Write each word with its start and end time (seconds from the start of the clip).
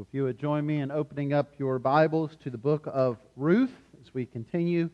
If 0.00 0.08
you 0.10 0.24
would 0.24 0.40
join 0.40 0.66
me 0.66 0.80
in 0.80 0.90
opening 0.90 1.32
up 1.32 1.52
your 1.56 1.78
Bibles 1.78 2.36
to 2.42 2.50
the 2.50 2.58
book 2.58 2.88
of 2.92 3.16
Ruth 3.36 3.70
as 4.02 4.12
we 4.12 4.26
continue 4.26 4.90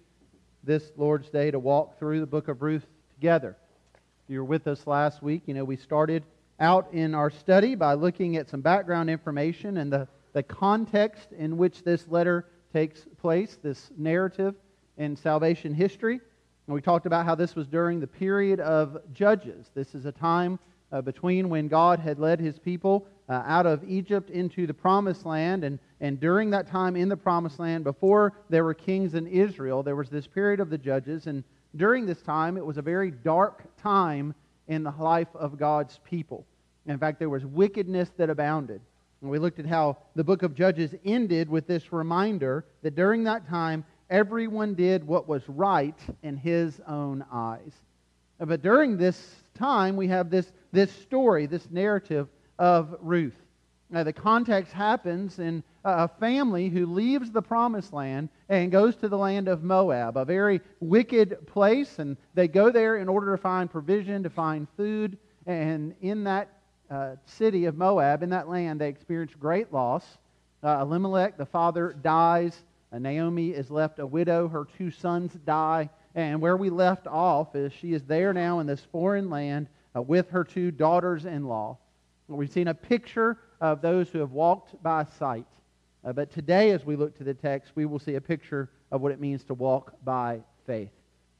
this 0.62 0.92
Lord's 0.94 1.30
Day 1.30 1.50
to 1.50 1.58
walk 1.58 1.98
through 1.98 2.20
the 2.20 2.26
book 2.26 2.48
of 2.48 2.60
Ruth 2.60 2.84
together. 3.14 3.56
If 3.94 4.30
you 4.30 4.40
were 4.40 4.44
with 4.44 4.66
us 4.66 4.86
last 4.86 5.22
week, 5.22 5.44
you 5.46 5.54
know 5.54 5.64
we 5.64 5.76
started 5.76 6.22
out 6.58 6.92
in 6.92 7.14
our 7.14 7.30
study 7.30 7.74
by 7.74 7.94
looking 7.94 8.36
at 8.36 8.50
some 8.50 8.60
background 8.60 9.08
information 9.08 9.78
and 9.78 9.90
the, 9.90 10.06
the 10.34 10.42
context 10.42 11.32
in 11.32 11.56
which 11.56 11.82
this 11.82 12.06
letter 12.08 12.44
takes 12.70 13.06
place, 13.22 13.58
this 13.62 13.90
narrative 13.96 14.54
in 14.98 15.16
salvation 15.16 15.72
history. 15.72 16.20
And 16.66 16.74
we 16.74 16.82
talked 16.82 17.06
about 17.06 17.24
how 17.24 17.34
this 17.34 17.56
was 17.56 17.66
during 17.66 18.00
the 18.00 18.06
period 18.06 18.60
of 18.60 18.98
Judges. 19.14 19.70
This 19.74 19.94
is 19.94 20.04
a 20.04 20.12
time 20.12 20.58
uh, 20.92 21.00
between 21.00 21.48
when 21.48 21.68
God 21.68 22.00
had 22.00 22.18
led 22.18 22.38
his 22.38 22.58
people 22.58 23.06
uh, 23.30 23.44
out 23.46 23.64
of 23.64 23.88
Egypt 23.88 24.28
into 24.28 24.66
the 24.66 24.74
promised 24.74 25.24
land. 25.24 25.62
And, 25.62 25.78
and 26.00 26.18
during 26.18 26.50
that 26.50 26.66
time 26.66 26.96
in 26.96 27.08
the 27.08 27.16
promised 27.16 27.60
land, 27.60 27.84
before 27.84 28.32
there 28.48 28.64
were 28.64 28.74
kings 28.74 29.14
in 29.14 29.28
Israel, 29.28 29.84
there 29.84 29.94
was 29.94 30.10
this 30.10 30.26
period 30.26 30.58
of 30.58 30.68
the 30.68 30.76
judges. 30.76 31.28
And 31.28 31.44
during 31.76 32.06
this 32.06 32.20
time, 32.22 32.56
it 32.56 32.66
was 32.66 32.76
a 32.76 32.82
very 32.82 33.12
dark 33.12 33.64
time 33.76 34.34
in 34.66 34.82
the 34.82 34.90
life 34.98 35.28
of 35.34 35.56
God's 35.56 36.00
people. 36.04 36.44
In 36.86 36.98
fact, 36.98 37.20
there 37.20 37.30
was 37.30 37.46
wickedness 37.46 38.10
that 38.16 38.30
abounded. 38.30 38.80
And 39.22 39.30
we 39.30 39.38
looked 39.38 39.60
at 39.60 39.66
how 39.66 39.98
the 40.16 40.24
book 40.24 40.42
of 40.42 40.54
Judges 40.54 40.92
ended 41.04 41.48
with 41.48 41.68
this 41.68 41.92
reminder 41.92 42.64
that 42.82 42.96
during 42.96 43.24
that 43.24 43.48
time, 43.48 43.84
everyone 44.08 44.74
did 44.74 45.06
what 45.06 45.28
was 45.28 45.42
right 45.48 45.98
in 46.24 46.36
his 46.36 46.80
own 46.88 47.24
eyes. 47.30 47.74
But 48.40 48.62
during 48.62 48.96
this 48.96 49.36
time, 49.54 49.96
we 49.96 50.08
have 50.08 50.30
this, 50.30 50.50
this 50.72 50.90
story, 50.90 51.46
this 51.46 51.70
narrative 51.70 52.28
of 52.60 52.94
Ruth. 53.00 53.34
Now, 53.88 54.04
the 54.04 54.12
context 54.12 54.72
happens 54.72 55.40
in 55.40 55.64
a 55.84 56.06
family 56.06 56.68
who 56.68 56.86
leaves 56.86 57.32
the 57.32 57.42
promised 57.42 57.92
land 57.92 58.28
and 58.48 58.70
goes 58.70 58.94
to 58.96 59.08
the 59.08 59.18
land 59.18 59.48
of 59.48 59.64
Moab, 59.64 60.16
a 60.16 60.24
very 60.24 60.60
wicked 60.78 61.44
place. 61.48 61.98
And 61.98 62.16
they 62.34 62.46
go 62.46 62.70
there 62.70 62.98
in 62.98 63.08
order 63.08 63.34
to 63.34 63.42
find 63.42 63.68
provision, 63.68 64.22
to 64.22 64.30
find 64.30 64.68
food. 64.76 65.18
And 65.46 65.94
in 66.02 66.22
that 66.24 66.50
uh, 66.88 67.16
city 67.24 67.64
of 67.64 67.76
Moab, 67.76 68.22
in 68.22 68.30
that 68.30 68.48
land, 68.48 68.80
they 68.80 68.88
experience 68.88 69.32
great 69.34 69.72
loss. 69.72 70.18
Uh, 70.62 70.78
Elimelech, 70.82 71.36
the 71.36 71.46
father, 71.46 71.96
dies. 72.02 72.62
Uh, 72.92 72.98
Naomi 72.98 73.50
is 73.50 73.70
left 73.70 73.98
a 73.98 74.06
widow. 74.06 74.46
Her 74.46 74.66
two 74.78 74.92
sons 74.92 75.32
die. 75.44 75.88
And 76.14 76.40
where 76.40 76.56
we 76.56 76.70
left 76.70 77.08
off 77.08 77.56
is 77.56 77.72
she 77.72 77.94
is 77.94 78.04
there 78.04 78.32
now 78.32 78.60
in 78.60 78.66
this 78.66 78.86
foreign 78.92 79.30
land 79.30 79.66
uh, 79.96 80.02
with 80.02 80.30
her 80.30 80.44
two 80.44 80.70
daughters 80.70 81.24
in 81.24 81.46
law. 81.46 81.78
We've 82.36 82.50
seen 82.50 82.68
a 82.68 82.74
picture 82.74 83.38
of 83.60 83.82
those 83.82 84.08
who 84.08 84.20
have 84.20 84.30
walked 84.30 84.80
by 84.82 85.04
sight. 85.18 85.46
Uh, 86.04 86.12
but 86.12 86.30
today, 86.30 86.70
as 86.70 86.84
we 86.84 86.96
look 86.96 87.16
to 87.18 87.24
the 87.24 87.34
text, 87.34 87.72
we 87.74 87.86
will 87.86 87.98
see 87.98 88.14
a 88.14 88.20
picture 88.20 88.70
of 88.90 89.00
what 89.00 89.12
it 89.12 89.20
means 89.20 89.44
to 89.44 89.54
walk 89.54 89.92
by 90.04 90.40
faith. 90.66 90.90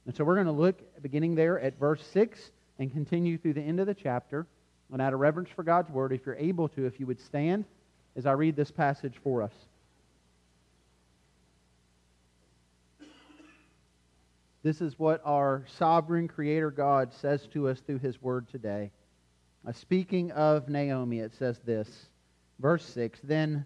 And 0.05 0.15
so 0.15 0.23
we're 0.23 0.35
going 0.35 0.47
to 0.47 0.51
look 0.51 0.81
beginning 1.01 1.35
there 1.35 1.59
at 1.59 1.79
verse 1.79 2.05
6 2.11 2.51
and 2.79 2.91
continue 2.91 3.37
through 3.37 3.53
the 3.53 3.61
end 3.61 3.79
of 3.79 3.87
the 3.87 3.93
chapter. 3.93 4.45
And 4.91 5.01
out 5.01 5.13
of 5.13 5.19
reverence 5.19 5.49
for 5.55 5.63
God's 5.63 5.89
word, 5.89 6.11
if 6.11 6.25
you're 6.25 6.35
able 6.35 6.67
to, 6.69 6.85
if 6.85 6.99
you 6.99 7.05
would 7.05 7.21
stand 7.21 7.63
as 8.17 8.25
I 8.25 8.33
read 8.33 8.57
this 8.57 8.71
passage 8.71 9.15
for 9.23 9.41
us. 9.41 9.53
This 14.63 14.81
is 14.81 14.99
what 14.99 15.21
our 15.25 15.65
sovereign 15.79 16.27
creator 16.27 16.69
God 16.69 17.13
says 17.13 17.47
to 17.53 17.67
us 17.69 17.79
through 17.79 17.99
his 17.99 18.21
word 18.21 18.47
today. 18.49 18.91
Uh, 19.65 19.71
speaking 19.71 20.31
of 20.31 20.69
Naomi, 20.69 21.19
it 21.19 21.33
says 21.33 21.59
this, 21.59 22.07
verse 22.59 22.83
6 22.85 23.19
Then 23.23 23.65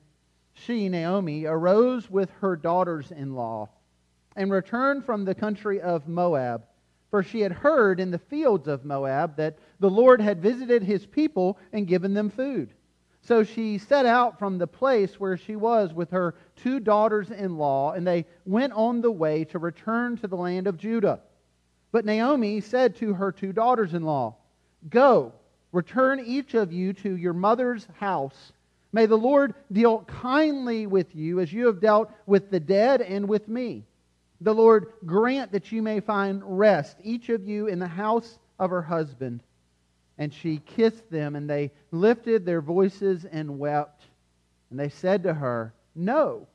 she, 0.54 0.90
Naomi, 0.90 1.46
arose 1.46 2.10
with 2.10 2.30
her 2.42 2.56
daughters 2.56 3.12
in 3.12 3.34
law 3.34 3.70
and 4.36 4.52
returned 4.52 5.06
from 5.06 5.24
the 5.24 5.36
country 5.36 5.80
of 5.80 6.08
Moab. 6.08 6.66
For 7.12 7.24
she 7.24 7.40
had 7.40 7.53
heard 7.53 8.02
in 8.02 8.12
the 8.12 8.19
fields 8.19 8.68
of 8.68 8.84
Moab 8.84 9.38
that 9.38 9.58
the 9.80 9.90
Lord 9.90 10.19
had 10.19 10.42
visited 10.42 10.84
his 10.84 11.06
people 11.06 11.58
and 11.72 11.88
given 11.88 12.14
them 12.14 12.30
food. 12.30 12.74
So 13.22 13.44
she 13.44 13.78
set 13.78 14.06
out 14.06 14.38
from 14.38 14.58
the 14.58 14.68
place 14.68 15.18
where 15.18 15.38
she 15.38 15.56
was 15.56 15.94
with 15.94 16.12
her 16.12 16.36
two 16.58 16.81
daughters 16.81 17.31
in 17.31 17.58
law, 17.58 17.94
and 17.94 18.06
they 18.06 18.25
went 18.46 18.74
on 18.74 19.00
the 19.00 19.12
way 19.12 19.46
to 19.46 19.59
return 19.59 20.18
to 20.18 20.28
the 20.28 20.36
land 20.36 20.68
of 20.68 20.78
Judah. 20.78 21.22
But 21.94 22.06
Naomi 22.06 22.59
said 22.59 22.98
to 22.98 23.14
her 23.14 23.31
two 23.31 23.53
daughters 23.53 23.94
in 23.94 24.03
law, 24.03 24.36
Go 24.90 25.31
Return 25.75 26.22
each 26.22 26.53
of 26.53 26.72
you 26.72 26.94
to 26.94 27.18
your 27.18 27.34
mother's 27.34 27.86
house. 28.00 28.53
May 28.94 29.08
the 29.08 29.18
Lord 29.18 29.53
deal 29.69 30.06
kindly 30.06 30.88
with 30.88 31.13
you 31.13 31.41
as 31.41 31.52
you 31.52 31.66
have 31.66 31.81
dealt 31.81 32.09
with 32.25 32.50
the 32.50 32.62
dead 32.62 33.02
and 33.02 33.28
with 33.28 33.50
me. 33.50 33.84
The 34.40 34.56
Lord 34.56 34.94
grant 35.06 35.52
that 35.52 35.74
you 35.74 35.81
may 35.81 36.00
find 36.00 36.41
rest, 36.46 36.96
each 37.03 37.28
of 37.28 37.46
you 37.46 37.68
in 37.68 37.80
the 37.80 37.90
house 37.90 38.40
of 38.58 38.69
her 38.69 38.84
husband. 38.84 39.44
And 40.18 40.34
she 40.34 40.62
kissed 40.66 41.12
them, 41.12 41.36
and 41.36 41.50
they 41.50 41.72
lifted 41.92 42.46
their 42.46 42.62
voices 42.62 43.25
and 43.25 43.59
wept. 43.59 44.02
And 44.69 44.80
they 44.80 44.88
said 44.88 45.24
to 45.24 45.34
her, 45.34 45.74
No, 45.94 46.47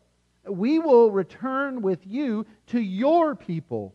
we 0.48 0.78
will 0.78 1.10
return 1.10 1.82
with 1.82 2.06
you 2.06 2.46
to 2.68 2.80
your 2.80 3.34
people 3.34 3.94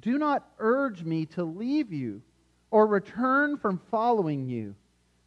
do 0.00 0.18
not 0.18 0.48
urge 0.58 1.02
me 1.02 1.26
to 1.26 1.44
leave 1.44 1.92
you 1.92 2.22
or 2.70 2.86
return 2.86 3.56
from 3.56 3.80
following 3.90 4.48
you. 4.48 4.74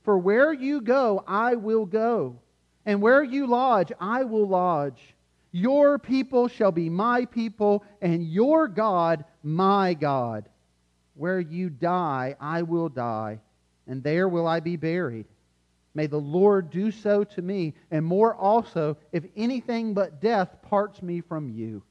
For 0.03 0.17
where 0.17 0.53
you 0.53 0.81
go, 0.81 1.23
I 1.27 1.55
will 1.55 1.85
go, 1.85 2.39
and 2.85 3.01
where 3.01 3.23
you 3.23 3.47
lodge, 3.47 3.91
I 3.99 4.23
will 4.23 4.47
lodge. 4.47 5.01
Your 5.51 5.97
people 5.97 6.47
shall 6.47 6.71
be 6.71 6.89
my 6.89 7.25
people, 7.25 7.83
and 8.01 8.23
your 8.23 8.67
God 8.67 9.25
my 9.43 9.93
God. 9.93 10.49
Where 11.15 11.39
you 11.39 11.69
die, 11.69 12.35
I 12.39 12.61
will 12.61 12.89
die, 12.89 13.39
and 13.87 14.03
there 14.03 14.29
will 14.29 14.47
I 14.47 14.59
be 14.59 14.75
buried. 14.75 15.25
May 15.93 16.07
the 16.07 16.19
Lord 16.19 16.69
do 16.69 16.91
so 16.91 17.23
to 17.23 17.41
me, 17.41 17.73
and 17.89 18.05
more 18.05 18.35
also, 18.35 18.97
if 19.11 19.23
anything 19.35 19.93
but 19.93 20.21
death 20.21 20.61
parts 20.61 21.01
me 21.01 21.21
from 21.21 21.49
you. 21.49 21.81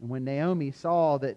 And 0.00 0.08
when 0.08 0.24
Naomi 0.24 0.70
saw 0.70 1.18
that 1.18 1.36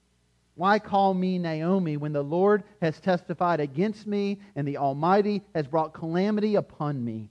Why 0.55 0.79
call 0.79 1.13
me 1.13 1.37
Naomi 1.37 1.97
when 1.97 2.13
the 2.13 2.23
Lord 2.23 2.63
has 2.81 2.99
testified 2.99 3.59
against 3.59 4.05
me 4.05 4.39
and 4.55 4.67
the 4.67 4.77
Almighty 4.77 5.41
has 5.55 5.67
brought 5.67 5.93
calamity 5.93 6.55
upon 6.55 7.03
me? 7.03 7.29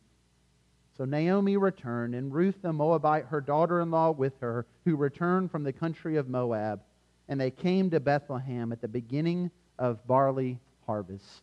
So 0.96 1.04
Naomi 1.04 1.56
returned, 1.56 2.14
and 2.14 2.32
Ruth 2.32 2.56
the 2.60 2.74
Moabite, 2.74 3.26
her 3.26 3.40
daughter 3.40 3.80
in 3.80 3.90
law, 3.90 4.10
with 4.10 4.38
her, 4.40 4.66
who 4.84 4.96
returned 4.96 5.50
from 5.50 5.64
the 5.64 5.72
country 5.72 6.16
of 6.16 6.28
Moab. 6.28 6.82
And 7.28 7.40
they 7.40 7.50
came 7.50 7.88
to 7.90 8.00
Bethlehem 8.00 8.70
at 8.70 8.82
the 8.82 8.88
beginning 8.88 9.50
of 9.78 10.06
barley 10.06 10.58
harvest. 10.86 11.42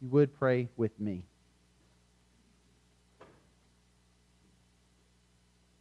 You 0.00 0.08
would 0.10 0.38
pray 0.38 0.68
with 0.76 0.98
me. 0.98 1.24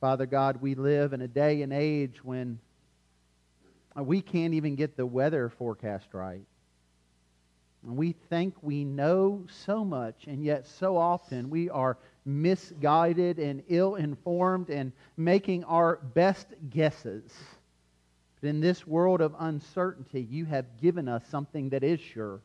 Father 0.01 0.25
God, 0.25 0.61
we 0.61 0.75
live 0.75 1.13
in 1.13 1.21
a 1.21 1.27
day 1.29 1.61
and 1.61 1.71
age 1.71 2.21
when 2.21 2.59
Uh, 3.97 4.03
we 4.03 4.21
can't 4.21 4.53
even 4.53 4.75
get 4.75 4.97
the 4.97 5.05
weather 5.05 5.49
forecast 5.49 6.07
right. 6.13 6.41
We 7.83 8.13
think 8.29 8.55
we 8.61 8.85
know 8.85 9.45
so 9.49 9.83
much, 9.83 10.25
and 10.27 10.43
yet 10.43 10.65
so 10.65 10.95
often 10.95 11.49
we 11.49 11.69
are 11.69 11.97
misguided 12.25 13.39
and 13.39 13.61
ill 13.67 13.95
informed 13.95 14.69
and 14.69 14.93
making 15.17 15.65
our 15.65 15.97
best 16.13 16.47
guesses. 16.69 17.33
But 18.39 18.49
in 18.49 18.61
this 18.61 18.87
world 18.87 19.19
of 19.19 19.35
uncertainty, 19.37 20.21
you 20.21 20.45
have 20.45 20.65
given 20.81 21.09
us 21.09 21.23
something 21.27 21.69
that 21.69 21.83
is 21.83 21.99
sure, 21.99 22.39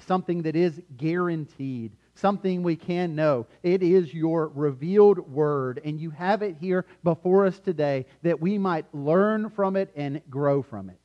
something 0.00 0.42
that 0.42 0.56
is 0.56 0.80
guaranteed, 0.96 1.92
something 2.14 2.62
we 2.62 2.76
can 2.76 3.14
know. 3.14 3.46
It 3.62 3.82
is 3.82 4.12
your 4.14 4.48
revealed 4.48 5.18
word, 5.30 5.80
and 5.84 6.00
you 6.00 6.10
have 6.10 6.42
it 6.42 6.56
here 6.60 6.86
before 7.04 7.46
us 7.46 7.58
today 7.58 8.06
that 8.22 8.40
we 8.40 8.58
might 8.58 8.86
learn 8.94 9.50
from 9.50 9.76
it 9.76 9.90
and 9.94 10.22
grow 10.30 10.62
from 10.62 10.88
it. 10.88 10.98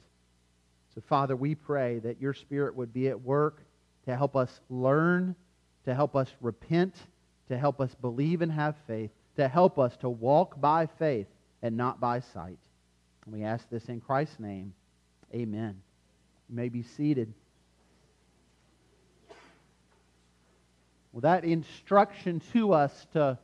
So, 0.95 1.01
Father, 1.07 1.35
we 1.35 1.53
pray 1.53 1.99
that 1.99 2.21
your 2.21 2.33
Spirit 2.33 2.75
would 2.75 2.93
be 2.93 3.09
at 3.09 3.21
work 3.21 3.61
to 4.05 4.15
help 4.15 4.35
us 4.35 4.61
learn, 4.69 5.35
to 5.85 5.93
help 5.93 6.15
us 6.15 6.29
repent, 6.41 6.95
to 7.49 7.57
help 7.57 7.81
us 7.81 7.93
believe 7.95 8.41
and 8.41 8.51
have 8.51 8.75
faith, 8.87 9.11
to 9.35 9.47
help 9.47 9.77
us 9.77 9.95
to 9.97 10.09
walk 10.09 10.59
by 10.59 10.87
faith 10.97 11.27
and 11.61 11.77
not 11.77 11.99
by 11.99 12.19
sight. 12.19 12.57
And 13.25 13.33
we 13.33 13.43
ask 13.43 13.69
this 13.69 13.85
in 13.85 14.01
Christ's 14.01 14.39
name. 14.39 14.73
Amen. 15.33 15.81
You 16.49 16.55
may 16.55 16.69
be 16.69 16.81
seated. 16.81 17.33
Well, 21.17 21.33
that 21.33 21.45
instruction 21.45 22.43
to 22.53 22.73
us 22.73 23.07
to, 23.13 23.39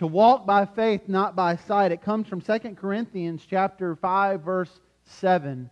to 0.00 0.06
walk 0.06 0.44
by 0.44 0.66
faith, 0.66 1.08
not 1.08 1.34
by 1.34 1.56
sight, 1.56 1.92
it 1.92 2.02
comes 2.02 2.28
from 2.28 2.42
2 2.42 2.58
Corinthians 2.78 3.42
chapter 3.48 3.96
5, 3.96 4.42
verse 4.42 4.80
7. 5.06 5.70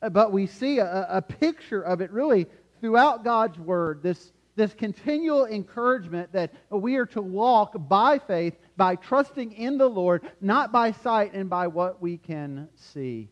Uh, 0.00 0.08
but 0.08 0.32
we 0.32 0.46
see 0.46 0.78
a, 0.78 1.06
a 1.10 1.20
picture 1.20 1.82
of 1.82 2.00
it 2.00 2.10
really 2.10 2.46
throughout 2.80 3.24
God's 3.24 3.58
Word, 3.58 4.02
this, 4.02 4.32
this 4.56 4.72
continual 4.72 5.44
encouragement 5.44 6.32
that 6.32 6.54
we 6.70 6.96
are 6.96 7.04
to 7.04 7.20
walk 7.20 7.74
by 7.86 8.18
faith, 8.18 8.54
by 8.78 8.96
trusting 8.96 9.52
in 9.52 9.76
the 9.76 9.86
Lord, 9.86 10.26
not 10.40 10.72
by 10.72 10.92
sight 10.92 11.34
and 11.34 11.50
by 11.50 11.66
what 11.66 12.00
we 12.00 12.16
can 12.16 12.70
see, 12.74 13.28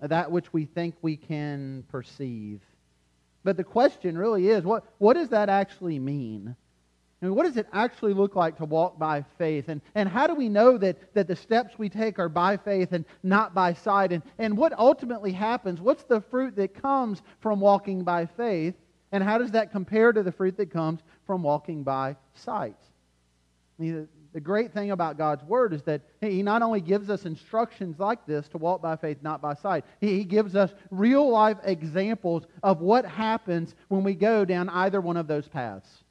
that 0.00 0.30
which 0.30 0.52
we 0.52 0.66
think 0.66 0.94
we 1.02 1.16
can 1.16 1.82
perceive. 1.88 2.60
But 3.42 3.56
the 3.56 3.64
question 3.64 4.16
really 4.16 4.50
is 4.50 4.62
what, 4.62 4.84
what 4.98 5.14
does 5.14 5.30
that 5.30 5.48
actually 5.48 5.98
mean? 5.98 6.54
I 7.20 7.26
mean, 7.26 7.34
what 7.34 7.46
does 7.46 7.56
it 7.56 7.66
actually 7.72 8.12
look 8.12 8.36
like 8.36 8.58
to 8.58 8.66
walk 8.66 8.98
by 8.98 9.24
faith? 9.38 9.68
And, 9.68 9.80
and 9.94 10.06
how 10.06 10.26
do 10.26 10.34
we 10.34 10.50
know 10.50 10.76
that, 10.76 11.14
that 11.14 11.26
the 11.26 11.36
steps 11.36 11.78
we 11.78 11.88
take 11.88 12.18
are 12.18 12.28
by 12.28 12.58
faith 12.58 12.92
and 12.92 13.06
not 13.22 13.54
by 13.54 13.72
sight? 13.72 14.12
And, 14.12 14.22
and 14.38 14.56
what 14.56 14.78
ultimately 14.78 15.32
happens? 15.32 15.80
What's 15.80 16.04
the 16.04 16.20
fruit 16.20 16.56
that 16.56 16.80
comes 16.80 17.22
from 17.40 17.58
walking 17.58 18.04
by 18.04 18.26
faith? 18.26 18.74
And 19.12 19.24
how 19.24 19.38
does 19.38 19.52
that 19.52 19.72
compare 19.72 20.12
to 20.12 20.22
the 20.22 20.32
fruit 20.32 20.58
that 20.58 20.70
comes 20.70 21.00
from 21.26 21.42
walking 21.42 21.82
by 21.82 22.16
sight? 22.34 22.76
I 23.78 23.82
mean, 23.82 23.94
the, 23.94 24.08
the 24.34 24.40
great 24.40 24.74
thing 24.74 24.90
about 24.90 25.16
God's 25.16 25.42
Word 25.44 25.72
is 25.72 25.82
that 25.84 26.02
He 26.20 26.42
not 26.42 26.60
only 26.60 26.82
gives 26.82 27.08
us 27.08 27.24
instructions 27.24 27.98
like 27.98 28.26
this 28.26 28.46
to 28.48 28.58
walk 28.58 28.82
by 28.82 28.94
faith, 28.94 29.16
not 29.22 29.40
by 29.40 29.54
sight, 29.54 29.86
He 30.02 30.22
gives 30.22 30.54
us 30.54 30.74
real 30.90 31.30
life 31.30 31.56
examples 31.64 32.44
of 32.62 32.82
what 32.82 33.06
happens 33.06 33.74
when 33.88 34.04
we 34.04 34.14
go 34.14 34.44
down 34.44 34.68
either 34.68 35.00
one 35.00 35.16
of 35.16 35.26
those 35.26 35.48
paths. 35.48 36.04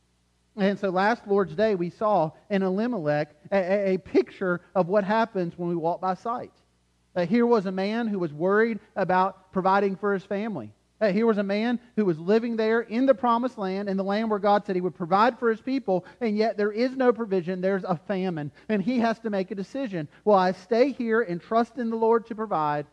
And 0.58 0.80
so 0.80 0.90
last 0.90 1.28
Lord's 1.28 1.54
Day, 1.54 1.76
we 1.76 1.90
saw 1.90 2.32
in 2.50 2.64
Elimelech 2.64 3.36
a, 3.52 3.94
a 3.94 3.98
picture 3.98 4.62
of 4.74 4.88
what 4.88 5.04
happens 5.04 5.58
when 5.58 5.68
we 5.70 5.76
walk 5.76 6.00
by 6.00 6.14
sight. 6.14 6.54
Uh, 7.16 7.26
here 7.26 7.46
was 7.46 7.66
a 7.66 7.72
man 7.72 8.08
who 8.08 8.20
was 8.20 8.34
worried 8.34 8.80
about 8.96 9.52
providing 9.52 9.96
for 9.96 10.14
his 10.14 10.24
family. 10.24 10.72
Uh, 11.02 11.12
here 11.12 11.26
was 11.26 11.38
a 11.38 11.44
man 11.44 11.80
who 11.98 12.06
was 12.06 12.18
living 12.18 12.56
there 12.56 12.82
in 12.82 13.06
the 13.06 13.14
promised 13.14 13.58
land, 13.58 13.90
in 13.90 13.98
the 13.98 14.04
land 14.04 14.30
where 14.30 14.40
God 14.40 14.66
said 14.66 14.76
he 14.76 14.82
would 14.82 14.96
provide 14.96 15.38
for 15.38 15.50
his 15.50 15.60
people, 15.60 16.06
and 16.22 16.38
yet 16.38 16.56
there 16.56 16.72
is 16.72 16.96
no 16.96 17.12
provision. 17.12 17.60
There's 17.60 17.84
a 17.84 18.00
famine. 18.08 18.52
And 18.70 18.82
he 18.82 19.00
has 19.00 19.20
to 19.20 19.30
make 19.30 19.52
a 19.52 19.56
decision. 19.56 20.08
Will 20.24 20.36
I 20.36 20.54
stay 20.54 20.94
here 20.94 21.22
and 21.22 21.42
trust 21.42 21.78
in 21.78 21.90
the 21.90 21.98
Lord 21.98 22.26
to 22.28 22.36
provide, 22.36 22.86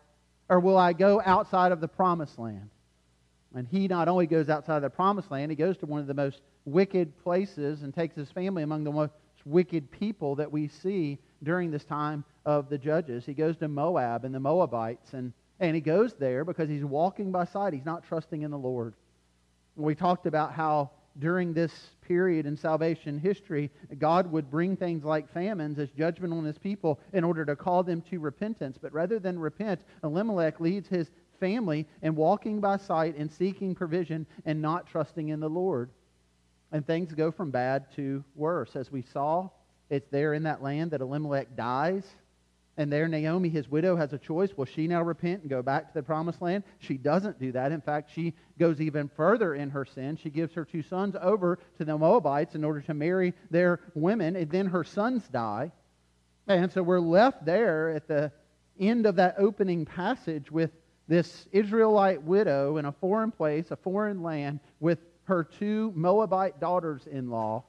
or 0.49 0.59
will 0.59 0.77
I 0.77 0.95
go 0.95 1.23
outside 1.25 1.71
of 1.71 1.81
the 1.81 1.89
promised 1.89 2.41
land? 2.41 2.71
And 3.55 3.69
he 3.69 3.87
not 3.87 4.09
only 4.09 4.27
goes 4.27 4.49
outside 4.49 4.77
of 4.77 4.83
the 4.83 4.91
promised 4.91 5.31
land, 5.31 5.53
he 5.53 5.57
goes 5.57 5.77
to 5.79 5.87
one 5.87 6.01
of 6.01 6.07
the 6.09 6.15
most 6.15 6.41
wicked 6.65 7.17
places 7.23 7.83
and 7.83 7.95
takes 7.95 8.15
his 8.15 8.31
family 8.31 8.63
among 8.63 8.85
the 8.85 8.93
most 8.93 9.13
wicked 9.45 9.91
people 9.91 10.37
that 10.37 10.51
we 10.51 10.69
see 10.69 11.19
during 11.43 11.71
this 11.71 11.85
time 11.85 12.25
of 12.45 12.69
the 12.69 12.79
judges. 12.79 13.25
He 13.27 13.35
goes 13.35 13.57
to 13.59 13.69
Moab 13.69 14.25
and 14.25 14.35
the 14.35 14.41
Moabites, 14.41 15.15
and, 15.15 15.33
and 15.61 15.75
he 15.75 15.81
goes 15.81 16.15
there 16.15 16.45
because 16.45 16.69
he's 16.69 16.85
walking 16.85 17.33
by 17.33 17.45
sight. 17.45 17.73
He's 17.73 17.85
not 17.85 18.05
trusting 18.05 18.43
in 18.43 18.51
the 18.51 18.59
Lord. 18.59 18.95
We 19.77 19.95
talked 19.95 20.27
about 20.27 20.53
how 20.53 20.91
during 21.19 21.53
this 21.53 21.73
period 22.01 22.47
in 22.47 22.57
salvation 22.57 23.19
history, 23.19 23.71
God 23.99 24.31
would 24.33 24.51
bring 24.51 24.77
things 24.77 25.05
like 25.05 25.33
famines 25.33 25.79
as 25.79 25.91
judgment 25.91 26.33
on 26.33 26.45
his 26.45 26.59
people 26.59 27.01
in 27.13 27.25
order 27.25 27.45
to 27.45 27.57
call 27.57 27.83
them 27.83 28.03
to 28.11 28.19
repentance. 28.19 28.79
But 28.81 28.93
rather 28.93 29.19
than 29.19 29.39
repent, 29.39 29.83
Elimelech 30.05 30.61
leads 30.61 30.89
his 30.89 31.11
family 31.39 31.87
in 32.03 32.15
walking 32.15 32.61
by 32.61 32.77
sight 32.77 33.17
and 33.17 33.31
seeking 33.31 33.75
provision 33.75 34.27
and 34.47 34.63
not 34.63 34.87
trusting 34.87 35.29
in 35.29 35.41
the 35.41 35.51
Lord. 35.51 35.91
And 36.73 36.87
things 36.87 37.13
go 37.13 37.31
from 37.31 37.51
bad 37.51 37.93
to 37.97 38.25
worse. 38.35 38.75
As 38.77 38.91
we 38.91 39.03
saw, 39.03 39.51
it's 39.91 40.09
there 40.11 40.33
in 40.33 40.45
that 40.45 40.63
land 40.63 40.93
that 40.93 41.03
Elimelech 41.03 41.55
dies. 41.55 42.05
And 42.79 42.91
there, 42.91 43.07
Naomi, 43.07 43.51
his 43.51 43.71
widow, 43.71 43.97
has 43.97 44.15
a 44.15 44.19
choice. 44.19 44.57
Will 44.57 44.65
she 44.65 44.89
now 44.89 45.03
repent 45.03 45.43
and 45.43 45.51
go 45.51 45.61
back 45.61 45.89
to 45.89 45.95
the 45.95 46.03
promised 46.03 46.41
land? 46.41 46.65
She 46.79 46.97
doesn't 46.97 47.39
do 47.39 47.53
that. 47.53 47.71
In 47.71 47.83
fact, 47.83 48.11
she 48.15 48.33
goes 48.59 48.81
even 48.81 49.11
further 49.15 49.55
in 49.55 49.69
her 49.69 49.85
sin. 49.85 50.17
She 50.17 50.31
gives 50.31 50.55
her 50.55 50.65
two 50.65 50.83
sons 50.83 51.15
over 51.21 51.59
to 51.77 51.85
the 51.85 51.99
Moabites 51.99 52.55
in 52.55 52.65
order 52.65 52.81
to 52.81 52.95
marry 52.95 53.35
their 53.51 53.81
women, 53.95 54.37
and 54.37 54.51
then 54.51 54.67
her 54.67 54.85
sons 54.85 55.29
die. 55.29 55.71
And 56.49 56.73
so 56.73 56.83
we're 56.83 56.99
left 56.99 57.45
there 57.45 57.91
at 57.91 58.09
the 58.09 58.33
end 58.81 59.05
of 59.05 59.17
that 59.17 59.35
opening 59.37 59.85
passage 59.85 60.51
with 60.51 60.71
this 61.07 61.47
Israelite 61.53 62.23
widow 62.23 62.79
in 62.79 62.87
a 62.87 62.93
foreign 62.93 63.31
place, 63.31 63.71
a 63.71 63.77
foreign 63.77 64.23
land, 64.23 64.61
with 64.81 64.99
her 65.25 65.45
two 65.45 65.93
Moabite 65.95 66.61
daughters 66.61 67.07
in 67.07 67.31
law. 67.31 67.65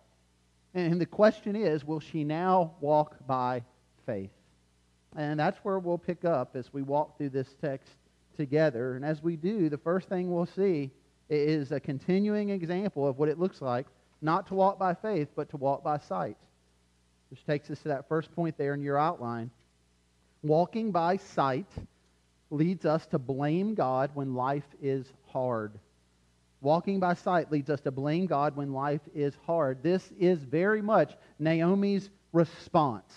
And 0.73 0.99
the 0.99 1.05
question 1.05 1.55
is 1.55 1.85
will 1.85 1.99
she 1.99 2.23
now 2.23 2.73
walk 2.81 3.15
by 3.27 3.63
faith? 4.05 4.31
And 5.15 5.39
that's 5.39 5.59
where 5.59 5.77
we'll 5.77 5.99
pick 5.99 6.25
up 6.25 6.55
as 6.55 6.73
we 6.73 6.81
walk 6.81 7.17
through 7.17 7.29
this 7.29 7.53
text 7.61 7.93
together. 8.35 8.95
And 8.95 9.05
as 9.05 9.21
we 9.21 9.35
do, 9.35 9.69
the 9.69 9.77
first 9.77 10.09
thing 10.09 10.31
we'll 10.31 10.47
see 10.47 10.89
is 11.29 11.71
a 11.71 11.79
continuing 11.79 12.49
example 12.49 13.07
of 13.07 13.17
what 13.17 13.29
it 13.29 13.39
looks 13.39 13.61
like 13.61 13.85
not 14.21 14.47
to 14.47 14.55
walk 14.55 14.79
by 14.79 14.93
faith, 14.93 15.27
but 15.35 15.49
to 15.49 15.57
walk 15.57 15.83
by 15.83 15.97
sight. 15.97 16.37
Which 17.29 17.45
takes 17.45 17.69
us 17.69 17.79
to 17.79 17.89
that 17.89 18.07
first 18.07 18.33
point 18.33 18.57
there 18.57 18.73
in 18.73 18.81
your 18.81 18.97
outline. 18.97 19.51
Walking 20.41 20.91
by 20.91 21.17
sight 21.17 21.69
leads 22.49 22.85
us 22.85 23.05
to 23.07 23.19
blame 23.19 23.75
God 23.75 24.11
when 24.13 24.33
life 24.33 24.67
is 24.81 25.05
hard. 25.27 25.73
Walking 26.63 26.97
by 27.01 27.13
sight 27.13 27.51
leads 27.51 27.69
us 27.69 27.81
to 27.81 27.91
blame 27.91 28.25
God 28.25 28.55
when 28.55 28.71
life 28.71 29.01
is 29.13 29.35
hard. 29.45 29.83
This 29.83 30.13
is 30.17 30.39
very 30.39 30.81
much 30.81 31.13
Naomi's 31.37 32.09
response. 32.31 33.13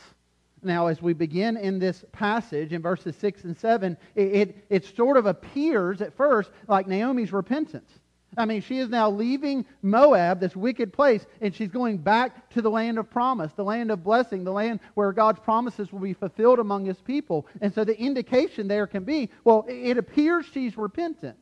Now, 0.64 0.88
as 0.88 1.00
we 1.00 1.12
begin 1.12 1.56
in 1.56 1.78
this 1.78 2.04
passage 2.10 2.72
in 2.72 2.82
verses 2.82 3.14
6 3.14 3.44
and 3.44 3.56
7, 3.56 3.96
it, 4.16 4.22
it, 4.22 4.64
it 4.68 4.84
sort 4.96 5.16
of 5.16 5.26
appears 5.26 6.02
at 6.02 6.16
first 6.16 6.50
like 6.66 6.88
Naomi's 6.88 7.32
repentance. 7.32 7.88
I 8.36 8.46
mean, 8.46 8.62
she 8.62 8.78
is 8.78 8.88
now 8.88 9.08
leaving 9.08 9.64
Moab, 9.80 10.40
this 10.40 10.56
wicked 10.56 10.92
place, 10.92 11.24
and 11.40 11.54
she's 11.54 11.70
going 11.70 11.98
back 11.98 12.50
to 12.50 12.60
the 12.60 12.70
land 12.70 12.98
of 12.98 13.08
promise, 13.08 13.52
the 13.52 13.64
land 13.64 13.92
of 13.92 14.02
blessing, 14.02 14.42
the 14.42 14.52
land 14.52 14.80
where 14.94 15.12
God's 15.12 15.38
promises 15.38 15.92
will 15.92 16.00
be 16.00 16.14
fulfilled 16.14 16.58
among 16.58 16.84
his 16.84 17.00
people. 17.00 17.46
And 17.60 17.72
so 17.72 17.84
the 17.84 17.96
indication 17.96 18.66
there 18.66 18.88
can 18.88 19.04
be 19.04 19.30
well, 19.44 19.64
it 19.68 19.98
appears 19.98 20.46
she's 20.46 20.76
repentant. 20.76 21.38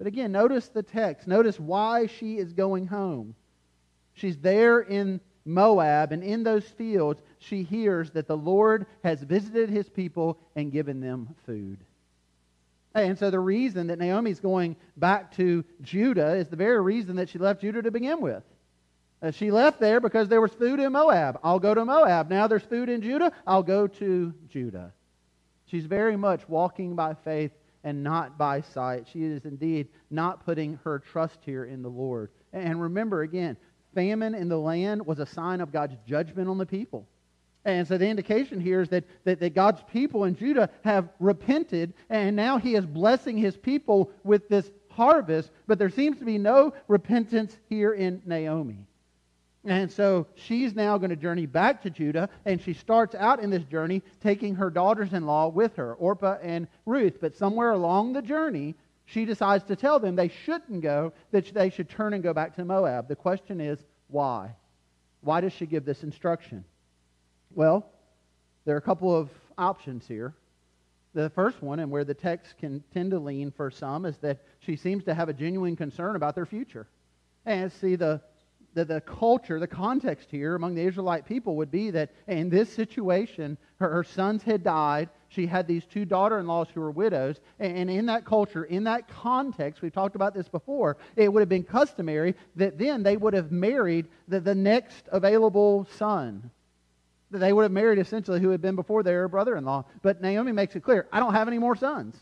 But 0.00 0.06
again, 0.06 0.32
notice 0.32 0.68
the 0.68 0.82
text. 0.82 1.28
Notice 1.28 1.60
why 1.60 2.06
she 2.06 2.38
is 2.38 2.54
going 2.54 2.86
home. 2.86 3.34
She's 4.14 4.38
there 4.38 4.80
in 4.80 5.20
Moab, 5.44 6.12
and 6.12 6.22
in 6.22 6.42
those 6.42 6.64
fields, 6.64 7.20
she 7.38 7.64
hears 7.64 8.10
that 8.12 8.26
the 8.26 8.36
Lord 8.36 8.86
has 9.04 9.22
visited 9.22 9.68
his 9.68 9.90
people 9.90 10.38
and 10.56 10.72
given 10.72 11.02
them 11.02 11.34
food. 11.44 11.80
And 12.94 13.18
so 13.18 13.30
the 13.30 13.40
reason 13.40 13.88
that 13.88 13.98
Naomi's 13.98 14.40
going 14.40 14.74
back 14.96 15.36
to 15.36 15.66
Judah 15.82 16.34
is 16.34 16.48
the 16.48 16.56
very 16.56 16.80
reason 16.80 17.16
that 17.16 17.28
she 17.28 17.36
left 17.38 17.60
Judah 17.60 17.82
to 17.82 17.90
begin 17.90 18.22
with. 18.22 18.42
Uh, 19.20 19.32
she 19.32 19.50
left 19.50 19.80
there 19.80 20.00
because 20.00 20.30
there 20.30 20.40
was 20.40 20.52
food 20.54 20.80
in 20.80 20.92
Moab. 20.92 21.38
I'll 21.44 21.60
go 21.60 21.74
to 21.74 21.84
Moab. 21.84 22.30
Now 22.30 22.46
there's 22.46 22.62
food 22.62 22.88
in 22.88 23.02
Judah. 23.02 23.32
I'll 23.46 23.62
go 23.62 23.86
to 23.86 24.32
Judah. 24.48 24.94
She's 25.66 25.84
very 25.84 26.16
much 26.16 26.48
walking 26.48 26.96
by 26.96 27.12
faith 27.12 27.52
and 27.84 28.02
not 28.02 28.36
by 28.36 28.60
sight. 28.60 29.06
She 29.12 29.22
is 29.24 29.44
indeed 29.44 29.88
not 30.10 30.44
putting 30.44 30.78
her 30.84 30.98
trust 30.98 31.38
here 31.44 31.64
in 31.64 31.82
the 31.82 31.88
Lord. 31.88 32.30
And 32.52 32.80
remember 32.80 33.22
again, 33.22 33.56
famine 33.94 34.34
in 34.34 34.48
the 34.48 34.58
land 34.58 35.04
was 35.04 35.18
a 35.18 35.26
sign 35.26 35.60
of 35.60 35.72
God's 35.72 35.96
judgment 36.06 36.48
on 36.48 36.58
the 36.58 36.66
people. 36.66 37.06
And 37.64 37.86
so 37.86 37.98
the 37.98 38.08
indication 38.08 38.58
here 38.58 38.80
is 38.80 38.88
that, 38.88 39.04
that, 39.24 39.40
that, 39.40 39.54
God's 39.54 39.82
people 39.92 40.24
in 40.24 40.34
Judah 40.34 40.70
have 40.82 41.10
repented, 41.18 41.92
and 42.08 42.34
now 42.34 42.56
he 42.56 42.74
is 42.74 42.86
blessing 42.86 43.36
his 43.36 43.56
people 43.56 44.10
with 44.24 44.48
this 44.48 44.70
harvest, 44.88 45.50
but 45.66 45.78
there 45.78 45.90
seems 45.90 46.18
to 46.18 46.24
be 46.24 46.38
no 46.38 46.72
repentance 46.88 47.58
here 47.68 47.92
in 47.92 48.22
Naomi. 48.24 48.86
And 49.64 49.92
so 49.92 50.26
she's 50.34 50.74
now 50.74 50.96
going 50.96 51.10
to 51.10 51.16
journey 51.16 51.44
back 51.44 51.82
to 51.82 51.90
Judah, 51.90 52.30
and 52.46 52.60
she 52.62 52.72
starts 52.72 53.14
out 53.14 53.40
in 53.40 53.50
this 53.50 53.64
journey 53.64 54.02
taking 54.22 54.54
her 54.54 54.70
daughters 54.70 55.12
in 55.12 55.26
law 55.26 55.48
with 55.48 55.76
her, 55.76 55.94
Orpah 55.94 56.38
and 56.42 56.66
Ruth. 56.86 57.18
But 57.20 57.36
somewhere 57.36 57.72
along 57.72 58.14
the 58.14 58.22
journey, 58.22 58.74
she 59.04 59.26
decides 59.26 59.64
to 59.64 59.76
tell 59.76 59.98
them 59.98 60.16
they 60.16 60.28
shouldn't 60.28 60.80
go, 60.80 61.12
that 61.30 61.52
they 61.52 61.68
should 61.68 61.90
turn 61.90 62.14
and 62.14 62.22
go 62.22 62.32
back 62.32 62.56
to 62.56 62.64
Moab. 62.64 63.08
The 63.08 63.16
question 63.16 63.60
is, 63.60 63.78
why? 64.08 64.54
Why 65.20 65.42
does 65.42 65.52
she 65.52 65.66
give 65.66 65.84
this 65.84 66.04
instruction? 66.04 66.64
Well, 67.54 67.86
there 68.64 68.74
are 68.74 68.78
a 68.78 68.82
couple 68.82 69.14
of 69.14 69.28
options 69.58 70.06
here. 70.06 70.32
The 71.12 71.28
first 71.30 71.60
one, 71.60 71.80
and 71.80 71.90
where 71.90 72.04
the 72.04 72.14
text 72.14 72.56
can 72.58 72.82
tend 72.94 73.10
to 73.10 73.18
lean 73.18 73.50
for 73.50 73.70
some, 73.70 74.06
is 74.06 74.16
that 74.18 74.38
she 74.60 74.76
seems 74.76 75.04
to 75.04 75.14
have 75.14 75.28
a 75.28 75.34
genuine 75.34 75.76
concern 75.76 76.16
about 76.16 76.34
their 76.34 76.46
future. 76.46 76.86
And 77.44 77.70
see, 77.72 77.96
the, 77.96 78.22
the, 78.74 78.84
the 78.84 79.00
culture, 79.00 79.58
the 79.58 79.66
context 79.66 80.28
here 80.30 80.54
among 80.54 80.74
the 80.74 80.82
Israelite 80.82 81.26
people 81.26 81.56
would 81.56 81.70
be 81.70 81.90
that 81.90 82.10
in 82.28 82.48
this 82.48 82.72
situation, 82.72 83.58
her, 83.78 83.90
her 83.90 84.04
sons 84.04 84.42
had 84.42 84.62
died. 84.62 85.08
She 85.28 85.46
had 85.46 85.66
these 85.66 85.84
two 85.84 86.04
daughter 86.04 86.38
in 86.38 86.46
laws 86.46 86.68
who 86.72 86.80
were 86.80 86.90
widows. 86.90 87.40
And, 87.58 87.76
and 87.76 87.90
in 87.90 88.06
that 88.06 88.24
culture, 88.24 88.64
in 88.64 88.84
that 88.84 89.08
context, 89.08 89.82
we've 89.82 89.92
talked 89.92 90.16
about 90.16 90.34
this 90.34 90.48
before, 90.48 90.96
it 91.16 91.32
would 91.32 91.40
have 91.40 91.48
been 91.48 91.64
customary 91.64 92.34
that 92.56 92.78
then 92.78 93.02
they 93.02 93.16
would 93.16 93.34
have 93.34 93.50
married 93.50 94.06
the, 94.28 94.40
the 94.40 94.54
next 94.54 95.08
available 95.10 95.86
son 95.96 96.50
That 97.30 97.38
they 97.38 97.52
would 97.52 97.62
have 97.62 97.72
married 97.72 97.98
essentially 97.98 98.40
who 98.40 98.50
had 98.50 98.62
been 98.62 98.76
before 98.76 99.02
their 99.02 99.28
brother 99.28 99.56
in 99.56 99.64
law. 99.64 99.84
But 100.02 100.20
Naomi 100.20 100.52
makes 100.52 100.76
it 100.76 100.80
clear 100.80 101.08
I 101.12 101.20
don't 101.20 101.34
have 101.34 101.48
any 101.48 101.58
more 101.58 101.76
sons. 101.76 102.16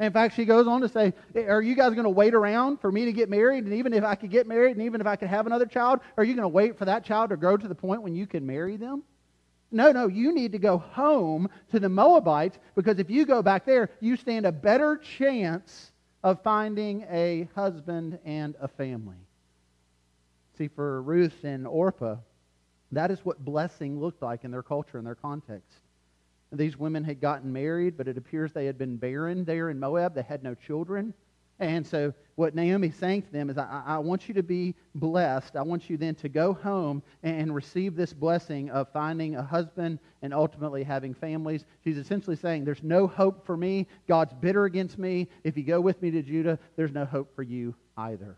In 0.00 0.12
fact, 0.12 0.34
she 0.34 0.44
goes 0.44 0.66
on 0.66 0.80
to 0.80 0.88
say, 0.88 1.12
Are 1.36 1.62
you 1.62 1.76
guys 1.76 1.92
going 1.92 2.04
to 2.04 2.10
wait 2.10 2.34
around 2.34 2.80
for 2.80 2.90
me 2.90 3.04
to 3.04 3.12
get 3.12 3.30
married? 3.30 3.64
And 3.64 3.74
even 3.74 3.92
if 3.92 4.02
I 4.02 4.16
could 4.16 4.30
get 4.30 4.46
married, 4.46 4.76
and 4.76 4.84
even 4.84 5.00
if 5.00 5.06
I 5.06 5.14
could 5.14 5.28
have 5.28 5.46
another 5.46 5.66
child, 5.66 6.00
are 6.16 6.24
you 6.24 6.34
going 6.34 6.42
to 6.42 6.48
wait 6.48 6.76
for 6.76 6.84
that 6.84 7.04
child 7.04 7.30
to 7.30 7.36
grow 7.36 7.56
to 7.56 7.68
the 7.68 7.74
point 7.74 8.02
when 8.02 8.14
you 8.14 8.26
can 8.26 8.44
marry 8.44 8.76
them? 8.76 9.04
No, 9.70 9.92
no, 9.92 10.08
you 10.08 10.32
need 10.32 10.52
to 10.52 10.58
go 10.58 10.78
home 10.78 11.48
to 11.70 11.80
the 11.80 11.88
Moabites 11.88 12.58
because 12.74 12.98
if 12.98 13.10
you 13.10 13.24
go 13.24 13.42
back 13.42 13.64
there, 13.64 13.90
you 14.00 14.16
stand 14.16 14.46
a 14.46 14.52
better 14.52 14.96
chance 14.96 15.92
of 16.22 16.42
finding 16.42 17.04
a 17.10 17.48
husband 17.54 18.18
and 18.24 18.56
a 18.60 18.68
family. 18.68 19.16
See, 20.58 20.68
for 20.68 21.02
Ruth 21.02 21.44
and 21.44 21.66
Orpah, 21.66 22.16
that 22.92 23.10
is 23.10 23.24
what 23.24 23.44
blessing 23.44 24.00
looked 24.00 24.22
like 24.22 24.44
in 24.44 24.50
their 24.50 24.62
culture 24.62 24.98
and 24.98 25.06
their 25.06 25.16
context. 25.16 25.83
These 26.56 26.78
women 26.78 27.04
had 27.04 27.20
gotten 27.20 27.52
married, 27.52 27.96
but 27.96 28.08
it 28.08 28.16
appears 28.16 28.52
they 28.52 28.66
had 28.66 28.78
been 28.78 28.96
barren 28.96 29.44
there 29.44 29.70
in 29.70 29.78
Moab. 29.78 30.14
They 30.14 30.22
had 30.22 30.42
no 30.42 30.54
children. 30.54 31.14
And 31.60 31.86
so, 31.86 32.12
what 32.34 32.56
Naomi's 32.56 32.96
saying 32.96 33.22
to 33.22 33.32
them 33.32 33.48
is, 33.48 33.56
I, 33.56 33.82
I, 33.86 33.98
want 33.98 34.26
you 34.26 34.34
to 34.34 34.42
be 34.42 34.74
blessed. 34.96 35.54
I 35.54 35.62
want 35.62 35.88
you 35.88 35.96
then 35.96 36.16
to 36.16 36.28
go 36.28 36.52
home 36.52 37.00
and 37.22 37.54
receive 37.54 37.94
this 37.94 38.12
blessing 38.12 38.70
of 38.70 38.88
finding 38.92 39.36
a 39.36 39.42
husband 39.42 40.00
and 40.22 40.34
ultimately 40.34 40.82
having 40.82 41.14
families. 41.14 41.64
She's 41.84 41.96
essentially 41.96 42.34
saying, 42.34 42.64
There's 42.64 42.82
no 42.82 43.06
hope 43.06 43.46
for 43.46 43.56
me. 43.56 43.86
God's 44.08 44.32
bitter 44.34 44.64
against 44.64 44.98
me. 44.98 45.28
If 45.44 45.56
you 45.56 45.62
go 45.62 45.80
with 45.80 46.02
me 46.02 46.10
to 46.10 46.22
Judah, 46.22 46.58
there's 46.74 46.92
no 46.92 47.04
hope 47.04 47.36
for 47.36 47.44
you 47.44 47.72
either. 47.96 48.36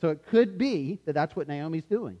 So, 0.00 0.08
it 0.08 0.24
could 0.26 0.56
be 0.56 0.98
that 1.04 1.12
that's 1.12 1.36
what 1.36 1.46
Naomi's 1.46 1.84
doing. 1.84 2.16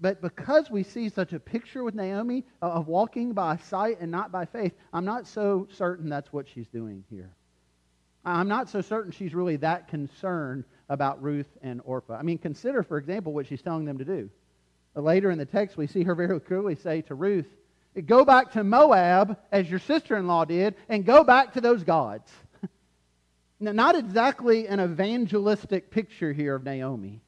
But 0.00 0.20
because 0.20 0.70
we 0.70 0.82
see 0.82 1.08
such 1.08 1.32
a 1.32 1.40
picture 1.40 1.82
with 1.82 1.94
Naomi 1.94 2.44
of 2.60 2.86
walking 2.86 3.32
by 3.32 3.56
sight 3.56 3.98
and 4.00 4.10
not 4.10 4.30
by 4.30 4.44
faith, 4.44 4.72
I'm 4.92 5.06
not 5.06 5.26
so 5.26 5.66
certain 5.72 6.08
that's 6.08 6.32
what 6.32 6.46
she's 6.48 6.68
doing 6.68 7.04
here. 7.08 7.30
I'm 8.24 8.48
not 8.48 8.68
so 8.68 8.80
certain 8.82 9.12
she's 9.12 9.34
really 9.34 9.56
that 9.56 9.88
concerned 9.88 10.64
about 10.88 11.22
Ruth 11.22 11.48
and 11.62 11.80
Orpah. 11.84 12.16
I 12.16 12.22
mean, 12.22 12.38
consider, 12.38 12.82
for 12.82 12.98
example, 12.98 13.32
what 13.32 13.46
she's 13.46 13.62
telling 13.62 13.84
them 13.84 13.98
to 13.98 14.04
do. 14.04 14.28
Later 14.94 15.30
in 15.30 15.38
the 15.38 15.46
text, 15.46 15.76
we 15.76 15.86
see 15.86 16.02
her 16.02 16.14
very 16.14 16.40
clearly 16.40 16.74
say 16.74 17.02
to 17.02 17.14
Ruth, 17.14 17.46
Go 18.04 18.26
back 18.26 18.52
to 18.52 18.64
Moab, 18.64 19.38
as 19.50 19.70
your 19.70 19.78
sister 19.78 20.18
in 20.18 20.26
law 20.26 20.44
did, 20.44 20.74
and 20.88 21.06
go 21.06 21.24
back 21.24 21.54
to 21.54 21.62
those 21.62 21.82
gods. 21.82 22.30
now, 23.60 23.72
not 23.72 23.94
exactly 23.94 24.66
an 24.66 24.80
evangelistic 24.80 25.90
picture 25.90 26.32
here 26.32 26.54
of 26.54 26.64
Naomi 26.64 27.22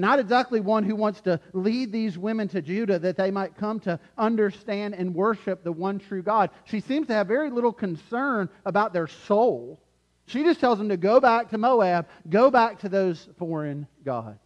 not 0.00 0.18
exactly 0.18 0.60
one 0.60 0.84
who 0.84 0.96
wants 0.96 1.20
to 1.22 1.38
lead 1.52 1.92
these 1.92 2.16
women 2.16 2.48
to 2.48 2.62
Judah 2.62 2.98
that 2.98 3.16
they 3.16 3.30
might 3.30 3.56
come 3.56 3.78
to 3.80 4.00
understand 4.16 4.94
and 4.94 5.14
worship 5.14 5.62
the 5.62 5.72
one 5.72 5.98
true 5.98 6.22
God. 6.22 6.50
She 6.64 6.80
seems 6.80 7.08
to 7.08 7.14
have 7.14 7.28
very 7.28 7.50
little 7.50 7.72
concern 7.72 8.48
about 8.64 8.92
their 8.92 9.06
soul. 9.06 9.80
She 10.26 10.44
just 10.44 10.60
tells 10.60 10.78
them 10.78 10.88
to 10.88 10.96
go 10.96 11.20
back 11.20 11.50
to 11.50 11.58
Moab, 11.58 12.06
go 12.30 12.50
back 12.50 12.78
to 12.80 12.88
those 12.88 13.28
foreign 13.38 13.86
gods. 14.04 14.38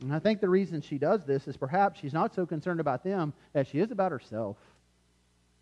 And 0.00 0.12
I 0.12 0.18
think 0.18 0.40
the 0.40 0.48
reason 0.48 0.80
she 0.80 0.98
does 0.98 1.24
this 1.24 1.46
is 1.46 1.56
perhaps 1.56 2.00
she's 2.00 2.12
not 2.12 2.34
so 2.34 2.44
concerned 2.44 2.80
about 2.80 3.04
them 3.04 3.32
as 3.54 3.68
she 3.68 3.78
is 3.78 3.90
about 3.90 4.10
herself. 4.10 4.56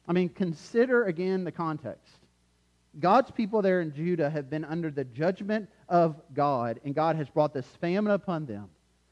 I 0.09 0.13
mean, 0.13 0.31
consider 0.31 1.05
again 1.05 1.45
the 1.45 1.53
context. 1.53 2.22
God's 2.99 3.31
people 3.31 3.63
there 3.63 3.81
in 3.81 3.95
Judah 3.95 4.29
have 4.29 4.51
been 4.51 4.65
under 4.65 4.91
the 4.91 5.05
judgment 5.05 5.69
of 5.89 6.17
God, 6.35 6.81
and 6.85 6.95
God 6.95 7.17
has 7.17 7.29
brought 7.29 7.55
this 7.55 7.67
famine 7.81 8.13
upon 8.13 8.47
them. 8.47 8.69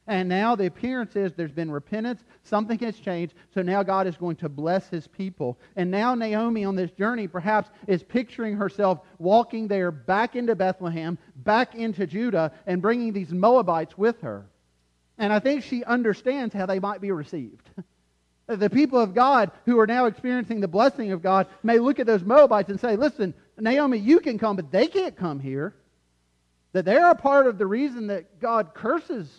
And 0.07 0.27
now 0.27 0.55
the 0.55 0.65
appearance 0.65 1.15
is 1.15 1.31
there's 1.33 1.51
been 1.51 1.71
repentance, 1.71 2.23
something 2.43 2.77
has 2.79 2.97
changed, 2.99 3.33
so 3.53 3.61
now 3.61 3.83
God 3.83 4.07
is 4.07 4.17
going 4.17 4.35
to 4.37 4.49
bless 4.49 4.87
his 4.89 5.07
people. 5.07 5.59
And 5.75 5.91
now 5.91 6.15
Naomi 6.15 6.65
on 6.65 6.75
this 6.75 6.91
journey 6.91 7.27
perhaps 7.27 7.69
is 7.87 8.03
picturing 8.03 8.55
herself 8.55 8.99
walking 9.19 9.67
there 9.67 9.91
back 9.91 10.35
into 10.35 10.55
Bethlehem, 10.55 11.17
back 11.35 11.75
into 11.75 12.07
Judah, 12.07 12.51
and 12.65 12.81
bringing 12.81 13.13
these 13.13 13.31
Moabites 13.31 13.97
with 13.97 14.19
her. 14.21 14.47
And 15.17 15.31
I 15.31 15.39
think 15.39 15.63
she 15.63 15.83
understands 15.83 16.53
how 16.53 16.65
they 16.65 16.79
might 16.79 16.99
be 16.99 17.11
received. 17.11 17.69
the 18.47 18.69
people 18.69 18.99
of 18.99 19.13
God 19.13 19.51
who 19.65 19.79
are 19.79 19.87
now 19.87 20.05
experiencing 20.05 20.59
the 20.59 20.67
blessing 20.67 21.11
of 21.11 21.21
God 21.21 21.47
may 21.63 21.79
look 21.79 21.99
at 21.99 22.07
those 22.07 22.23
Moabites 22.23 22.69
and 22.69 22.79
say, 22.79 22.95
listen, 22.95 23.33
Naomi, 23.61 23.99
you 23.99 24.19
can 24.19 24.39
come, 24.39 24.55
but 24.55 24.71
they 24.71 24.87
can't 24.87 25.15
come 25.15 25.39
here. 25.39 25.75
That 26.73 26.85
they're 26.85 27.11
a 27.11 27.15
part 27.15 27.47
of 27.47 27.57
the 27.57 27.67
reason 27.67 28.07
that 28.07 28.39
God 28.39 28.73
curses. 28.73 29.29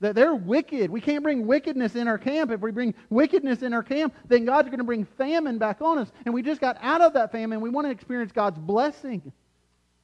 That 0.00 0.14
they're 0.14 0.34
wicked. 0.34 0.90
We 0.90 1.00
can't 1.00 1.22
bring 1.22 1.46
wickedness 1.46 1.94
in 1.94 2.08
our 2.08 2.18
camp. 2.18 2.50
If 2.50 2.60
we 2.60 2.70
bring 2.70 2.94
wickedness 3.10 3.62
in 3.62 3.74
our 3.74 3.82
camp, 3.82 4.14
then 4.28 4.44
God's 4.44 4.68
going 4.68 4.78
to 4.78 4.84
bring 4.84 5.04
famine 5.04 5.58
back 5.58 5.82
on 5.82 5.98
us. 5.98 6.10
And 6.24 6.32
we 6.32 6.42
just 6.42 6.60
got 6.60 6.78
out 6.80 7.00
of 7.00 7.12
that 7.14 7.32
famine. 7.32 7.60
We 7.60 7.68
want 7.68 7.86
to 7.88 7.90
experience 7.90 8.32
God's 8.32 8.58
blessing. 8.58 9.32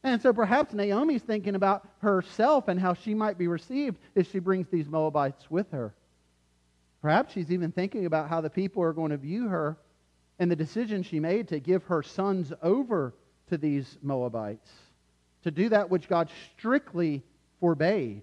And 0.02 0.20
so 0.20 0.32
perhaps 0.32 0.74
Naomi's 0.74 1.22
thinking 1.22 1.54
about 1.54 1.88
herself 2.00 2.68
and 2.68 2.78
how 2.78 2.92
she 2.92 3.14
might 3.14 3.38
be 3.38 3.46
received 3.46 3.96
if 4.14 4.30
she 4.30 4.40
brings 4.40 4.66
these 4.68 4.88
Moabites 4.88 5.50
with 5.50 5.70
her. 5.70 5.94
Perhaps 7.00 7.32
she's 7.32 7.50
even 7.50 7.72
thinking 7.72 8.04
about 8.04 8.28
how 8.28 8.40
the 8.40 8.50
people 8.50 8.82
are 8.82 8.92
going 8.92 9.12
to 9.12 9.16
view 9.16 9.48
her 9.48 9.78
and 10.38 10.50
the 10.50 10.56
decision 10.56 11.02
she 11.02 11.20
made 11.20 11.48
to 11.48 11.60
give 11.60 11.84
her 11.84 12.02
sons 12.02 12.52
over 12.62 13.14
to 13.48 13.58
these 13.58 13.98
Moabites, 14.02 14.70
to 15.42 15.50
do 15.50 15.68
that 15.68 15.90
which 15.90 16.08
God 16.08 16.30
strictly 16.56 17.22
forbade, 17.60 18.22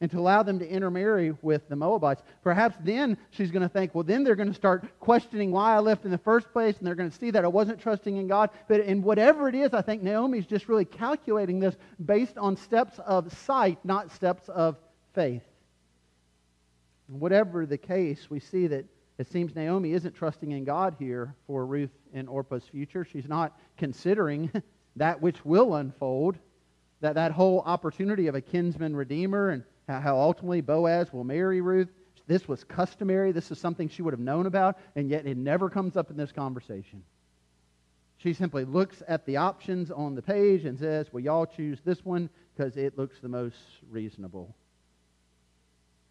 and 0.00 0.10
to 0.10 0.18
allow 0.18 0.42
them 0.42 0.58
to 0.58 0.68
intermarry 0.68 1.34
with 1.40 1.66
the 1.68 1.76
Moabites. 1.76 2.22
Perhaps 2.42 2.76
then 2.82 3.16
she's 3.30 3.50
going 3.50 3.62
to 3.62 3.68
think, 3.68 3.94
well, 3.94 4.04
then 4.04 4.22
they're 4.22 4.34
going 4.34 4.48
to 4.48 4.54
start 4.54 4.84
questioning 5.00 5.50
why 5.50 5.74
I 5.74 5.78
left 5.78 6.04
in 6.04 6.10
the 6.10 6.18
first 6.18 6.52
place, 6.52 6.76
and 6.76 6.86
they're 6.86 6.94
going 6.94 7.10
to 7.10 7.16
see 7.16 7.30
that 7.30 7.44
I 7.44 7.48
wasn't 7.48 7.80
trusting 7.80 8.16
in 8.16 8.26
God. 8.26 8.50
But 8.68 8.80
in 8.80 9.02
whatever 9.02 9.48
it 9.48 9.54
is, 9.54 9.72
I 9.72 9.80
think 9.80 10.02
Naomi's 10.02 10.46
just 10.46 10.68
really 10.68 10.84
calculating 10.84 11.58
this 11.58 11.76
based 12.04 12.36
on 12.36 12.56
steps 12.56 12.98
of 12.98 13.32
sight, 13.46 13.78
not 13.84 14.10
steps 14.12 14.48
of 14.48 14.76
faith. 15.14 15.44
Whatever 17.06 17.64
the 17.64 17.78
case, 17.78 18.28
we 18.28 18.40
see 18.40 18.66
that 18.66 18.84
it 19.16 19.30
seems 19.30 19.54
Naomi 19.54 19.92
isn't 19.92 20.14
trusting 20.14 20.52
in 20.52 20.64
God 20.64 20.96
here 20.98 21.34
for 21.46 21.64
Ruth 21.64 21.92
and 22.12 22.28
Orpah's 22.28 22.64
future. 22.64 23.06
She's 23.10 23.28
not 23.28 23.58
considering 23.76 24.50
that 24.96 25.20
which 25.20 25.44
will 25.44 25.74
unfold, 25.74 26.38
that, 27.00 27.14
that 27.14 27.32
whole 27.32 27.60
opportunity 27.60 28.26
of 28.26 28.34
a 28.34 28.40
kinsman 28.40 28.96
redeemer 28.96 29.50
and 29.50 29.64
how 29.88 30.18
ultimately 30.18 30.60
Boaz 30.60 31.12
will 31.12 31.24
marry 31.24 31.60
Ruth. 31.60 31.90
This 32.26 32.48
was 32.48 32.64
customary. 32.64 33.32
This 33.32 33.50
is 33.50 33.58
something 33.58 33.88
she 33.88 34.02
would 34.02 34.14
have 34.14 34.20
known 34.20 34.46
about, 34.46 34.78
and 34.96 35.10
yet 35.10 35.26
it 35.26 35.36
never 35.36 35.68
comes 35.68 35.96
up 35.96 36.10
in 36.10 36.16
this 36.16 36.32
conversation. 36.32 37.02
She 38.16 38.32
simply 38.32 38.64
looks 38.64 39.02
at 39.06 39.26
the 39.26 39.36
options 39.36 39.90
on 39.90 40.14
the 40.14 40.22
page 40.22 40.64
and 40.64 40.78
says, 40.78 41.12
Well, 41.12 41.22
y'all 41.22 41.44
choose 41.44 41.80
this 41.84 42.04
one 42.04 42.30
because 42.56 42.76
it 42.76 42.96
looks 42.96 43.20
the 43.20 43.28
most 43.28 43.56
reasonable. 43.90 44.54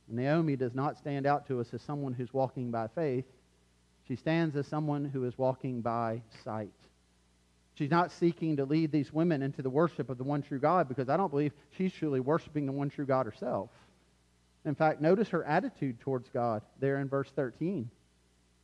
Naomi 0.07 0.55
does 0.55 0.75
not 0.75 0.97
stand 0.97 1.25
out 1.25 1.47
to 1.47 1.59
us 1.59 1.73
as 1.73 1.81
someone 1.81 2.13
who's 2.13 2.33
walking 2.33 2.69
by 2.69 2.87
faith. 2.87 3.25
She 4.07 4.15
stands 4.15 4.55
as 4.55 4.67
someone 4.67 5.05
who 5.05 5.23
is 5.23 5.37
walking 5.37 5.81
by 5.81 6.21
sight. 6.43 6.73
She's 7.75 7.89
not 7.89 8.11
seeking 8.11 8.57
to 8.57 8.65
lead 8.65 8.91
these 8.91 9.11
women 9.11 9.41
into 9.41 9.61
the 9.61 9.69
worship 9.69 10.09
of 10.09 10.17
the 10.17 10.23
one 10.23 10.43
true 10.43 10.59
God 10.59 10.87
because 10.87 11.09
I 11.09 11.17
don't 11.17 11.31
believe 11.31 11.53
she's 11.71 11.91
truly 11.91 12.19
worshiping 12.19 12.65
the 12.65 12.71
one 12.71 12.89
true 12.89 13.05
God 13.05 13.25
herself. 13.25 13.69
In 14.65 14.75
fact, 14.75 15.01
notice 15.01 15.29
her 15.29 15.43
attitude 15.43 15.99
towards 15.99 16.29
God 16.29 16.61
there 16.79 16.99
in 16.99 17.09
verse 17.09 17.29
13. 17.35 17.89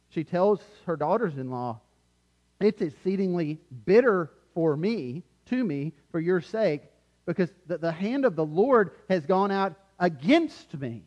She 0.10 0.24
tells 0.24 0.62
her 0.86 0.96
daughters 0.96 1.38
in 1.38 1.50
law, 1.50 1.80
It's 2.60 2.82
exceedingly 2.82 3.60
bitter 3.86 4.32
for 4.54 4.78
me, 4.78 5.24
to 5.48 5.64
me, 5.64 5.94
for 6.12 6.20
your 6.20 6.42
sake, 6.42 6.84
because 7.26 7.50
the, 7.68 7.78
the 7.78 7.92
hand 7.92 8.26
of 8.26 8.36
the 8.36 8.46
Lord 8.46 8.92
has 9.10 9.26
gone 9.26 9.52
out 9.52 9.74
against 10.00 10.80
me. 10.80 11.04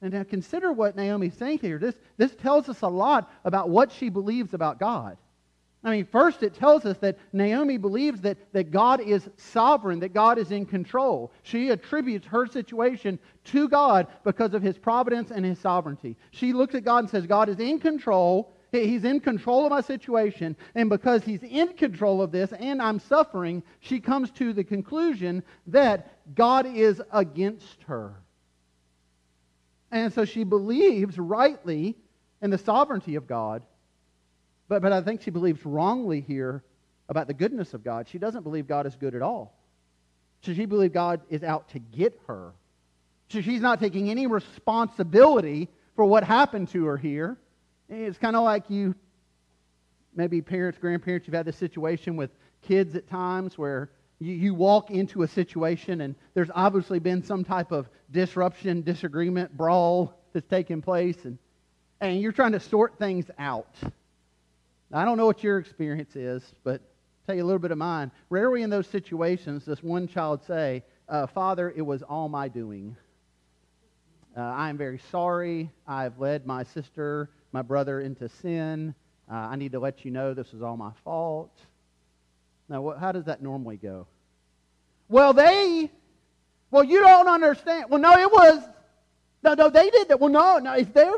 And 0.00 0.12
now 0.12 0.24
consider 0.24 0.72
what 0.72 0.96
Naomi's 0.96 1.34
saying 1.34 1.58
here. 1.58 1.78
This, 1.78 1.94
this 2.16 2.34
tells 2.34 2.68
us 2.68 2.82
a 2.82 2.88
lot 2.88 3.32
about 3.44 3.68
what 3.68 3.92
she 3.92 4.08
believes 4.08 4.54
about 4.54 4.78
God. 4.78 5.16
I 5.86 5.92
mean, 5.92 6.04
first 6.04 6.42
it 6.42 6.52
tells 6.52 6.84
us 6.84 6.98
that 6.98 7.16
Naomi 7.32 7.76
believes 7.76 8.20
that, 8.22 8.52
that 8.52 8.72
God 8.72 9.00
is 9.00 9.30
sovereign, 9.36 10.00
that 10.00 10.12
God 10.12 10.36
is 10.36 10.50
in 10.50 10.66
control. 10.66 11.32
She 11.44 11.70
attributes 11.70 12.26
her 12.26 12.44
situation 12.44 13.20
to 13.44 13.68
God 13.68 14.08
because 14.24 14.52
of 14.52 14.62
his 14.62 14.76
providence 14.76 15.30
and 15.30 15.44
his 15.44 15.60
sovereignty. 15.60 16.16
She 16.32 16.52
looks 16.52 16.74
at 16.74 16.82
God 16.82 16.98
and 16.98 17.10
says, 17.10 17.24
God 17.24 17.48
is 17.48 17.60
in 17.60 17.78
control. 17.78 18.52
He's 18.72 19.04
in 19.04 19.20
control 19.20 19.64
of 19.64 19.70
my 19.70 19.80
situation. 19.80 20.56
And 20.74 20.90
because 20.90 21.22
he's 21.22 21.44
in 21.44 21.68
control 21.74 22.20
of 22.20 22.32
this 22.32 22.52
and 22.52 22.82
I'm 22.82 22.98
suffering, 22.98 23.62
she 23.78 24.00
comes 24.00 24.32
to 24.32 24.52
the 24.52 24.64
conclusion 24.64 25.44
that 25.68 26.34
God 26.34 26.66
is 26.66 27.00
against 27.12 27.84
her. 27.84 28.16
And 29.92 30.12
so 30.12 30.24
she 30.24 30.42
believes 30.42 31.16
rightly 31.16 31.96
in 32.42 32.50
the 32.50 32.58
sovereignty 32.58 33.14
of 33.14 33.28
God 33.28 33.62
but, 34.68 34.82
but 34.82 34.92
I 34.92 35.00
think 35.02 35.22
she 35.22 35.30
believes 35.30 35.64
wrongly 35.64 36.20
here 36.20 36.62
about 37.08 37.26
the 37.26 37.34
goodness 37.34 37.74
of 37.74 37.84
God. 37.84 38.08
She 38.08 38.18
doesn't 38.18 38.42
believe 38.42 38.66
God 38.66 38.86
is 38.86 38.96
good 38.96 39.14
at 39.14 39.22
all. 39.22 39.54
So 40.42 40.54
she 40.54 40.66
believes 40.66 40.92
God 40.92 41.20
is 41.30 41.42
out 41.42 41.68
to 41.70 41.78
get 41.78 42.20
her. 42.26 42.52
So 43.28 43.40
she's 43.40 43.60
not 43.60 43.80
taking 43.80 44.10
any 44.10 44.26
responsibility 44.26 45.68
for 45.94 46.04
what 46.04 46.24
happened 46.24 46.68
to 46.70 46.84
her 46.86 46.96
here. 46.96 47.36
It's 47.88 48.18
kind 48.18 48.36
of 48.36 48.42
like 48.42 48.68
you, 48.68 48.94
maybe 50.14 50.42
parents, 50.42 50.78
grandparents, 50.78 51.26
you've 51.26 51.34
had 51.34 51.46
this 51.46 51.56
situation 51.56 52.16
with 52.16 52.30
kids 52.62 52.94
at 52.94 53.08
times 53.08 53.56
where 53.56 53.90
you, 54.18 54.34
you 54.34 54.54
walk 54.54 54.90
into 54.90 55.22
a 55.22 55.28
situation 55.28 56.00
and 56.00 56.14
there's 56.34 56.50
obviously 56.54 56.98
been 56.98 57.22
some 57.22 57.44
type 57.44 57.72
of 57.72 57.88
disruption, 58.10 58.82
disagreement, 58.82 59.56
brawl 59.56 60.14
that's 60.32 60.46
taken 60.48 60.82
place, 60.82 61.16
and, 61.24 61.38
and 62.00 62.20
you're 62.20 62.32
trying 62.32 62.52
to 62.52 62.60
sort 62.60 62.98
things 62.98 63.26
out. 63.38 63.74
I 64.92 65.04
don't 65.04 65.16
know 65.16 65.26
what 65.26 65.42
your 65.42 65.58
experience 65.58 66.14
is, 66.14 66.42
but 66.62 66.80
I'll 66.80 67.26
tell 67.26 67.34
you 67.34 67.42
a 67.42 67.46
little 67.46 67.58
bit 67.58 67.72
of 67.72 67.78
mine. 67.78 68.12
Rarely 68.30 68.62
in 68.62 68.70
those 68.70 68.86
situations 68.86 69.64
does 69.64 69.82
one 69.82 70.06
child 70.06 70.44
say, 70.46 70.84
uh, 71.08 71.26
Father, 71.26 71.72
it 71.74 71.82
was 71.82 72.02
all 72.02 72.28
my 72.28 72.48
doing. 72.48 72.96
Uh, 74.36 74.40
I 74.40 74.68
am 74.68 74.76
very 74.76 75.00
sorry. 75.10 75.70
I've 75.88 76.18
led 76.18 76.46
my 76.46 76.62
sister, 76.62 77.30
my 77.52 77.62
brother 77.62 78.00
into 78.00 78.28
sin. 78.28 78.94
Uh, 79.30 79.34
I 79.34 79.56
need 79.56 79.72
to 79.72 79.80
let 79.80 80.04
you 80.04 80.10
know 80.12 80.34
this 80.34 80.52
was 80.52 80.62
all 80.62 80.76
my 80.76 80.92
fault. 81.02 81.56
Now, 82.68 82.94
how 82.98 83.12
does 83.12 83.24
that 83.24 83.42
normally 83.42 83.76
go? 83.76 84.06
Well, 85.08 85.32
they, 85.32 85.90
well, 86.70 86.84
you 86.84 87.00
don't 87.00 87.28
understand. 87.28 87.86
Well, 87.90 88.00
no, 88.00 88.12
it 88.18 88.30
was, 88.30 88.62
no, 89.42 89.54
no, 89.54 89.68
they 89.68 89.90
did 89.90 90.08
that. 90.08 90.20
Well, 90.20 90.30
no, 90.30 90.58
no, 90.58 90.74
it's 90.74 90.90
their 90.90 91.12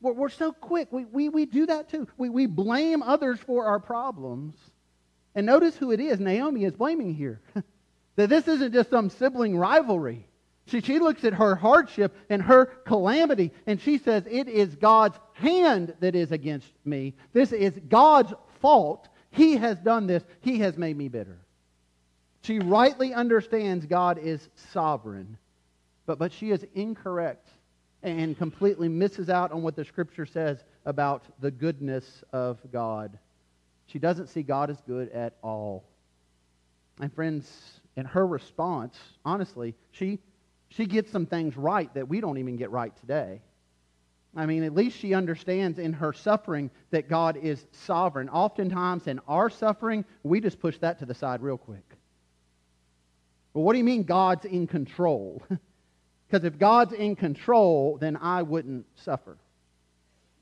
we're, 0.00 0.12
we're 0.12 0.28
so 0.28 0.52
quick. 0.52 0.92
We, 0.92 1.04
we, 1.04 1.28
we 1.28 1.46
do 1.46 1.66
that 1.66 1.88
too. 1.88 2.06
We, 2.16 2.28
we 2.28 2.46
blame 2.46 3.02
others 3.02 3.38
for 3.40 3.66
our 3.66 3.80
problems. 3.80 4.54
And 5.34 5.46
notice 5.46 5.76
who 5.76 5.92
it 5.92 6.00
is 6.00 6.18
Naomi 6.18 6.64
is 6.64 6.74
blaming 6.74 7.14
here. 7.14 7.40
that 8.16 8.28
this 8.28 8.48
isn't 8.48 8.72
just 8.72 8.90
some 8.90 9.10
sibling 9.10 9.56
rivalry. 9.56 10.26
She, 10.66 10.80
she 10.80 10.98
looks 10.98 11.24
at 11.24 11.34
her 11.34 11.54
hardship 11.54 12.16
and 12.28 12.42
her 12.42 12.66
calamity, 12.66 13.52
and 13.66 13.80
she 13.80 13.98
says, 13.98 14.24
It 14.28 14.48
is 14.48 14.74
God's 14.74 15.18
hand 15.34 15.94
that 16.00 16.14
is 16.14 16.32
against 16.32 16.72
me. 16.84 17.14
This 17.32 17.52
is 17.52 17.78
God's 17.88 18.34
fault. 18.60 19.08
He 19.30 19.56
has 19.56 19.78
done 19.78 20.06
this. 20.06 20.24
He 20.40 20.58
has 20.60 20.76
made 20.76 20.96
me 20.96 21.08
bitter. 21.08 21.38
She 22.42 22.58
rightly 22.58 23.12
understands 23.12 23.86
God 23.86 24.18
is 24.18 24.48
sovereign, 24.72 25.36
but, 26.06 26.18
but 26.18 26.32
she 26.32 26.50
is 26.50 26.64
incorrect 26.74 27.48
and 28.06 28.38
completely 28.38 28.88
misses 28.88 29.28
out 29.28 29.50
on 29.50 29.62
what 29.62 29.74
the 29.74 29.84
scripture 29.84 30.24
says 30.24 30.64
about 30.84 31.24
the 31.40 31.50
goodness 31.50 32.22
of 32.32 32.58
God. 32.72 33.18
She 33.86 33.98
doesn't 33.98 34.28
see 34.28 34.44
God 34.44 34.70
as 34.70 34.80
good 34.86 35.10
at 35.10 35.34
all. 35.42 35.84
And 37.00 37.12
friends, 37.12 37.80
in 37.96 38.06
her 38.06 38.24
response, 38.26 38.96
honestly, 39.24 39.74
she 39.90 40.20
she 40.68 40.86
gets 40.86 41.10
some 41.10 41.26
things 41.26 41.56
right 41.56 41.92
that 41.94 42.08
we 42.08 42.20
don't 42.20 42.38
even 42.38 42.56
get 42.56 42.70
right 42.70 42.94
today. 42.96 43.40
I 44.36 44.46
mean, 44.46 44.62
at 44.64 44.74
least 44.74 44.98
she 44.98 45.14
understands 45.14 45.78
in 45.78 45.92
her 45.94 46.12
suffering 46.12 46.70
that 46.90 47.08
God 47.08 47.36
is 47.36 47.66
sovereign. 47.72 48.28
Oftentimes 48.28 49.06
in 49.06 49.20
our 49.26 49.48
suffering, 49.48 50.04
we 50.22 50.40
just 50.40 50.60
push 50.60 50.76
that 50.78 50.98
to 50.98 51.06
the 51.06 51.14
side 51.14 51.40
real 51.40 51.56
quick. 51.56 51.84
Well, 53.54 53.64
what 53.64 53.72
do 53.72 53.78
you 53.78 53.84
mean 53.84 54.02
God's 54.02 54.44
in 54.44 54.66
control? 54.66 55.42
Because 56.28 56.44
if 56.44 56.58
God's 56.58 56.92
in 56.92 57.16
control, 57.16 57.98
then 58.00 58.16
I 58.16 58.42
wouldn't 58.42 58.86
suffer. 58.96 59.36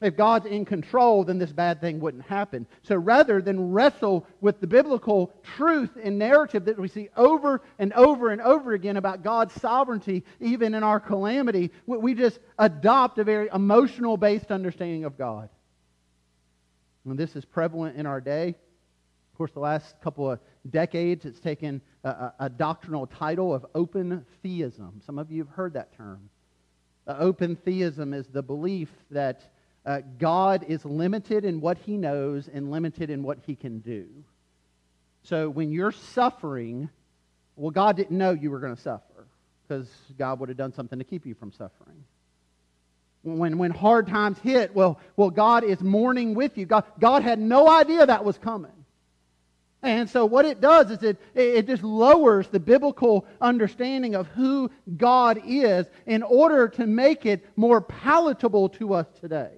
If 0.00 0.16
God's 0.16 0.46
in 0.46 0.64
control, 0.64 1.24
then 1.24 1.38
this 1.38 1.52
bad 1.52 1.80
thing 1.80 2.00
wouldn't 2.00 2.24
happen. 2.24 2.66
So 2.82 2.96
rather 2.96 3.40
than 3.40 3.72
wrestle 3.72 4.26
with 4.40 4.60
the 4.60 4.66
biblical 4.66 5.32
truth 5.56 5.90
and 6.02 6.18
narrative 6.18 6.66
that 6.66 6.78
we 6.78 6.88
see 6.88 7.08
over 7.16 7.62
and 7.78 7.92
over 7.94 8.30
and 8.30 8.42
over 8.42 8.72
again 8.72 8.96
about 8.96 9.22
God's 9.22 9.54
sovereignty, 9.60 10.24
even 10.40 10.74
in 10.74 10.82
our 10.82 11.00
calamity, 11.00 11.70
we 11.86 12.14
just 12.14 12.38
adopt 12.58 13.18
a 13.18 13.24
very 13.24 13.48
emotional 13.54 14.16
based 14.16 14.50
understanding 14.50 15.04
of 15.04 15.16
God. 15.16 15.48
And 17.06 17.18
this 17.18 17.36
is 17.36 17.44
prevalent 17.44 17.96
in 17.96 18.04
our 18.04 18.20
day. 18.20 18.48
Of 18.48 19.38
course, 19.38 19.52
the 19.52 19.60
last 19.60 20.00
couple 20.02 20.30
of 20.30 20.38
decades, 20.70 21.24
it's 21.24 21.40
taken 21.40 21.80
a, 22.04 22.32
a, 22.40 22.48
doctrinal 22.48 23.06
title 23.06 23.54
of 23.54 23.66
open 23.74 24.24
theism. 24.42 25.00
Some 25.04 25.18
of 25.18 25.30
you 25.30 25.42
have 25.42 25.52
heard 25.52 25.74
that 25.74 25.94
term. 25.96 26.30
Uh, 27.06 27.16
open 27.18 27.56
theism 27.56 28.14
is 28.14 28.26
the 28.28 28.42
belief 28.42 28.88
that 29.10 29.52
uh, 29.84 30.00
God 30.18 30.64
is 30.66 30.84
limited 30.84 31.44
in 31.44 31.60
what 31.60 31.76
he 31.78 31.96
knows 31.96 32.48
and 32.48 32.70
limited 32.70 33.10
in 33.10 33.22
what 33.22 33.38
he 33.46 33.54
can 33.54 33.80
do. 33.80 34.06
So 35.22 35.50
when 35.50 35.70
you're 35.70 35.92
suffering, 35.92 36.88
well, 37.56 37.70
God 37.70 37.96
didn't 37.96 38.16
know 38.16 38.32
you 38.32 38.50
were 38.50 38.60
going 38.60 38.74
to 38.74 38.80
suffer 38.80 39.26
because 39.66 39.88
God 40.18 40.40
would 40.40 40.48
have 40.48 40.58
done 40.58 40.72
something 40.72 40.98
to 40.98 41.04
keep 41.04 41.26
you 41.26 41.34
from 41.34 41.52
suffering. 41.52 42.04
When, 43.22 43.56
when 43.56 43.70
hard 43.70 44.06
times 44.06 44.38
hit, 44.38 44.74
well, 44.74 45.00
well, 45.16 45.30
God 45.30 45.64
is 45.64 45.80
mourning 45.80 46.34
with 46.34 46.58
you. 46.58 46.66
God, 46.66 46.84
God 47.00 47.22
had 47.22 47.38
no 47.38 47.68
idea 47.68 48.04
that 48.04 48.22
was 48.24 48.36
coming. 48.36 48.70
And 49.84 50.08
so 50.08 50.24
what 50.24 50.46
it 50.46 50.62
does 50.62 50.90
is 50.90 51.02
it, 51.02 51.20
it 51.34 51.66
just 51.66 51.82
lowers 51.82 52.48
the 52.48 52.58
biblical 52.58 53.26
understanding 53.38 54.14
of 54.14 54.26
who 54.28 54.70
God 54.96 55.42
is 55.46 55.86
in 56.06 56.22
order 56.22 56.68
to 56.68 56.86
make 56.86 57.26
it 57.26 57.44
more 57.54 57.82
palatable 57.82 58.70
to 58.70 58.94
us 58.94 59.06
today. 59.20 59.50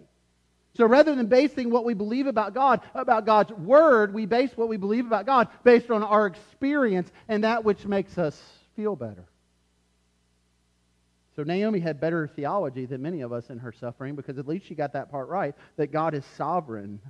So 0.75 0.85
rather 0.85 1.15
than 1.15 1.27
basing 1.27 1.71
what 1.71 1.85
we 1.85 1.95
believe 1.95 2.27
about 2.27 2.55
God, 2.55 2.81
about 2.93 3.25
God's 3.25 3.53
Word, 3.53 4.13
we 4.13 4.27
base 4.27 4.51
what 4.57 4.69
we 4.69 4.77
believe 4.77 5.07
about 5.07 5.27
God 5.27 5.47
based 5.63 5.93
on 5.93 6.03
our 6.03 6.27
experience 6.27 7.09
and 7.29 7.45
that 7.45 7.65
which 7.65 7.87
makes 7.87 8.19
us 8.19 8.37
feel 8.75 8.97
better. 8.97 9.27
So 11.37 11.45
Naomi 11.45 11.79
had 11.79 12.01
better 12.01 12.27
theology 12.27 12.85
than 12.85 13.01
many 13.01 13.21
of 13.21 13.33
us 13.33 13.49
in 13.49 13.59
her 13.59 13.71
suffering 13.71 14.17
because 14.17 14.39
at 14.39 14.49
least 14.49 14.67
she 14.67 14.75
got 14.75 14.95
that 14.95 15.09
part 15.09 15.29
right 15.29 15.55
that 15.77 15.93
God 15.93 16.15
is 16.15 16.25
sovereign 16.37 17.01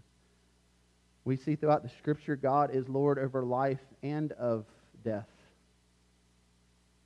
we 1.26 1.36
see 1.36 1.56
throughout 1.56 1.82
the 1.82 1.88
scripture 1.88 2.36
God 2.36 2.70
is 2.72 2.88
Lord 2.88 3.18
over 3.18 3.44
life 3.44 3.80
and 4.02 4.30
of 4.32 4.64
death. 5.04 5.26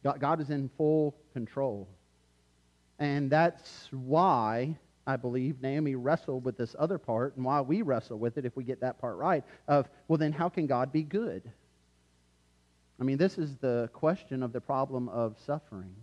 God, 0.05 0.21
God 0.21 0.41
is 0.41 0.51
in 0.51 0.71
full 0.77 1.17
control. 1.33 1.89
And 2.99 3.31
that's 3.31 3.89
why 3.91 4.77
I 5.07 5.17
believe 5.17 5.63
Naomi 5.63 5.95
wrestled 5.95 6.45
with 6.45 6.59
this 6.59 6.77
other 6.79 6.99
part 6.99 7.35
and 7.37 7.45
why 7.47 7.63
we 7.63 7.81
wrestle 7.81 8.19
with 8.19 8.37
it 8.37 8.45
if 8.45 8.55
we 8.57 8.63
get 8.63 8.83
that 8.83 9.01
part 9.01 9.17
right 9.17 9.43
of, 9.67 9.89
well, 10.07 10.19
then 10.19 10.33
how 10.33 10.51
can 10.51 10.67
God 10.67 10.93
be 10.93 11.03
good? 11.03 11.51
I 13.01 13.05
mean, 13.05 13.17
this 13.17 13.39
is 13.39 13.57
the 13.57 13.89
question 13.95 14.43
of 14.43 14.53
the 14.53 14.61
problem 14.61 15.09
of 15.09 15.37
suffering. 15.47 15.95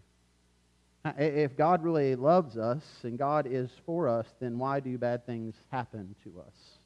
If 1.20 1.56
God 1.56 1.84
really 1.84 2.16
loves 2.16 2.58
us 2.58 2.84
and 3.04 3.16
God 3.16 3.46
is 3.48 3.70
for 3.86 4.10
us, 4.10 4.26
then 4.40 4.58
why 4.58 4.80
do 4.80 4.98
bad 4.98 5.24
things 5.28 5.54
happen 5.72 6.16
to 6.24 6.42
us? 6.42 6.77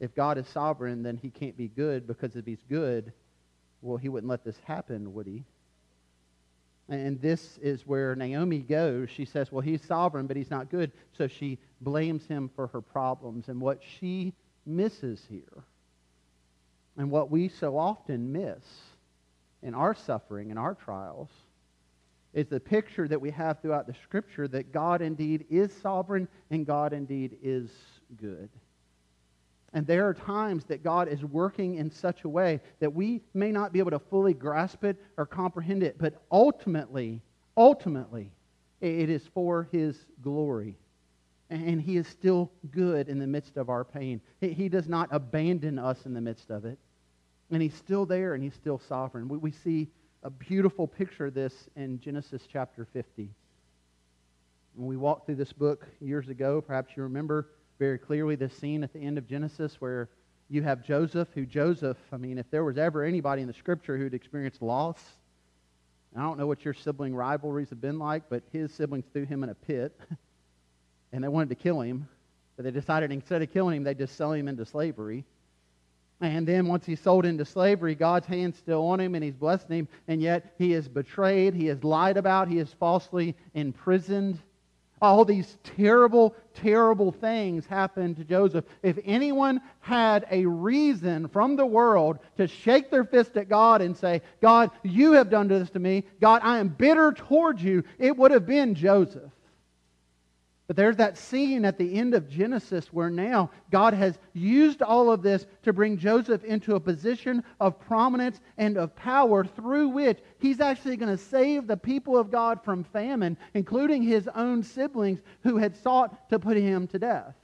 If 0.00 0.14
God 0.14 0.38
is 0.38 0.48
sovereign, 0.48 1.02
then 1.02 1.16
he 1.16 1.30
can't 1.30 1.56
be 1.56 1.68
good 1.68 2.06
because 2.06 2.34
if 2.34 2.46
he's 2.46 2.64
good, 2.68 3.12
well, 3.82 3.98
he 3.98 4.08
wouldn't 4.08 4.28
let 4.28 4.44
this 4.44 4.56
happen, 4.66 5.14
would 5.14 5.26
he? 5.26 5.44
And 6.88 7.20
this 7.20 7.58
is 7.62 7.86
where 7.86 8.16
Naomi 8.16 8.58
goes. 8.58 9.10
She 9.10 9.24
says, 9.24 9.52
Well, 9.52 9.60
he's 9.60 9.84
sovereign, 9.84 10.26
but 10.26 10.36
he's 10.36 10.50
not 10.50 10.70
good. 10.70 10.90
So 11.16 11.28
she 11.28 11.58
blames 11.80 12.26
him 12.26 12.50
for 12.56 12.66
her 12.68 12.80
problems. 12.80 13.48
And 13.48 13.60
what 13.60 13.80
she 14.00 14.32
misses 14.66 15.24
here, 15.30 15.64
and 16.96 17.10
what 17.10 17.30
we 17.30 17.48
so 17.48 17.78
often 17.78 18.32
miss 18.32 18.64
in 19.62 19.74
our 19.74 19.94
suffering 19.94 20.50
and 20.50 20.58
our 20.58 20.74
trials, 20.74 21.28
is 22.34 22.48
the 22.48 22.60
picture 22.60 23.06
that 23.06 23.20
we 23.20 23.30
have 23.30 23.60
throughout 23.60 23.86
the 23.86 23.94
Scripture 24.02 24.48
that 24.48 24.72
God 24.72 25.00
indeed 25.00 25.46
is 25.48 25.72
sovereign 25.80 26.26
and 26.50 26.66
God 26.66 26.92
indeed 26.92 27.36
is 27.42 27.70
good. 28.20 28.48
And 29.72 29.86
there 29.86 30.08
are 30.08 30.14
times 30.14 30.64
that 30.64 30.82
God 30.82 31.08
is 31.08 31.24
working 31.24 31.76
in 31.76 31.90
such 31.90 32.24
a 32.24 32.28
way 32.28 32.60
that 32.80 32.92
we 32.92 33.22
may 33.34 33.52
not 33.52 33.72
be 33.72 33.78
able 33.78 33.92
to 33.92 34.00
fully 34.00 34.34
grasp 34.34 34.84
it 34.84 34.96
or 35.16 35.26
comprehend 35.26 35.82
it, 35.82 35.96
but 35.98 36.20
ultimately, 36.30 37.22
ultimately, 37.56 38.32
it 38.80 39.08
is 39.08 39.22
for 39.32 39.68
His 39.70 40.06
glory. 40.22 40.76
And 41.50 41.80
He 41.80 41.96
is 41.96 42.08
still 42.08 42.50
good 42.72 43.08
in 43.08 43.18
the 43.18 43.26
midst 43.26 43.56
of 43.56 43.68
our 43.68 43.84
pain. 43.84 44.20
He 44.40 44.68
does 44.68 44.88
not 44.88 45.08
abandon 45.12 45.78
us 45.78 46.04
in 46.04 46.14
the 46.14 46.20
midst 46.20 46.50
of 46.50 46.64
it. 46.64 46.78
And 47.52 47.62
He's 47.62 47.74
still 47.74 48.06
there 48.06 48.34
and 48.34 48.42
He's 48.42 48.54
still 48.54 48.78
sovereign. 48.78 49.28
We 49.28 49.52
see 49.52 49.88
a 50.24 50.30
beautiful 50.30 50.86
picture 50.88 51.26
of 51.26 51.34
this 51.34 51.68
in 51.76 52.00
Genesis 52.00 52.42
chapter 52.50 52.86
50. 52.92 53.30
When 54.74 54.86
we 54.88 54.96
walked 54.96 55.26
through 55.26 55.36
this 55.36 55.52
book 55.52 55.86
years 56.00 56.28
ago, 56.28 56.60
perhaps 56.60 56.96
you 56.96 57.04
remember 57.04 57.48
very 57.80 57.98
clearly 57.98 58.36
this 58.36 58.54
scene 58.54 58.84
at 58.84 58.92
the 58.92 59.00
end 59.00 59.16
of 59.16 59.26
Genesis 59.26 59.80
where 59.80 60.10
you 60.50 60.62
have 60.62 60.84
Joseph, 60.84 61.28
who 61.34 61.46
Joseph, 61.46 61.96
I 62.12 62.18
mean, 62.18 62.36
if 62.36 62.48
there 62.50 62.62
was 62.62 62.76
ever 62.76 63.02
anybody 63.02 63.40
in 63.40 63.48
the 63.48 63.54
scripture 63.54 63.96
who'd 63.96 64.12
experienced 64.12 64.60
loss, 64.60 65.02
I 66.14 66.20
don't 66.20 66.38
know 66.38 66.46
what 66.46 66.62
your 66.62 66.74
sibling 66.74 67.14
rivalries 67.14 67.70
have 67.70 67.80
been 67.80 67.98
like, 67.98 68.24
but 68.28 68.42
his 68.52 68.70
siblings 68.74 69.06
threw 69.12 69.24
him 69.24 69.42
in 69.42 69.48
a 69.48 69.54
pit 69.54 69.98
and 71.12 71.24
they 71.24 71.28
wanted 71.28 71.48
to 71.48 71.54
kill 71.54 71.80
him. 71.80 72.06
But 72.56 72.64
they 72.64 72.70
decided 72.70 73.12
instead 73.12 73.40
of 73.40 73.50
killing 73.50 73.78
him, 73.78 73.84
they'd 73.84 73.96
just 73.96 74.14
sell 74.14 74.32
him 74.32 74.46
into 74.46 74.66
slavery. 74.66 75.24
And 76.20 76.46
then 76.46 76.66
once 76.66 76.84
he's 76.84 77.00
sold 77.00 77.24
into 77.24 77.46
slavery, 77.46 77.94
God's 77.94 78.26
hand's 78.26 78.58
still 78.58 78.86
on 78.88 79.00
him 79.00 79.14
and 79.14 79.24
he's 79.24 79.36
blessing 79.36 79.70
him, 79.70 79.88
and 80.06 80.20
yet 80.20 80.54
he 80.58 80.74
is 80.74 80.86
betrayed, 80.86 81.54
he 81.54 81.68
is 81.68 81.82
lied 81.82 82.18
about, 82.18 82.48
he 82.48 82.58
is 82.58 82.70
falsely 82.74 83.34
imprisoned. 83.54 84.38
All 85.02 85.24
these 85.24 85.58
terrible, 85.62 86.34
terrible 86.54 87.10
things 87.10 87.66
happened 87.66 88.16
to 88.16 88.24
Joseph. 88.24 88.66
If 88.82 88.98
anyone 89.04 89.60
had 89.80 90.26
a 90.30 90.44
reason 90.44 91.28
from 91.28 91.56
the 91.56 91.66
world 91.66 92.18
to 92.36 92.46
shake 92.46 92.90
their 92.90 93.04
fist 93.04 93.36
at 93.36 93.48
God 93.48 93.80
and 93.80 93.96
say, 93.96 94.20
God, 94.42 94.70
you 94.82 95.12
have 95.12 95.30
done 95.30 95.48
this 95.48 95.70
to 95.70 95.78
me, 95.78 96.04
God, 96.20 96.42
I 96.44 96.58
am 96.58 96.68
bitter 96.68 97.12
towards 97.12 97.62
you, 97.62 97.84
it 97.98 98.16
would 98.16 98.30
have 98.30 98.46
been 98.46 98.74
Joseph. 98.74 99.32
But 100.70 100.76
there's 100.76 100.98
that 100.98 101.18
scene 101.18 101.64
at 101.64 101.78
the 101.78 101.96
end 101.96 102.14
of 102.14 102.30
Genesis 102.30 102.92
where 102.92 103.10
now 103.10 103.50
God 103.72 103.92
has 103.92 104.20
used 104.34 104.82
all 104.82 105.10
of 105.10 105.20
this 105.20 105.44
to 105.64 105.72
bring 105.72 105.98
Joseph 105.98 106.44
into 106.44 106.76
a 106.76 106.80
position 106.80 107.42
of 107.58 107.80
prominence 107.80 108.40
and 108.56 108.76
of 108.76 108.94
power 108.94 109.44
through 109.44 109.88
which 109.88 110.20
he's 110.38 110.60
actually 110.60 110.96
going 110.96 111.10
to 111.10 111.20
save 111.20 111.66
the 111.66 111.76
people 111.76 112.16
of 112.16 112.30
God 112.30 112.62
from 112.62 112.84
famine, 112.84 113.36
including 113.52 114.04
his 114.04 114.28
own 114.28 114.62
siblings 114.62 115.18
who 115.42 115.56
had 115.56 115.76
sought 115.76 116.30
to 116.30 116.38
put 116.38 116.56
him 116.56 116.86
to 116.86 117.00
death. 117.00 117.34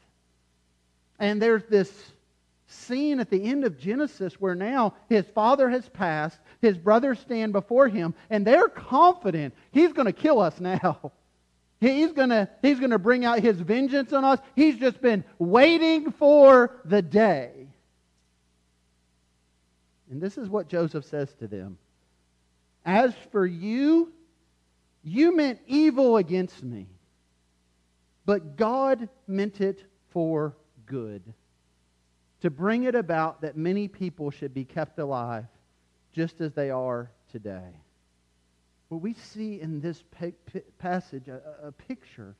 And 1.18 1.42
there's 1.42 1.64
this 1.64 2.12
scene 2.68 3.18
at 3.18 3.28
the 3.28 3.42
end 3.42 3.64
of 3.64 3.76
Genesis 3.76 4.34
where 4.34 4.54
now 4.54 4.94
his 5.08 5.26
father 5.34 5.68
has 5.68 5.88
passed, 5.88 6.38
his 6.62 6.78
brothers 6.78 7.18
stand 7.18 7.52
before 7.52 7.88
him, 7.88 8.14
and 8.30 8.46
they're 8.46 8.68
confident 8.68 9.52
he's 9.72 9.92
going 9.92 10.06
to 10.06 10.12
kill 10.12 10.38
us 10.38 10.60
now. 10.60 11.10
He's 11.80 12.12
going 12.12 12.48
he's 12.62 12.78
going 12.78 12.90
to 12.90 12.98
bring 12.98 13.24
out 13.24 13.40
his 13.40 13.60
vengeance 13.60 14.12
on 14.12 14.24
us. 14.24 14.40
He's 14.54 14.76
just 14.76 15.00
been 15.00 15.24
waiting 15.38 16.12
for 16.12 16.80
the 16.84 17.02
day. 17.02 17.68
And 20.10 20.20
this 20.20 20.38
is 20.38 20.48
what 20.48 20.68
Joseph 20.68 21.04
says 21.04 21.32
to 21.40 21.46
them 21.46 21.78
As 22.84 23.14
for 23.30 23.46
you, 23.46 24.12
you 25.02 25.36
meant 25.36 25.60
evil 25.66 26.16
against 26.16 26.62
me, 26.62 26.86
but 28.24 28.56
God 28.56 29.08
meant 29.26 29.60
it 29.60 29.84
for 30.10 30.56
good, 30.86 31.22
to 32.40 32.50
bring 32.50 32.84
it 32.84 32.94
about 32.94 33.42
that 33.42 33.56
many 33.56 33.88
people 33.88 34.30
should 34.30 34.54
be 34.54 34.64
kept 34.64 34.98
alive, 34.98 35.44
just 36.12 36.40
as 36.40 36.54
they 36.54 36.70
are 36.70 37.10
today. 37.30 37.74
Well, 38.88 39.00
we 39.00 39.14
see 39.14 39.60
in 39.60 39.80
this 39.80 40.02
passage 40.78 41.28
a, 41.28 41.40
a 41.62 41.72
picture 41.72 42.36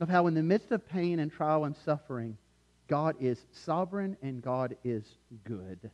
of 0.00 0.08
how, 0.08 0.26
in 0.26 0.34
the 0.34 0.42
midst 0.42 0.70
of 0.70 0.88
pain 0.88 1.18
and 1.18 1.30
trial 1.32 1.64
and 1.64 1.76
suffering, 1.84 2.36
God 2.88 3.16
is 3.20 3.44
sovereign 3.52 4.16
and 4.22 4.42
God 4.42 4.76
is 4.84 5.04
good. 5.44 5.90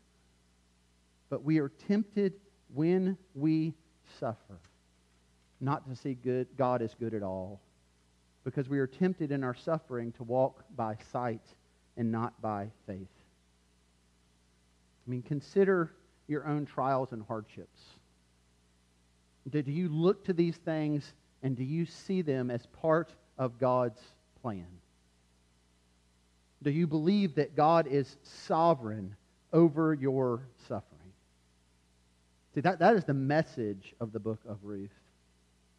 But 1.31 1.45
we 1.45 1.59
are 1.59 1.69
tempted 1.69 2.35
when 2.75 3.17
we 3.35 3.75
suffer 4.19 4.59
not 5.61 5.89
to 5.89 5.97
see 5.97 6.15
good, 6.15 6.47
God 6.57 6.83
as 6.83 6.95
good 6.95 7.15
at 7.15 7.23
all. 7.23 7.61
Because 8.45 8.69
we 8.69 8.79
are 8.79 8.87
tempted 8.87 9.33
in 9.33 9.45
our 9.45 9.55
suffering 9.55 10.13
to 10.13 10.23
walk 10.23 10.65
by 10.77 10.97
sight 11.13 11.43
and 11.97 12.13
not 12.13 12.41
by 12.41 12.71
faith. 12.87 13.09
I 15.07 15.11
mean, 15.11 15.23
consider 15.23 15.93
your 16.29 16.47
own 16.47 16.65
trials 16.65 17.13
and 17.13 17.23
hardships. 17.27 17.81
Do, 19.51 19.63
you 19.67 19.89
look 19.89 20.25
to 20.25 20.33
these 20.33 20.57
things 20.57 21.15
and 21.43 21.57
do 21.57 21.65
you 21.65 21.87
see 21.87 22.23
them 22.23 22.51
as 22.51 22.67
part 22.67 23.15
of 23.39 23.59
God's 23.59 24.01
plan? 24.43 24.67
Do 26.63 26.71
you 26.71 26.87
believe 26.87 27.37
that 27.37 27.55
God 27.55 27.87
is 27.87 28.17
sovereign 28.23 29.15
over 29.53 29.95
your 29.95 30.43
suffering? 30.67 30.99
See, 32.55 32.61
that, 32.63 32.81
that 32.81 32.97
is 32.97 33.05
the 33.05 33.15
message 33.15 33.95
of 34.01 34.13
the 34.13 34.19
book 34.19 34.41
of 34.49 34.59
Ruth. 34.63 34.91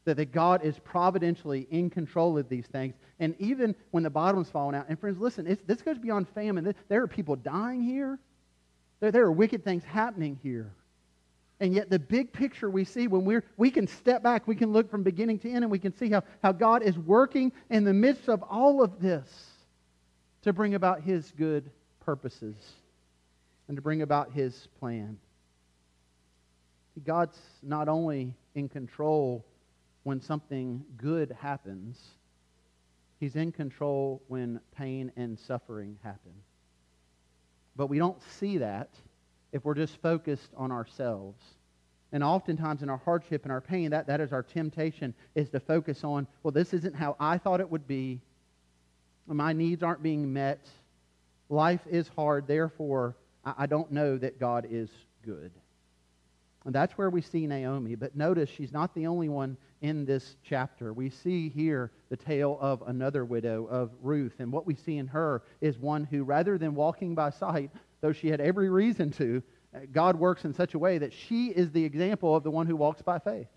That, 0.06 0.16
that 0.18 0.32
God 0.32 0.64
is 0.64 0.80
providentially 0.80 1.68
in 1.70 1.90
control 1.90 2.38
of 2.38 2.48
these 2.48 2.68
things. 2.68 2.96
And 3.20 3.36
even 3.40 3.76
when 3.92 4.04
the 4.04 4.10
bottom's 4.10 4.50
falling 4.50 4.76
out, 4.76 4.86
and 4.88 4.98
friends, 4.98 5.20
listen, 5.20 5.58
this 5.68 5.82
goes 5.82 5.98
beyond 5.98 6.30
famine. 6.30 6.74
There 6.88 7.04
are 7.04 7.08
people 7.08 7.36
dying 7.36 7.84
here. 7.84 8.18
There, 9.02 9.12
there 9.12 9.26
are 9.26 9.32
wicked 9.32 9.64
things 9.66 9.84
happening 9.84 10.40
here. 10.42 10.72
And 11.60 11.74
yet, 11.74 11.90
the 11.90 12.00
big 12.00 12.32
picture 12.32 12.70
we 12.70 12.86
see 12.86 13.08
when 13.08 13.26
we're, 13.26 13.44
we 13.58 13.70
can 13.70 13.86
step 13.86 14.24
back, 14.24 14.48
we 14.48 14.56
can 14.56 14.72
look 14.72 14.90
from 14.90 15.04
beginning 15.04 15.40
to 15.40 15.50
end, 15.50 15.66
and 15.66 15.72
we 15.72 15.80
can 15.80 15.94
see 15.94 16.10
how, 16.10 16.24
how 16.42 16.54
God 16.54 16.84
is 16.84 16.98
working 16.98 17.52
in 17.70 17.84
the 17.84 17.94
midst 17.94 18.30
of 18.30 18.42
all 18.44 18.82
of 18.82 19.02
this 19.02 19.28
to 20.44 20.54
bring 20.54 20.76
about 20.76 21.02
His 21.02 21.32
good 21.38 21.70
purposes 22.00 22.56
and 23.68 23.76
to 23.76 23.82
bring 23.82 24.02
about 24.02 24.32
His 24.32 24.68
plan. 24.80 25.18
God's 27.04 27.40
not 27.62 27.90
only 27.90 28.36
in 28.56 28.70
control 28.70 29.46
when 30.04 30.22
something 30.22 30.84
good 30.98 31.36
happens, 31.42 32.00
He's 33.20 33.36
in 33.36 33.52
control 33.52 34.22
when 34.30 34.62
pain 34.78 35.12
and 35.18 35.38
suffering 35.38 35.98
happen. 36.04 36.32
But 37.76 37.88
we 37.88 37.98
don't 37.98 38.22
see 38.40 38.60
that 38.60 38.90
if 39.52 39.66
we're 39.66 39.76
just 39.76 40.02
focused 40.02 40.52
on 40.56 40.72
ourselves. 40.72 41.44
And 42.12 42.24
oftentimes 42.24 42.82
in 42.82 42.90
our 42.90 42.98
hardship 42.98 43.44
and 43.44 43.52
our 43.52 43.62
pain, 43.62 43.92
that, 43.92 44.08
that 44.08 44.20
is 44.20 44.34
our 44.34 44.44
temptation, 44.44 45.14
is 45.36 45.50
to 45.50 45.60
focus 45.60 46.04
on, 46.04 46.28
well, 46.42 46.52
this 46.52 46.74
isn't 46.74 46.96
how 46.96 47.16
I 47.20 47.38
thought 47.38 47.60
it 47.60 47.70
would 47.70 47.88
be. 47.88 48.20
My 49.28 49.54
needs 49.54 49.84
aren't 49.84 50.02
being 50.02 50.34
met. 50.34 50.68
Life 51.50 51.82
is 51.90 52.08
hard. 52.16 52.48
Therefore, 52.48 53.16
I, 53.46 53.54
I 53.60 53.66
don't 53.68 53.92
know 53.92 54.18
that 54.18 54.40
God 54.40 54.68
is 54.70 54.90
good. 55.24 55.52
And 56.66 56.74
that's 56.74 56.98
where 56.98 57.10
we 57.10 57.22
see 57.22 57.48
Naomi. 57.48 57.96
But 57.96 58.16
notice 58.16 58.50
she's 58.50 58.74
not 58.74 58.94
the 58.94 59.08
only 59.08 59.30
one 59.30 59.56
in 59.82 60.06
this 60.06 60.36
chapter. 60.44 60.94
We 60.94 61.10
see 61.10 61.50
here 61.50 61.92
the 62.10 62.18
tale 62.18 62.58
of 62.60 62.84
another 62.88 63.24
widow, 63.24 63.66
of 63.68 63.92
Ruth. 64.02 64.34
And 64.40 64.52
what 64.52 64.66
we 64.66 64.76
see 64.76 64.98
in 64.98 65.08
her 65.08 65.44
is 65.62 65.78
one 65.78 66.04
who, 66.04 66.24
rather 66.24 66.58
than 66.58 66.76
walking 66.76 67.16
by 67.16 67.30
sight, 67.30 67.72
though 68.02 68.12
she 68.12 68.30
had 68.30 68.42
every 68.42 68.70
reason 68.70 69.12
to, 69.12 69.44
uh, 69.76 69.80
God 69.92 70.16
works 70.16 70.46
in 70.46 70.54
such 70.54 70.74
a 70.74 70.80
way 70.80 70.98
that 70.98 71.14
she 71.14 71.48
is 71.48 71.72
the 71.72 71.84
example 71.84 72.36
of 72.36 72.44
the 72.44 72.52
one 72.52 72.68
who 72.68 72.76
walks 72.76 73.02
by 73.02 73.20
faith. 73.20 73.48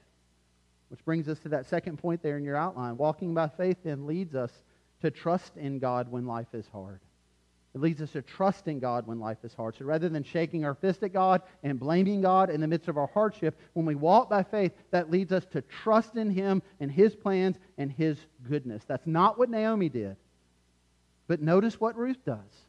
Which 0.89 1.05
brings 1.05 1.29
us 1.29 1.39
to 1.41 1.49
that 1.51 1.67
second 1.67 1.99
point 1.99 2.23
there 2.23 2.37
in 2.37 2.45
your 2.45 2.57
outline. 2.57 2.97
Walking 2.99 3.33
by 3.33 3.49
faith 3.49 3.79
then 3.83 4.07
leads 4.07 4.35
us 4.35 4.51
to 5.01 5.11
trust 5.11 5.57
in 5.57 5.79
God 5.79 6.11
when 6.11 6.27
life 6.27 6.53
is 6.53 6.67
hard. 6.69 7.01
It 7.75 7.81
leads 7.81 8.03
us 8.03 8.11
to 8.11 8.21
trust 8.21 8.69
in 8.69 8.79
God 8.79 9.07
when 9.07 9.19
life 9.19 9.39
is 9.45 9.55
hard. 9.55 9.77
So 9.77 9.87
rather 9.87 10.11
than 10.11 10.23
shaking 10.23 10.65
our 10.65 10.75
fist 10.75 11.03
at 11.03 11.15
God 11.15 11.41
and 11.63 11.81
blaming 11.81 12.21
God 12.21 12.51
in 12.51 12.61
the 12.61 12.69
midst 12.69 12.89
of 12.89 12.99
our 12.99 13.07
hardship, 13.07 13.59
when 13.73 13.87
we 13.87 13.95
walk 13.95 14.29
by 14.29 14.43
faith, 14.43 14.73
that 14.91 15.11
leads 15.11 15.33
us 15.33 15.47
to 15.53 15.63
trust 15.63 16.17
in 16.17 16.29
Him 16.29 16.63
and 16.81 16.93
His 16.93 17.17
plans 17.17 17.57
and 17.79 17.91
His 17.91 18.19
goodness. 18.47 18.85
That's 18.87 19.07
not 19.07 19.39
what 19.39 19.49
Naomi 19.49 19.89
did. 19.89 20.17
But 21.27 21.41
notice 21.41 21.81
what 21.81 21.97
Ruth 21.97 22.23
does. 22.27 22.67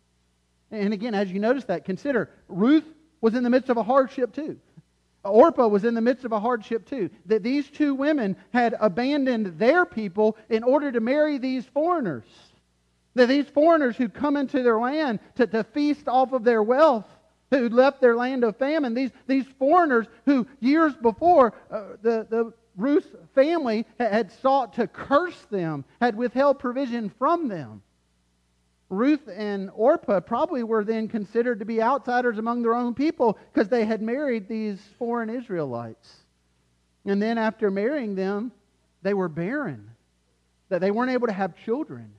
And 0.73 0.91
again, 0.91 1.13
as 1.13 1.31
you 1.31 1.39
notice 1.39 1.65
that, 1.65 1.85
consider 1.85 2.31
Ruth 2.47 2.85
was 3.21 3.35
in 3.35 3.43
the 3.43 3.49
midst 3.49 3.69
of 3.69 3.77
a 3.77 3.83
hardship 3.83 4.33
too. 4.33 4.57
Orpah 5.23 5.67
was 5.67 5.85
in 5.85 5.93
the 5.93 6.01
midst 6.01 6.25
of 6.25 6.31
a 6.31 6.39
hardship 6.39 6.89
too. 6.89 7.11
That 7.27 7.43
these 7.43 7.69
two 7.69 7.93
women 7.93 8.35
had 8.51 8.75
abandoned 8.79 9.59
their 9.59 9.85
people 9.85 10.35
in 10.49 10.63
order 10.63 10.91
to 10.91 10.99
marry 10.99 11.37
these 11.37 11.65
foreigners. 11.65 12.25
That 13.13 13.27
these 13.27 13.45
foreigners 13.45 13.95
who 13.95 14.09
come 14.09 14.35
into 14.35 14.63
their 14.63 14.79
land 14.79 15.19
to, 15.35 15.45
to 15.45 15.63
feast 15.63 16.07
off 16.07 16.33
of 16.33 16.43
their 16.43 16.63
wealth, 16.63 17.05
who 17.51 17.69
left 17.69 18.01
their 18.01 18.15
land 18.15 18.43
of 18.43 18.57
famine, 18.57 18.95
these, 18.95 19.11
these 19.27 19.45
foreigners 19.59 20.07
who 20.25 20.47
years 20.59 20.95
before 20.95 21.53
uh, 21.69 21.83
the, 22.01 22.25
the 22.27 22.51
Ruth's 22.75 23.15
family 23.35 23.85
had 23.99 24.31
sought 24.31 24.73
to 24.73 24.87
curse 24.87 25.39
them, 25.51 25.85
had 26.01 26.17
withheld 26.17 26.57
provision 26.57 27.11
from 27.19 27.47
them. 27.47 27.83
Ruth 28.93 29.27
and 29.27 29.69
Orpah 29.73 30.19
probably 30.21 30.63
were 30.63 30.83
then 30.83 31.07
considered 31.07 31.59
to 31.59 31.65
be 31.65 31.81
outsiders 31.81 32.37
among 32.37 32.61
their 32.61 32.75
own 32.75 32.93
people 32.93 33.37
because 33.51 33.69
they 33.69 33.85
had 33.85 34.01
married 34.01 34.47
these 34.47 34.79
foreign 34.97 35.29
Israelites. 35.29 36.15
And 37.05 37.21
then 37.21 37.37
after 37.37 37.69
marrying 37.69 38.15
them, 38.15 38.51
they 39.01 39.13
were 39.13 39.27
barren, 39.27 39.89
that 40.69 40.79
they 40.79 40.91
weren't 40.91 41.11
able 41.11 41.27
to 41.27 41.33
have 41.33 41.55
children. 41.65 42.13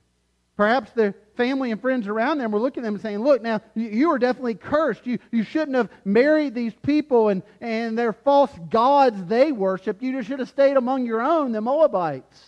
Perhaps 0.55 0.91
the 0.91 1.13
family 1.35 1.71
and 1.71 1.81
friends 1.81 2.07
around 2.07 2.37
them 2.37 2.51
were 2.51 2.59
looking 2.59 2.81
at 2.83 2.85
them 2.85 2.95
and 2.95 3.01
saying, 3.01 3.19
Look, 3.19 3.41
now, 3.41 3.59
you 3.73 4.11
are 4.11 4.19
definitely 4.19 4.55
cursed. 4.55 5.05
You, 5.05 5.19
you 5.31 5.43
shouldn't 5.43 5.75
have 5.75 5.89
married 6.05 6.55
these 6.55 6.73
people 6.81 7.27
and, 7.27 7.43
and 7.59 7.97
their 7.97 8.13
false 8.13 8.51
gods 8.69 9.21
they 9.25 9.51
worshiped. 9.51 10.01
You 10.01 10.13
just 10.13 10.29
should 10.29 10.39
have 10.39 10.47
stayed 10.47 10.77
among 10.77 11.05
your 11.05 11.21
own, 11.21 11.51
the 11.51 11.59
Moabites. 11.59 12.45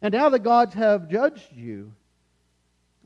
And 0.00 0.14
now 0.14 0.30
the 0.30 0.38
gods 0.38 0.74
have 0.74 1.10
judged 1.10 1.52
you. 1.54 1.92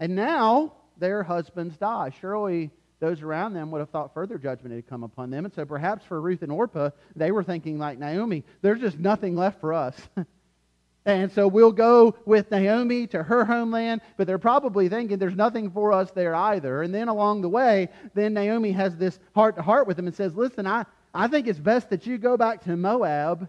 And 0.00 0.16
now 0.16 0.72
their 0.98 1.22
husbands 1.22 1.76
die. 1.76 2.10
Surely 2.20 2.70
those 3.00 3.22
around 3.22 3.54
them 3.54 3.70
would 3.70 3.80
have 3.80 3.90
thought 3.90 4.12
further 4.14 4.38
judgment 4.38 4.74
had 4.74 4.86
come 4.86 5.02
upon 5.02 5.30
them. 5.30 5.44
And 5.44 5.54
so 5.54 5.64
perhaps 5.64 6.04
for 6.04 6.20
Ruth 6.20 6.42
and 6.42 6.50
Orpah, 6.50 6.90
they 7.14 7.30
were 7.30 7.44
thinking 7.44 7.78
like 7.78 7.98
Naomi, 7.98 8.44
there's 8.62 8.80
just 8.80 8.98
nothing 8.98 9.36
left 9.36 9.60
for 9.60 9.72
us. 9.72 9.96
and 11.06 11.30
so 11.32 11.48
we'll 11.48 11.72
go 11.72 12.14
with 12.26 12.50
Naomi 12.50 13.06
to 13.08 13.22
her 13.22 13.44
homeland, 13.44 14.00
but 14.16 14.26
they're 14.26 14.38
probably 14.38 14.88
thinking 14.88 15.18
there's 15.18 15.36
nothing 15.36 15.70
for 15.70 15.92
us 15.92 16.10
there 16.12 16.34
either. 16.34 16.82
And 16.82 16.94
then 16.94 17.08
along 17.08 17.42
the 17.42 17.48
way, 17.48 17.88
then 18.14 18.34
Naomi 18.34 18.72
has 18.72 18.96
this 18.96 19.18
heart 19.34 19.56
to 19.56 19.62
heart 19.62 19.86
with 19.86 19.96
them 19.96 20.06
and 20.06 20.16
says, 20.16 20.34
Listen, 20.34 20.66
I, 20.66 20.84
I 21.14 21.28
think 21.28 21.46
it's 21.46 21.58
best 21.58 21.90
that 21.90 22.06
you 22.06 22.18
go 22.18 22.36
back 22.36 22.64
to 22.64 22.76
Moab. 22.76 23.48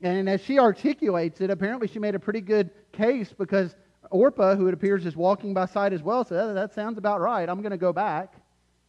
And 0.00 0.28
as 0.28 0.42
she 0.42 0.58
articulates 0.58 1.40
it, 1.40 1.50
apparently 1.50 1.88
she 1.88 1.98
made 1.98 2.14
a 2.14 2.20
pretty 2.20 2.40
good 2.40 2.70
case 2.92 3.32
because 3.36 3.74
Orpah, 4.10 4.56
who 4.56 4.68
it 4.68 4.74
appears 4.74 5.06
is 5.06 5.16
walking 5.16 5.54
by 5.54 5.66
sight 5.66 5.92
as 5.92 6.02
well, 6.02 6.24
said, 6.24 6.40
oh, 6.40 6.54
That 6.54 6.74
sounds 6.74 6.98
about 6.98 7.20
right. 7.20 7.48
I'm 7.48 7.60
going 7.62 7.70
to 7.70 7.76
go 7.76 7.92
back. 7.92 8.34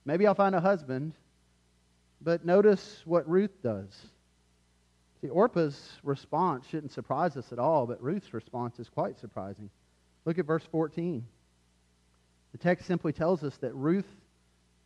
Maybe 0.05 0.25
I'll 0.25 0.35
find 0.35 0.55
a 0.55 0.61
husband. 0.61 1.13
But 2.21 2.45
notice 2.45 3.01
what 3.05 3.29
Ruth 3.29 3.61
does. 3.63 3.95
See, 5.21 5.29
Orpah's 5.29 5.91
response 6.03 6.65
shouldn't 6.67 6.93
surprise 6.93 7.35
us 7.35 7.51
at 7.51 7.59
all, 7.59 7.85
but 7.85 8.01
Ruth's 8.01 8.33
response 8.33 8.79
is 8.79 8.89
quite 8.89 9.19
surprising. 9.19 9.69
Look 10.25 10.39
at 10.39 10.45
verse 10.45 10.63
14. 10.71 11.25
The 12.51 12.57
text 12.57 12.87
simply 12.87 13.13
tells 13.13 13.43
us 13.43 13.55
that 13.57 13.73
Ruth 13.73 14.07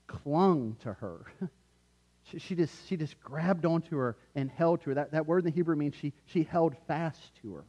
clung 0.08 0.76
to 0.82 0.94
her. 0.94 1.26
she, 2.24 2.40
she, 2.40 2.56
just, 2.56 2.88
she 2.88 2.98
just 2.98 3.20
grabbed 3.20 3.66
onto 3.66 3.96
her 3.98 4.18
and 4.36 4.50
held 4.50 4.82
to 4.82 4.90
her. 4.90 4.96
That, 4.96 5.12
that 5.12 5.28
word 5.28 5.40
in 5.40 5.46
the 5.46 5.52
Hebrew 5.52 5.76
means 5.76 5.96
she, 5.96 6.14
she 6.26 6.44
held 6.44 6.76
fast 6.88 7.20
to 7.42 7.56
her. 7.56 7.64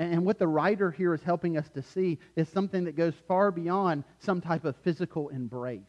And 0.00 0.24
what 0.24 0.38
the 0.38 0.48
writer 0.48 0.90
here 0.90 1.12
is 1.12 1.22
helping 1.22 1.58
us 1.58 1.68
to 1.74 1.82
see 1.82 2.18
is 2.34 2.48
something 2.48 2.84
that 2.84 2.96
goes 2.96 3.12
far 3.28 3.50
beyond 3.50 4.04
some 4.18 4.40
type 4.40 4.64
of 4.64 4.74
physical 4.76 5.28
embrace. 5.28 5.82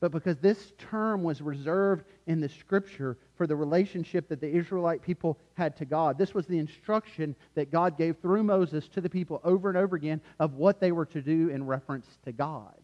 But 0.00 0.12
because 0.12 0.36
this 0.36 0.74
term 0.76 1.22
was 1.22 1.40
reserved 1.40 2.04
in 2.26 2.42
the 2.42 2.48
scripture 2.50 3.16
for 3.36 3.46
the 3.46 3.56
relationship 3.56 4.28
that 4.28 4.42
the 4.42 4.54
Israelite 4.54 5.00
people 5.00 5.38
had 5.54 5.78
to 5.78 5.86
God, 5.86 6.18
this 6.18 6.34
was 6.34 6.44
the 6.44 6.58
instruction 6.58 7.34
that 7.54 7.72
God 7.72 7.96
gave 7.96 8.18
through 8.18 8.42
Moses 8.42 8.86
to 8.88 9.00
the 9.00 9.08
people 9.08 9.40
over 9.44 9.70
and 9.70 9.78
over 9.78 9.96
again 9.96 10.20
of 10.38 10.56
what 10.56 10.78
they 10.78 10.92
were 10.92 11.06
to 11.06 11.22
do 11.22 11.48
in 11.48 11.64
reference 11.64 12.06
to 12.26 12.32
God. 12.32 12.78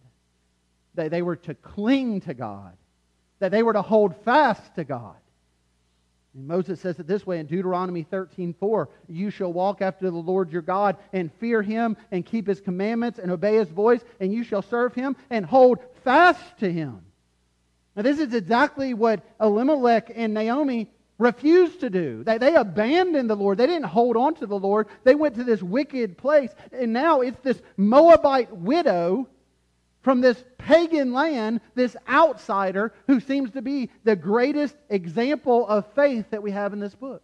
That 0.94 1.10
they 1.10 1.20
were 1.20 1.36
to 1.36 1.54
cling 1.54 2.22
to 2.22 2.32
God, 2.32 2.72
that 3.38 3.50
they 3.50 3.62
were 3.62 3.74
to 3.74 3.82
hold 3.82 4.16
fast 4.24 4.76
to 4.76 4.84
God. 4.84 5.16
And 6.34 6.46
Moses 6.46 6.80
says 6.80 6.98
it 7.00 7.06
this 7.06 7.26
way 7.26 7.40
in 7.40 7.46
Deuteronomy 7.46 8.04
13:4, 8.04 8.88
"You 9.08 9.30
shall 9.30 9.52
walk 9.52 9.82
after 9.82 10.10
the 10.10 10.16
Lord 10.16 10.52
your 10.52 10.62
God 10.62 10.96
and 11.12 11.32
fear 11.34 11.62
him 11.62 11.96
and 12.12 12.24
keep 12.24 12.46
his 12.46 12.60
commandments 12.60 13.18
and 13.18 13.32
obey 13.32 13.56
his 13.56 13.68
voice, 13.68 14.04
and 14.20 14.32
you 14.32 14.44
shall 14.44 14.62
serve 14.62 14.94
him 14.94 15.16
and 15.28 15.44
hold 15.44 15.78
fast 16.04 16.58
to 16.58 16.70
him." 16.70 17.02
Now 17.96 18.02
this 18.02 18.20
is 18.20 18.32
exactly 18.32 18.94
what 18.94 19.24
Elimelech 19.40 20.12
and 20.14 20.32
Naomi 20.32 20.90
refused 21.18 21.80
to 21.80 21.90
do. 21.90 22.24
They, 22.24 22.38
they 22.38 22.54
abandoned 22.54 23.28
the 23.28 23.36
Lord. 23.36 23.58
They 23.58 23.66
didn't 23.66 23.84
hold 23.84 24.16
on 24.16 24.34
to 24.36 24.46
the 24.46 24.58
Lord. 24.58 24.88
They 25.04 25.14
went 25.14 25.34
to 25.34 25.44
this 25.44 25.62
wicked 25.62 26.16
place. 26.16 26.54
And 26.72 26.92
now 26.92 27.20
it's 27.20 27.40
this 27.40 27.60
Moabite 27.76 28.56
widow 28.56 29.28
from 30.02 30.20
this 30.20 30.42
pagan 30.58 31.12
land, 31.12 31.60
this 31.74 31.96
outsider 32.08 32.92
who 33.06 33.20
seems 33.20 33.50
to 33.52 33.62
be 33.62 33.90
the 34.04 34.16
greatest 34.16 34.74
example 34.88 35.66
of 35.66 35.92
faith 35.94 36.26
that 36.30 36.42
we 36.42 36.50
have 36.50 36.72
in 36.72 36.80
this 36.80 36.94
book. 36.94 37.22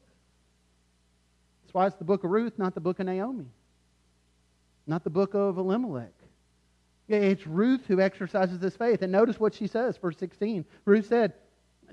That's 1.63 1.75
why 1.75 1.87
it's 1.87 1.97
the 1.97 2.05
book 2.05 2.25
of 2.25 2.31
Ruth, 2.31 2.59
not 2.59 2.75
the 2.75 2.81
book 2.81 3.01
of 3.01 3.07
Naomi, 3.07 3.47
not 4.87 5.05
the 5.05 5.11
book 5.11 5.35
of 5.35 5.59
Elimelech. 5.59 6.13
It's 7.09 7.47
Ruth 7.47 7.87
who 7.87 8.01
exercises 8.01 8.59
this 8.59 8.77
faith. 8.77 9.03
And 9.03 9.13
notice 9.13 9.39
what 9.39 9.55
she 9.55 9.69
says, 9.69 9.97
verse 9.97 10.17
16. 10.19 10.65
Ruth 10.85 11.07
said, 11.07 11.35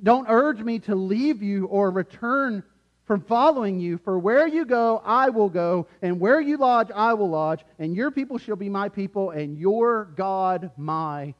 Don't 0.02 0.26
urge 0.28 0.60
me 0.60 0.80
to 0.80 0.96
leave 0.96 1.44
you 1.44 1.66
or 1.68 1.92
return 1.92 2.64
from 3.06 3.22
following 3.22 3.80
you. 3.80 3.98
For 3.98 4.18
where 4.18 4.48
you 4.48 4.66
go, 4.66 5.02
I 5.04 5.30
will 5.30 5.50
go, 5.50 5.88
and 6.02 6.20
where 6.20 6.40
you 6.40 6.58
lodge, 6.58 6.90
I 6.94 7.14
will 7.14 7.30
lodge, 7.30 7.64
and 7.80 7.96
your 7.96 8.12
people 8.12 8.38
shall 8.38 8.56
be 8.56 8.70
my 8.70 8.90
people, 8.90 9.32
and 9.32 9.58
your 9.58 10.06
God 10.16 10.72
my 10.78 11.34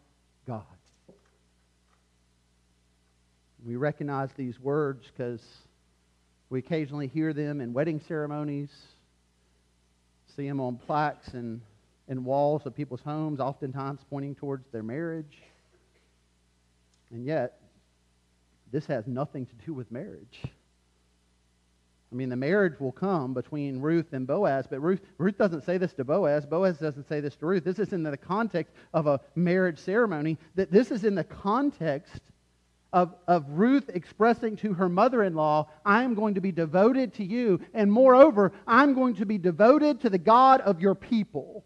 God. 0.46 0.64
We 3.66 3.78
recognize 3.78 4.30
these 4.36 4.60
words 4.60 5.08
because 5.08 5.42
we 6.50 6.60
occasionally 6.60 7.08
hear 7.08 7.32
them 7.34 7.62
in 7.62 7.72
wedding 7.72 8.02
ceremonies, 8.08 8.70
see 10.36 10.48
them 10.48 10.60
on 10.60 10.78
plaques 10.78 11.30
and, 11.30 11.62
and 12.10 12.26
walls 12.26 12.66
of 12.66 12.76
people's 12.76 13.02
homes, 13.02 13.40
oftentimes 13.40 14.02
pointing 14.10 14.36
towards 14.36 14.68
their 14.72 14.84
marriage. 14.84 15.42
And 17.12 17.26
yet, 17.26 17.60
this 18.72 18.86
has 18.88 19.08
nothing 19.08 19.46
to 19.46 19.54
do 19.66 19.74
with 19.74 19.92
marriage. 19.92 20.44
I 22.14 22.16
mean, 22.16 22.30
the 22.30 22.36
marriage 22.36 22.80
will 22.80 22.92
come 22.92 23.34
between 23.34 23.82
Ruth 23.82 24.14
and 24.14 24.28
Boaz, 24.28 24.68
but 24.70 24.80
Ruth, 24.80 25.02
Ruth 25.18 25.36
doesn't 25.36 25.64
say 25.64 25.80
this 25.80 25.94
to 25.94 26.04
Boaz. 26.04 26.46
Boaz 26.46 26.78
doesn't 26.78 27.10
say 27.10 27.20
this 27.22 27.36
to 27.38 27.48
Ruth. 27.48 27.64
This 27.64 27.80
is 27.80 27.92
in 27.92 28.04
the 28.04 28.16
context 28.16 28.72
of 28.94 29.08
a 29.08 29.20
marriage 29.36 29.80
ceremony. 29.80 30.38
That 30.54 30.72
this 30.72 30.92
is 30.92 31.06
in 31.06 31.16
the 31.16 31.24
context 31.24 32.22
of, 32.94 33.16
of 33.28 33.50
Ruth 33.50 33.90
expressing 33.90 34.56
to 34.58 34.74
her 34.74 34.88
mother 34.88 35.24
in 35.24 35.34
law, 35.34 35.70
I 35.84 36.04
am 36.04 36.14
going 36.14 36.36
to 36.36 36.42
be 36.42 36.52
devoted 36.52 37.16
to 37.16 37.24
you, 37.24 37.60
and 37.74 37.92
moreover, 37.92 38.54
I'm 38.68 38.94
going 38.94 39.16
to 39.16 39.26
be 39.26 39.40
devoted 39.40 40.02
to 40.02 40.12
the 40.12 40.20
God 40.20 40.62
of 40.62 40.80
your 40.80 40.94
people. 40.94 41.66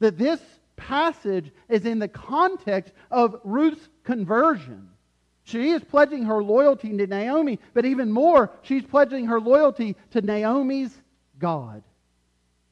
That 0.00 0.18
this 0.18 0.40
passage 0.74 1.52
is 1.68 1.86
in 1.86 2.00
the 2.00 2.08
context 2.08 2.92
of 3.12 3.40
Ruth's 3.44 3.88
conversion. 4.02 4.88
She 5.44 5.70
is 5.70 5.84
pledging 5.84 6.24
her 6.24 6.42
loyalty 6.42 6.96
to 6.96 7.06
Naomi, 7.06 7.60
but 7.74 7.84
even 7.84 8.10
more, 8.10 8.50
she's 8.62 8.82
pledging 8.82 9.26
her 9.26 9.40
loyalty 9.40 9.94
to 10.12 10.22
Naomi's 10.22 10.96
God. 11.38 11.82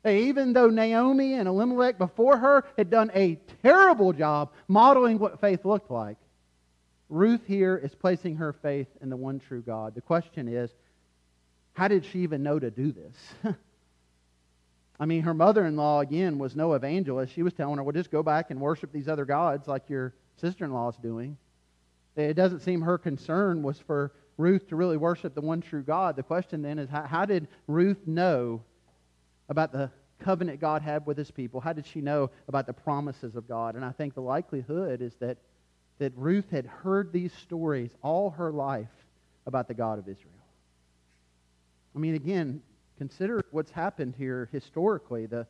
Even 0.04 0.52
though 0.52 0.68
Naomi 0.68 1.34
and 1.34 1.46
Elimelech 1.46 1.98
before 1.98 2.38
her 2.38 2.64
had 2.76 2.90
done 2.90 3.10
a 3.14 3.38
terrible 3.62 4.12
job 4.12 4.50
modeling 4.68 5.18
what 5.18 5.40
faith 5.40 5.64
looked 5.64 5.90
like, 5.90 6.16
Ruth 7.08 7.42
here 7.46 7.76
is 7.76 7.94
placing 7.94 8.36
her 8.36 8.54
faith 8.54 8.88
in 9.02 9.10
the 9.10 9.16
one 9.16 9.38
true 9.38 9.60
God. 9.60 9.94
The 9.94 10.00
question 10.00 10.48
is, 10.48 10.70
how 11.74 11.88
did 11.88 12.06
she 12.06 12.20
even 12.20 12.42
know 12.42 12.58
to 12.58 12.70
do 12.70 12.90
this? 12.90 13.54
I 14.98 15.04
mean, 15.04 15.22
her 15.22 15.34
mother 15.34 15.66
in 15.66 15.76
law, 15.76 16.00
again, 16.00 16.38
was 16.38 16.56
no 16.56 16.72
evangelist. 16.72 17.34
She 17.34 17.42
was 17.42 17.52
telling 17.52 17.76
her, 17.76 17.82
well, 17.82 17.92
just 17.92 18.10
go 18.10 18.22
back 18.22 18.50
and 18.50 18.60
worship 18.60 18.92
these 18.92 19.08
other 19.08 19.26
gods 19.26 19.68
like 19.68 19.90
your 19.90 20.14
sister 20.36 20.64
in 20.64 20.72
law 20.72 20.88
is 20.88 20.96
doing. 20.96 21.36
It 22.16 22.34
doesn't 22.34 22.60
seem 22.60 22.82
her 22.82 22.98
concern 22.98 23.62
was 23.62 23.78
for 23.78 24.12
Ruth 24.36 24.68
to 24.68 24.76
really 24.76 24.96
worship 24.96 25.34
the 25.34 25.40
one 25.40 25.60
true 25.60 25.82
God. 25.82 26.16
The 26.16 26.22
question 26.22 26.62
then 26.62 26.78
is 26.78 26.88
how, 26.88 27.02
how 27.04 27.24
did 27.24 27.48
Ruth 27.66 28.06
know 28.06 28.62
about 29.48 29.72
the 29.72 29.90
covenant 30.20 30.60
God 30.60 30.82
had 30.82 31.06
with 31.06 31.16
his 31.16 31.30
people? 31.30 31.60
How 31.60 31.72
did 31.72 31.86
she 31.86 32.00
know 32.00 32.30
about 32.48 32.66
the 32.66 32.72
promises 32.72 33.34
of 33.34 33.48
God? 33.48 33.74
And 33.76 33.84
I 33.84 33.92
think 33.92 34.14
the 34.14 34.20
likelihood 34.20 35.00
is 35.00 35.14
that, 35.16 35.38
that 35.98 36.12
Ruth 36.16 36.50
had 36.50 36.66
heard 36.66 37.12
these 37.12 37.32
stories 37.32 37.90
all 38.02 38.30
her 38.30 38.52
life 38.52 38.88
about 39.46 39.68
the 39.68 39.74
God 39.74 39.98
of 39.98 40.08
Israel. 40.08 40.32
I 41.94 41.98
mean, 41.98 42.14
again, 42.14 42.62
consider 42.98 43.42
what's 43.50 43.70
happened 43.70 44.14
here 44.16 44.48
historically. 44.52 45.26
The, 45.26 45.46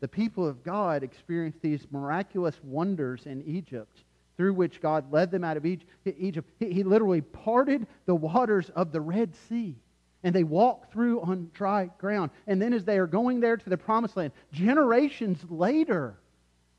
the 0.00 0.08
people 0.08 0.46
of 0.46 0.62
God 0.62 1.02
experienced 1.02 1.60
these 1.62 1.86
miraculous 1.90 2.56
wonders 2.62 3.26
in 3.26 3.42
Egypt 3.42 4.02
through 4.40 4.54
which 4.54 4.80
God 4.80 5.12
led 5.12 5.30
them 5.30 5.44
out 5.44 5.58
of 5.58 5.66
Egypt. 5.66 6.50
He 6.58 6.82
literally 6.82 7.20
parted 7.20 7.86
the 8.06 8.14
waters 8.14 8.70
of 8.70 8.90
the 8.90 8.98
Red 8.98 9.34
Sea. 9.50 9.76
And 10.22 10.34
they 10.34 10.44
walked 10.44 10.94
through 10.94 11.20
on 11.20 11.50
dry 11.52 11.90
ground. 11.98 12.30
And 12.46 12.60
then, 12.60 12.72
as 12.72 12.86
they 12.86 12.96
are 12.96 13.06
going 13.06 13.40
there 13.40 13.58
to 13.58 13.68
the 13.68 13.76
promised 13.76 14.16
land, 14.16 14.32
generations 14.50 15.44
later, 15.50 16.18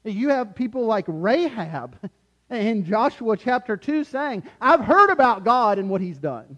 you 0.04 0.30
have 0.30 0.56
people 0.56 0.88
like 0.88 1.06
Rahab 1.08 2.00
in 2.50 2.84
Joshua 2.84 3.38
chapter 3.38 3.78
2 3.78 4.06
saying, 4.06 4.42
I've 4.60 4.82
heard 4.82 5.12
about 5.12 5.44
God 5.44 5.78
and 5.78 5.88
what 5.88 6.02
he's 6.02 6.18
done. 6.18 6.58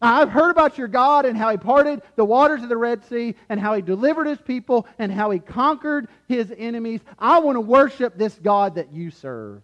I've 0.00 0.30
heard 0.30 0.50
about 0.50 0.78
your 0.78 0.88
God 0.88 1.26
and 1.26 1.36
how 1.36 1.50
he 1.50 1.58
parted 1.58 2.00
the 2.16 2.24
waters 2.24 2.62
of 2.62 2.70
the 2.70 2.76
Red 2.78 3.04
Sea 3.04 3.34
and 3.50 3.60
how 3.60 3.74
he 3.74 3.82
delivered 3.82 4.28
his 4.28 4.40
people 4.40 4.86
and 4.98 5.12
how 5.12 5.30
he 5.30 5.40
conquered 5.40 6.08
his 6.26 6.50
enemies. 6.56 7.02
I 7.18 7.38
want 7.40 7.56
to 7.56 7.60
worship 7.60 8.16
this 8.16 8.38
God 8.42 8.76
that 8.76 8.94
you 8.94 9.10
serve. 9.10 9.60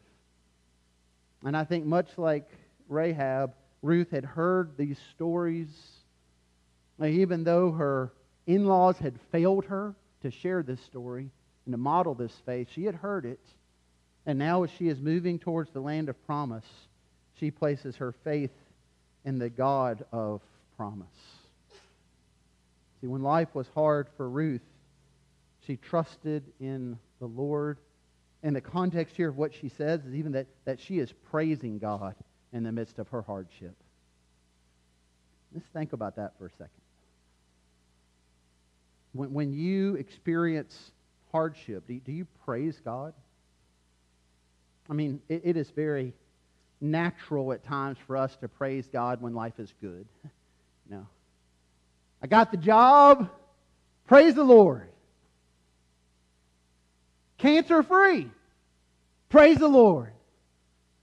And 1.45 1.57
I 1.57 1.65
think, 1.65 1.85
much 1.85 2.09
like 2.17 2.49
Rahab, 2.89 3.55
Ruth 3.83 4.11
had 4.11 4.25
heard 4.25 4.77
these 4.77 4.99
stories. 5.15 5.69
Even 7.03 7.43
though 7.43 7.73
her 7.73 8.13
in 8.47 8.67
laws 8.67 8.99
had 8.99 9.19
failed 9.33 9.65
her 9.65 9.95
to 10.23 10.31
share 10.31 10.63
this 10.63 10.81
story 10.83 11.31
and 11.65 11.73
to 11.73 11.79
model 11.79 12.15
this 12.15 12.35
faith, 12.47 12.69
she 12.73 12.85
had 12.85 12.95
heard 12.95 13.25
it. 13.25 13.41
And 14.25 14.39
now, 14.39 14.63
as 14.63 14.71
she 14.79 14.89
is 14.89 15.01
moving 15.01 15.39
towards 15.39 15.73
the 15.73 15.81
land 15.81 16.09
of 16.09 16.27
promise, 16.27 16.67
she 17.41 17.51
places 17.51 17.97
her 17.97 18.13
faith 18.23 18.53
in 19.25 19.39
the 19.39 19.51
God 19.51 20.05
of 20.13 20.43
promise. 20.77 21.09
See, 23.01 23.09
when 23.09 23.23
life 23.23 23.53
was 23.53 23.67
hard 23.75 24.09
for 24.17 24.31
Ruth, 24.31 24.63
she 25.67 25.77
trusted 25.77 26.45
in 26.61 26.99
the 27.19 27.27
Lord. 27.27 27.79
And 28.43 28.57
the 28.57 28.61
context 28.61 29.17
here 29.17 29.29
of 29.29 29.37
what 29.37 29.55
she 29.55 29.69
says 29.69 30.05
is 30.05 30.15
even 30.15 30.33
that, 30.33 30.47
that 30.65 30.81
she 30.81 30.99
is 30.99 31.13
praising 31.31 31.79
God 31.79 32.15
in 32.53 32.65
the 32.65 32.73
midst 32.73 32.99
of 32.99 33.09
her 33.09 33.23
hardship. 33.23 33.75
Let's 35.55 35.67
think 35.69 35.93
about 35.93 36.17
that 36.17 36.33
for 36.39 36.47
a 36.47 36.51
second. 36.51 36.69
When, 39.13 39.33
when 39.33 39.53
you 39.53 39.95
experience 39.97 40.93
hardship, 41.31 41.87
do 41.87 41.95
you, 41.95 42.01
do 42.01 42.13
you 42.13 42.27
praise 42.45 42.81
God? 42.85 43.13
I 44.91 44.95
mean, 44.95 45.21
it, 45.29 45.43
it 45.45 45.57
is 45.57 45.71
very 45.71 46.15
natural 46.81 47.53
at 47.53 47.63
times 47.63 47.99
for 48.07 48.17
us 48.17 48.37
to 48.37 48.49
praise 48.49 48.89
God 48.93 49.23
when 49.23 49.35
life 49.35 49.59
is 49.59 49.73
good. 49.81 50.07
No. 50.91 51.07
I 52.21 52.27
got 52.27 52.51
the 52.51 52.57
job. 52.59 53.31
Praise 54.07 54.35
the 54.35 54.43
Lord. 54.45 54.92
Cancer 57.43 57.83
free. 57.83 58.31
Praise 59.29 59.59
the 59.59 59.67
Lord. 59.67 60.13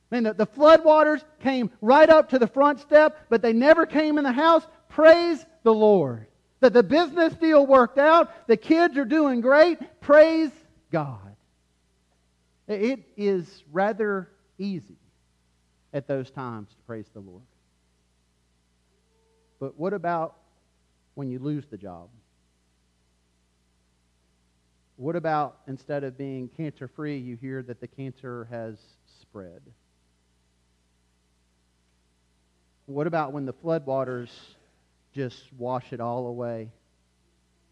Man, 0.09 0.23
the, 0.23 0.33
the 0.33 0.47
floodwaters 0.47 1.21
came 1.41 1.69
right 1.81 2.09
up 2.09 2.29
to 2.29 2.39
the 2.39 2.47
front 2.47 2.79
step, 2.79 3.25
but 3.29 3.41
they 3.41 3.51
never 3.51 3.85
came 3.85 4.17
in 4.17 4.23
the 4.23 4.31
house. 4.31 4.65
Praise 4.87 5.45
the 5.63 5.73
Lord. 5.73 6.27
That 6.61 6.71
the 6.71 6.81
business 6.81 7.33
deal 7.35 7.67
worked 7.67 7.97
out. 7.97 8.47
The 8.47 8.55
kids 8.55 8.97
are 8.97 9.03
doing 9.03 9.41
great. 9.41 9.79
Praise 9.99 10.51
God. 10.91 11.35
It 12.69 13.01
is 13.17 13.63
rather 13.73 14.29
easy 14.57 14.97
at 15.91 16.07
those 16.07 16.31
times 16.31 16.69
to 16.69 16.81
praise 16.87 17.09
the 17.13 17.19
Lord. 17.19 17.43
But 19.59 19.77
what 19.77 19.91
about 19.91 20.37
when 21.15 21.29
you 21.29 21.39
lose 21.39 21.65
the 21.65 21.77
job? 21.77 22.07
What 24.99 25.15
about 25.15 25.59
instead 25.65 26.03
of 26.03 26.17
being 26.17 26.49
cancer 26.57 26.89
free, 26.89 27.17
you 27.17 27.37
hear 27.37 27.63
that 27.63 27.79
the 27.79 27.87
cancer 27.87 28.49
has 28.51 28.77
spread? 29.21 29.61
What 32.85 33.07
about 33.07 33.31
when 33.31 33.45
the 33.45 33.53
floodwaters 33.53 34.27
just 35.13 35.53
wash 35.57 35.93
it 35.93 36.01
all 36.01 36.27
away 36.27 36.67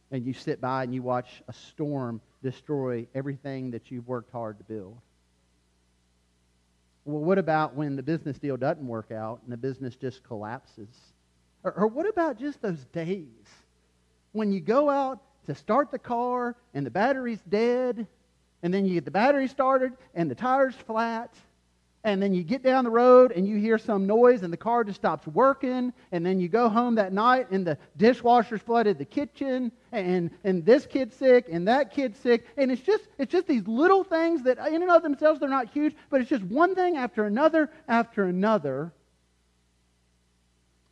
and 0.10 0.26
you 0.26 0.32
sit 0.32 0.62
by 0.62 0.84
and 0.84 0.96
you 0.96 1.02
watch 1.02 1.44
a 1.50 1.54
storm 1.54 2.22
destroy 2.42 3.06
everything 3.14 3.72
that 3.72 3.92
you've 3.92 4.08
worked 4.08 4.32
hard 4.32 4.58
to 4.60 4.64
build? 4.64 4.98
Well, 7.04 7.26
what 7.26 7.38
about 7.38 7.76
when 7.76 7.98
the 7.98 8.04
business 8.04 8.40
deal 8.40 8.56
doesn't 8.56 8.88
work 8.88 9.12
out 9.12 9.42
and 9.44 9.52
the 9.52 9.58
business 9.58 9.98
just 9.98 10.24
collapses? 10.24 10.96
Or, 11.66 11.74
or 11.74 11.88
what 11.88 12.08
about 12.08 12.40
just 12.40 12.62
those 12.62 12.86
days 12.94 13.28
when 14.32 14.54
you 14.54 14.62
go 14.62 14.90
out 14.90 15.20
to 15.48 15.56
start 15.56 15.92
the 15.92 16.00
car 16.00 16.56
and 16.74 16.86
the 16.86 16.92
battery's 16.92 17.42
dead, 17.50 18.08
and 18.62 18.74
then 18.74 18.86
you 18.86 18.94
get 18.94 19.06
the 19.06 19.12
battery 19.12 19.48
started 19.48 19.94
and 20.14 20.30
the 20.30 20.36
tire's 20.36 20.76
flat, 20.76 21.34
and 22.04 22.22
then 22.22 22.34
you 22.34 22.44
get 22.44 22.64
down 22.64 22.86
the 22.86 22.90
road 22.90 23.34
and 23.34 23.46
you 23.46 23.58
hear 23.58 23.78
some 23.78 24.08
noise 24.08 24.44
and 24.44 24.54
the 24.54 24.58
car 24.58 24.84
just 24.86 24.98
stops 24.98 25.28
working 25.28 25.92
and 26.14 26.26
then 26.26 26.40
you 26.40 26.48
go 26.48 26.70
home 26.70 26.96
that 26.96 27.12
night 27.12 27.52
and 27.52 27.68
the 27.68 27.78
dishwasher's 27.98 28.62
flooded 28.62 28.98
the 28.98 29.06
kitchen 29.06 29.72
and, 29.92 30.32
and 30.46 30.66
this 30.66 30.86
kid's 30.86 31.16
sick 31.18 31.48
and 31.52 31.68
that 31.68 31.92
kid's 31.92 32.18
sick 32.20 32.48
and 32.56 32.72
it's 32.72 32.82
just 32.82 33.04
it's 33.18 33.32
just 33.32 33.46
these 33.46 33.68
little 33.68 34.06
things 34.06 34.44
that 34.44 34.58
in 34.68 34.82
and 34.82 34.90
of 34.90 35.04
themselves 35.04 35.40
they're 35.40 35.50
not 35.50 35.70
huge 35.70 35.96
but 36.10 36.22
it's 36.22 36.30
just 36.30 36.44
one 36.44 36.76
thing 36.76 36.96
after 36.96 37.26
another 37.26 37.70
after 37.90 38.24
another. 38.24 38.94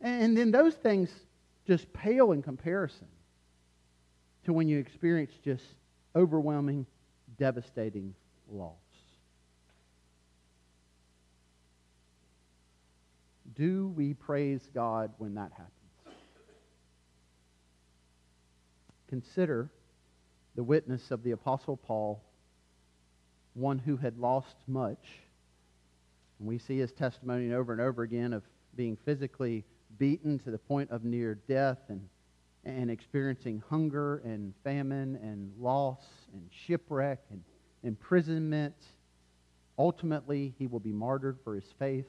And 0.02 0.36
then 0.36 0.50
those 0.50 0.74
things 0.74 1.08
just 1.66 1.90
pale 1.94 2.32
in 2.32 2.42
comparison 2.42 3.06
to 4.46 4.52
when 4.52 4.68
you 4.68 4.78
experience 4.78 5.32
just 5.44 5.64
overwhelming 6.16 6.86
devastating 7.38 8.14
loss 8.50 8.72
Do 13.56 13.88
we 13.96 14.12
praise 14.12 14.68
God 14.74 15.12
when 15.16 15.34
that 15.34 15.50
happens? 15.52 15.70
Consider 19.08 19.70
the 20.56 20.62
witness 20.62 21.10
of 21.10 21.22
the 21.22 21.30
Apostle 21.30 21.76
Paul, 21.76 22.22
one 23.54 23.78
who 23.78 23.96
had 23.96 24.18
lost 24.18 24.56
much. 24.66 25.06
And 26.38 26.46
we 26.46 26.58
see 26.58 26.78
his 26.78 26.92
testimony 26.92 27.52
over 27.52 27.72
and 27.72 27.80
over 27.80 28.02
again 28.02 28.34
of 28.34 28.42
being 28.74 28.98
physically 29.06 29.64
beaten 29.98 30.38
to 30.40 30.50
the 30.50 30.58
point 30.58 30.90
of 30.90 31.04
near 31.04 31.36
death 31.48 31.78
and, 31.88 32.06
and 32.66 32.90
experiencing 32.90 33.62
hunger 33.70 34.18
and 34.24 34.52
famine 34.64 35.16
and 35.22 35.52
loss 35.58 36.04
and 36.32 36.42
shipwreck 36.50 37.20
and 37.30 37.42
imprisonment. 37.84 38.74
Ultimately, 39.78 40.52
he 40.58 40.66
will 40.66 40.80
be 40.80 40.92
martyred 40.92 41.38
for 41.44 41.54
his 41.54 41.64
faith. 41.78 42.08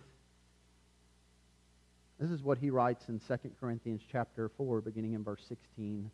This 2.19 2.31
is 2.31 2.41
what 2.41 2.57
he 2.57 2.71
writes 2.71 3.07
in 3.07 3.19
2 3.19 3.51
Corinthians 3.59 4.01
chapter 4.11 4.49
4, 4.57 4.81
beginning 4.81 5.13
in 5.13 5.23
verse 5.23 5.43
16. 5.47 6.09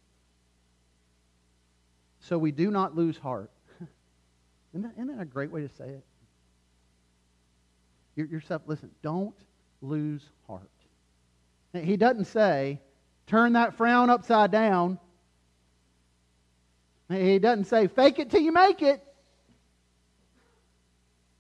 So 2.19 2.37
we 2.37 2.51
do 2.51 2.69
not 2.69 2.95
lose 2.95 3.17
heart. 3.17 3.51
isn't, 4.73 4.81
that, 4.81 4.91
isn't 4.97 5.15
that 5.15 5.21
a 5.21 5.25
great 5.25 5.51
way 5.51 5.61
to 5.61 5.69
say 5.69 5.85
it? 5.85 6.03
Yourself, 8.15 8.63
listen, 8.65 8.91
don't 9.01 9.35
lose 9.81 10.23
heart. 10.47 10.69
He 11.73 11.97
doesn't 11.97 12.25
say, 12.25 12.81
turn 13.27 13.53
that 13.53 13.75
frown 13.75 14.09
upside 14.09 14.51
down. 14.51 14.99
He 17.09 17.39
doesn't 17.39 17.65
say, 17.65 17.87
fake 17.87 18.19
it 18.19 18.31
till 18.31 18.41
you 18.41 18.51
make 18.51 18.81
it. 18.81 19.03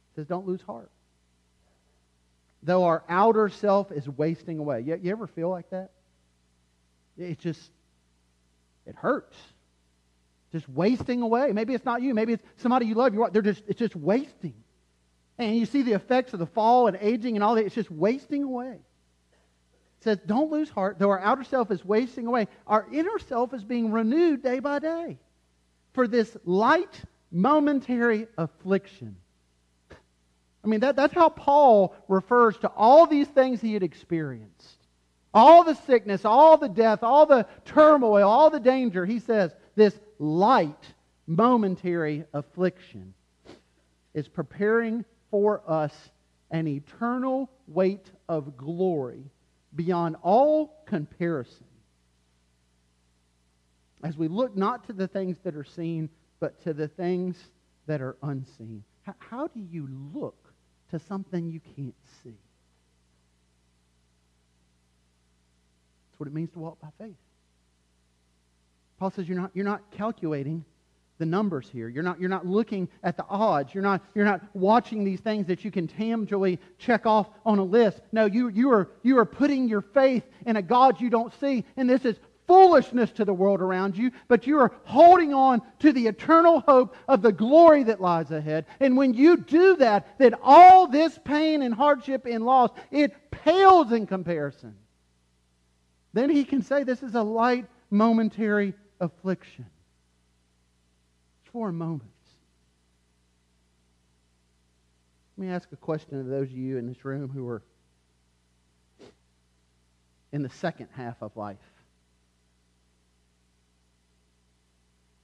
He 0.09 0.15
says, 0.15 0.27
don't 0.27 0.45
lose 0.45 0.61
heart 0.61 0.91
though 2.63 2.85
our 2.85 3.03
outer 3.09 3.49
self 3.49 3.91
is 3.91 4.07
wasting 4.07 4.59
away. 4.59 4.81
You, 4.81 4.99
you 5.01 5.11
ever 5.11 5.27
feel 5.27 5.49
like 5.49 5.69
that? 5.71 5.91
It 7.17 7.39
just, 7.39 7.71
it 8.85 8.95
hurts. 8.95 9.37
Just 10.51 10.67
wasting 10.69 11.21
away. 11.21 11.51
Maybe 11.51 11.73
it's 11.73 11.85
not 11.85 12.01
you. 12.01 12.13
Maybe 12.13 12.33
it's 12.33 12.43
somebody 12.57 12.85
you 12.85 12.95
love. 12.95 13.13
You're, 13.13 13.29
they're 13.29 13.41
just, 13.41 13.63
it's 13.67 13.79
just 13.79 13.95
wasting. 13.95 14.53
And 15.37 15.57
you 15.57 15.65
see 15.65 15.81
the 15.81 15.93
effects 15.93 16.33
of 16.33 16.39
the 16.39 16.45
fall 16.45 16.87
and 16.87 16.97
aging 17.01 17.35
and 17.35 17.43
all 17.43 17.55
that. 17.55 17.65
It's 17.65 17.75
just 17.75 17.91
wasting 17.91 18.43
away. 18.43 18.77
Says, 20.03 20.19
don't 20.25 20.51
lose 20.51 20.69
heart. 20.69 20.99
Though 20.99 21.09
our 21.09 21.19
outer 21.19 21.43
self 21.43 21.71
is 21.71 21.83
wasting 21.83 22.27
away, 22.27 22.47
our 22.67 22.85
inner 22.91 23.19
self 23.27 23.53
is 23.53 23.63
being 23.63 23.91
renewed 23.91 24.43
day 24.43 24.59
by 24.59 24.79
day 24.79 25.17
for 25.93 26.07
this 26.07 26.35
light, 26.45 27.01
momentary 27.31 28.27
affliction 28.37 29.15
I 30.63 30.67
mean, 30.67 30.79
that, 30.79 30.95
that's 30.95 31.13
how 31.13 31.29
Paul 31.29 31.93
refers 32.07 32.57
to 32.59 32.69
all 32.69 33.05
these 33.05 33.27
things 33.27 33.59
he 33.59 33.73
had 33.73 33.83
experienced. 33.83 34.77
All 35.33 35.63
the 35.63 35.75
sickness, 35.75 36.25
all 36.25 36.57
the 36.57 36.69
death, 36.69 37.03
all 37.03 37.25
the 37.25 37.45
turmoil, 37.65 38.27
all 38.27 38.49
the 38.49 38.59
danger. 38.59 39.05
He 39.05 39.19
says 39.19 39.53
this 39.75 39.99
light, 40.19 40.93
momentary 41.27 42.23
affliction 42.33 43.13
is 44.13 44.27
preparing 44.27 45.03
for 45.31 45.63
us 45.67 45.93
an 46.51 46.67
eternal 46.67 47.49
weight 47.67 48.11
of 48.29 48.55
glory 48.55 49.23
beyond 49.75 50.15
all 50.21 50.83
comparison. 50.85 51.65
As 54.03 54.17
we 54.17 54.27
look 54.27 54.55
not 54.55 54.85
to 54.87 54.93
the 54.93 55.07
things 55.07 55.37
that 55.43 55.55
are 55.55 55.63
seen, 55.63 56.09
but 56.39 56.61
to 56.63 56.73
the 56.73 56.87
things 56.87 57.37
that 57.87 58.01
are 58.01 58.17
unseen. 58.21 58.83
How, 59.03 59.15
how 59.19 59.47
do 59.47 59.59
you 59.59 59.87
look 60.13 60.53
to 60.93 60.99
something 60.99 61.49
you 61.49 61.59
can't 61.75 61.95
see. 62.23 62.37
That's 66.05 66.19
what 66.19 66.27
it 66.27 66.33
means 66.33 66.51
to 66.51 66.59
walk 66.59 66.79
by 66.79 66.89
faith. 66.99 67.15
Paul 68.99 69.09
says 69.09 69.27
you're 69.27 69.39
not, 69.39 69.49
you're 69.55 69.65
not 69.65 69.89
calculating 69.89 70.63
the 71.19 71.25
numbers 71.25 71.69
here. 71.71 71.87
You're 71.89 72.03
not, 72.03 72.19
you're 72.19 72.29
not 72.29 72.45
looking 72.45 72.89
at 73.03 73.17
the 73.17 73.25
odds. 73.29 73.73
You're 73.73 73.83
not, 73.83 74.01
you're 74.15 74.25
not 74.25 74.41
watching 74.53 75.03
these 75.03 75.19
things 75.19 75.47
that 75.47 75.63
you 75.63 75.71
can 75.71 75.87
tangibly 75.87 76.59
check 76.77 77.05
off 77.05 77.29
on 77.45 77.59
a 77.59 77.63
list. 77.63 78.01
No, 78.11 78.25
you, 78.25 78.49
you, 78.49 78.71
are, 78.71 78.89
you 79.03 79.17
are 79.19 79.25
putting 79.25 79.67
your 79.67 79.81
faith 79.81 80.23
in 80.45 80.55
a 80.55 80.61
God 80.61 80.99
you 80.99 81.09
don't 81.09 81.33
see. 81.39 81.65
And 81.77 81.89
this 81.89 82.03
is 82.05 82.17
foolishness 82.47 83.11
to 83.11 83.25
the 83.25 83.33
world 83.33 83.61
around 83.61 83.95
you, 83.95 84.11
but 84.27 84.45
you 84.47 84.59
are 84.59 84.73
holding 84.83 85.33
on 85.33 85.61
to 85.79 85.93
the 85.93 86.07
eternal 86.07 86.59
hope 86.61 86.95
of 87.07 87.21
the 87.21 87.31
glory 87.31 87.83
that 87.83 88.01
lies 88.01 88.31
ahead. 88.31 88.65
And 88.79 88.97
when 88.97 89.13
you 89.13 89.37
do 89.37 89.77
that, 89.77 90.17
then 90.17 90.35
all 90.41 90.87
this 90.87 91.17
pain 91.23 91.61
and 91.61 91.73
hardship 91.73 92.25
and 92.25 92.45
loss, 92.45 92.71
it 92.91 93.31
pales 93.31 93.91
in 93.91 94.07
comparison. 94.07 94.75
Then 96.11 96.29
he 96.29 96.43
can 96.43 96.61
say 96.61 96.83
this 96.83 97.01
is 97.01 97.15
a 97.15 97.23
light 97.23 97.65
momentary 97.89 98.73
affliction 98.99 99.65
for 101.53 101.71
moments. 101.71 102.09
Let 105.37 105.47
me 105.47 105.53
ask 105.53 105.71
a 105.71 105.77
question 105.77 106.17
to 106.17 106.23
those 106.23 106.49
of 106.49 106.57
you 106.57 106.77
in 106.77 106.87
this 106.87 107.05
room 107.05 107.29
who 107.29 107.47
are 107.47 107.61
in 110.31 110.41
the 110.41 110.49
second 110.49 110.89
half 110.95 111.21
of 111.21 111.37
life. 111.37 111.57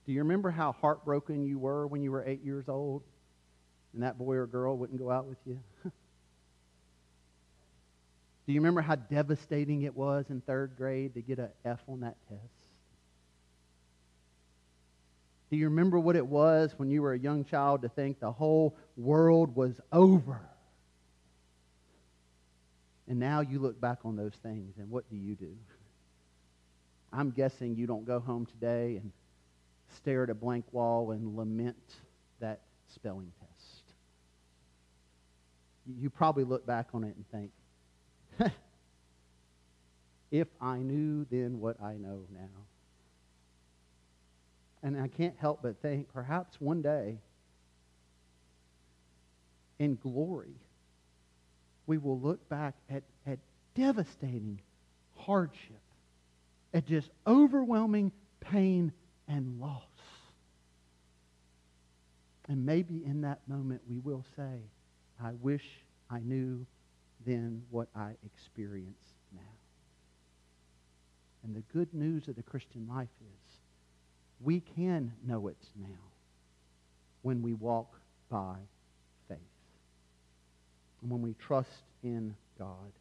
Do 0.06 0.14
you 0.14 0.20
remember 0.20 0.52
how 0.52 0.72
heartbroken 0.72 1.44
you 1.44 1.60
were 1.60 1.86
when 1.86 2.02
you 2.02 2.12
were 2.12 2.24
eight 2.26 2.44
years 2.44 2.70
old 2.70 3.04
and 3.94 4.04
that 4.04 4.18
boy 4.18 4.36
or 4.36 4.48
girl 4.48 4.78
wouldn't 4.78 5.00
go 5.00 5.12
out 5.12 5.26
with 5.26 5.38
you? 5.46 5.60
Do 8.48 8.54
you 8.54 8.60
remember 8.60 8.82
how 8.82 8.96
devastating 8.96 9.84
it 9.84 9.96
was 9.96 10.26
in 10.30 10.42
third 10.42 10.76
grade 10.76 11.14
to 11.16 11.22
get 11.22 11.38
an 11.38 11.50
F 11.64 11.80
on 11.88 12.00
that 12.00 12.18
test? 12.28 12.59
Do 15.50 15.58
you 15.58 15.66
remember 15.66 16.00
what 16.00 16.16
it 16.16 16.26
was 16.26 16.74
when 16.78 16.92
you 16.92 17.02
were 17.02 17.14
a 17.14 17.20
young 17.20 17.44
child 17.44 17.82
to 17.82 17.90
think 17.90 18.20
the 18.20 18.32
whole 18.32 18.78
world 18.96 19.56
was 19.56 19.80
over? 19.92 20.42
And 23.08 23.20
now 23.20 23.42
you 23.42 23.58
look 23.58 23.82
back 23.82 24.00
on 24.06 24.16
those 24.16 24.36
things, 24.44 24.76
and 24.78 24.92
what 24.92 25.10
do 25.10 25.16
you 25.16 25.34
do? 25.34 25.56
I'm 27.12 27.32
guessing 27.32 27.76
you 27.76 27.88
don't 27.88 28.06
go 28.06 28.20
home 28.20 28.46
today 28.46 28.98
and 28.98 29.12
stare 29.96 30.24
at 30.24 30.30
a 30.30 30.36
blank 30.36 30.66
wall 30.72 31.12
and 31.12 31.36
lament 31.36 31.96
that 32.40 32.62
spelling 32.94 33.32
test. 33.40 33.84
You 36.00 36.12
probably 36.12 36.44
look 36.44 36.68
back 36.68 36.90
on 36.94 37.04
it 37.04 37.16
and 37.16 37.52
think, 38.40 38.52
if 40.32 40.48
I 40.62 40.78
knew 40.78 41.26
then 41.32 41.60
what 41.60 41.82
I 41.82 41.94
know 41.94 42.26
now. 42.32 42.48
And 44.82 45.00
I 45.00 45.08
can't 45.08 45.36
help 45.38 45.62
but 45.62 45.82
think 45.82 46.12
perhaps 46.14 46.56
one 46.60 46.82
day 46.82 47.20
in 49.78 49.96
glory, 49.96 50.56
we 51.88 51.98
will 51.98 52.20
look 52.20 52.48
back 52.50 52.76
at, 52.90 53.04
at 53.26 53.40
devastating 53.76 54.62
hardship, 55.16 55.82
at 56.74 56.86
just 56.86 57.10
overwhelming 57.26 58.12
pain 58.40 58.92
and 59.28 59.60
loss. 59.60 59.84
And 62.48 62.66
maybe 62.66 63.04
in 63.06 63.22
that 63.22 63.40
moment 63.48 63.82
we 63.88 64.00
will 64.00 64.26
say, 64.36 64.60
I 65.24 65.34
wish 65.42 65.66
I 66.10 66.20
knew 66.20 66.66
then 67.26 67.64
what 67.70 67.90
I 67.96 68.14
experience 68.26 69.04
now. 69.34 69.42
And 71.44 71.56
the 71.56 71.64
good 71.74 71.94
news 71.94 72.28
of 72.28 72.36
the 72.36 72.44
Christian 72.44 72.88
life 72.88 73.10
is 73.22 73.60
we 74.42 74.62
can 74.76 75.12
know 75.26 75.48
it 75.48 75.58
now 75.80 75.88
when 77.22 77.42
we 77.42 77.54
walk 77.54 77.94
by 78.30 78.56
faith 79.28 79.38
and 81.02 81.12
when 81.12 81.22
we 81.22 81.34
trust 81.34 81.70
in 82.04 82.36
God. 82.58 82.92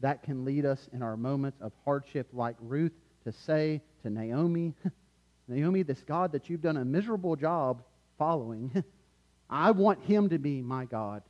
That 0.00 0.22
can 0.22 0.44
lead 0.44 0.66
us 0.66 0.88
in 0.92 1.02
our 1.02 1.16
moments 1.16 1.58
of 1.60 1.72
hardship, 1.84 2.28
like 2.32 2.56
Ruth, 2.60 2.92
to 3.24 3.32
say 3.32 3.80
to 4.02 4.10
Naomi, 4.10 4.74
Naomi, 5.48 5.82
this 5.82 6.02
God 6.02 6.32
that 6.32 6.50
you've 6.50 6.62
done 6.62 6.76
a 6.76 6.84
miserable 6.84 7.36
job 7.36 7.82
following, 8.18 8.70
I 9.50 9.70
want 9.70 10.02
him 10.04 10.28
to 10.30 10.38
be 10.38 10.60
my 10.60 10.84
God. 10.84 11.22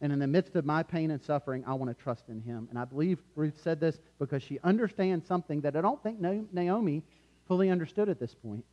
And 0.00 0.12
in 0.12 0.18
the 0.18 0.26
midst 0.26 0.54
of 0.56 0.64
my 0.64 0.82
pain 0.82 1.10
and 1.10 1.22
suffering, 1.22 1.64
I 1.66 1.74
want 1.74 1.96
to 1.96 2.02
trust 2.02 2.24
in 2.28 2.40
him. 2.40 2.66
And 2.70 2.78
I 2.78 2.84
believe 2.84 3.18
Ruth 3.36 3.58
said 3.62 3.80
this 3.80 3.98
because 4.18 4.42
she 4.42 4.58
understands 4.62 5.26
something 5.26 5.62
that 5.62 5.76
I 5.76 5.80
don't 5.80 6.02
think 6.02 6.20
Naomi 6.20 7.02
fully 7.46 7.70
understood 7.70 8.08
at 8.08 8.20
this 8.20 8.34
point. 8.34 8.64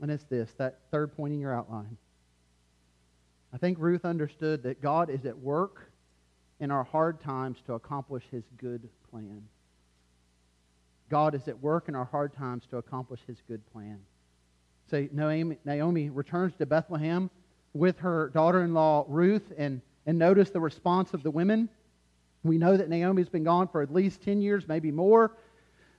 And 0.00 0.10
it's 0.10 0.24
this 0.24 0.52
that 0.58 0.80
third 0.90 1.16
point 1.16 1.32
in 1.34 1.40
your 1.40 1.54
outline. 1.54 1.96
I 3.52 3.58
think 3.58 3.78
Ruth 3.80 4.04
understood 4.04 4.62
that 4.64 4.82
God 4.82 5.08
is 5.08 5.24
at 5.24 5.38
work 5.38 5.90
in 6.60 6.70
our 6.70 6.84
hard 6.84 7.20
times 7.20 7.58
to 7.66 7.74
accomplish 7.74 8.24
his 8.30 8.44
good 8.58 8.88
plan. 9.10 9.42
God 11.08 11.34
is 11.34 11.46
at 11.48 11.62
work 11.62 11.88
in 11.88 11.94
our 11.94 12.04
hard 12.04 12.32
times 12.34 12.64
to 12.70 12.78
accomplish 12.78 13.20
his 13.26 13.38
good 13.46 13.64
plan. 13.72 14.00
So 14.90 15.08
Naomi, 15.12 15.58
Naomi 15.64 16.10
returns 16.10 16.54
to 16.56 16.66
Bethlehem 16.66 17.30
with 17.74 17.98
her 17.98 18.30
daughter 18.30 18.62
in 18.62 18.74
law 18.74 19.04
Ruth, 19.08 19.52
and, 19.56 19.80
and 20.06 20.18
notice 20.18 20.50
the 20.50 20.60
response 20.60 21.14
of 21.14 21.22
the 21.22 21.30
women. 21.30 21.68
We 22.42 22.58
know 22.58 22.76
that 22.76 22.88
Naomi's 22.88 23.28
been 23.28 23.44
gone 23.44 23.68
for 23.68 23.82
at 23.82 23.92
least 23.92 24.22
10 24.22 24.40
years, 24.40 24.66
maybe 24.68 24.90
more. 24.90 25.36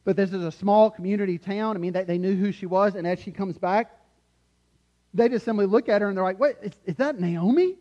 But 0.07 0.15
this 0.15 0.31
is 0.31 0.41
a 0.41 0.53
small 0.53 0.89
community 0.89 1.37
town. 1.37 1.75
I 1.75 1.79
mean, 1.79 1.91
they, 1.91 2.05
they 2.05 2.17
knew 2.17 2.33
who 2.33 2.53
she 2.53 2.65
was. 2.65 2.95
And 2.95 3.05
as 3.05 3.19
she 3.19 3.29
comes 3.29 3.57
back, 3.57 3.91
they 5.13 5.27
just 5.27 5.43
simply 5.43 5.65
look 5.65 5.89
at 5.89 6.01
her 6.01 6.07
and 6.07 6.15
they're 6.15 6.23
like, 6.23 6.39
wait, 6.39 6.55
is, 6.63 6.71
is 6.85 6.95
that 6.95 7.19
Naomi? 7.19 7.75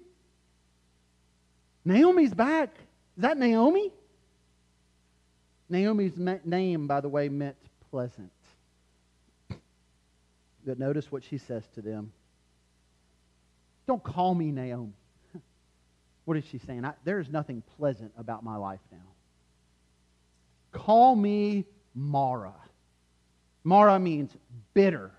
Naomi's 1.84 2.34
back. 2.34 2.70
Is 3.16 3.22
that 3.22 3.38
Naomi? 3.38 3.92
Naomi's 5.68 6.14
name, 6.16 6.88
by 6.88 7.00
the 7.00 7.08
way, 7.08 7.28
meant 7.28 7.54
pleasant. 7.92 8.32
But 10.66 10.80
notice 10.80 11.12
what 11.12 11.22
she 11.22 11.38
says 11.38 11.62
to 11.76 11.80
them. 11.80 12.10
Don't 13.86 14.02
call 14.02 14.34
me 14.34 14.50
Naomi. 14.50 14.94
What 16.24 16.36
is 16.36 16.44
she 16.50 16.58
saying? 16.58 16.84
I, 16.84 16.94
there 17.04 17.20
is 17.20 17.28
nothing 17.28 17.62
pleasant 17.78 18.10
about 18.18 18.42
my 18.42 18.56
life 18.56 18.80
now. 18.90 18.98
Call 20.72 21.14
me 21.14 21.66
Mara. 21.96 22.54
Mara 23.64 23.98
means 23.98 24.30
bitter. 24.74 25.10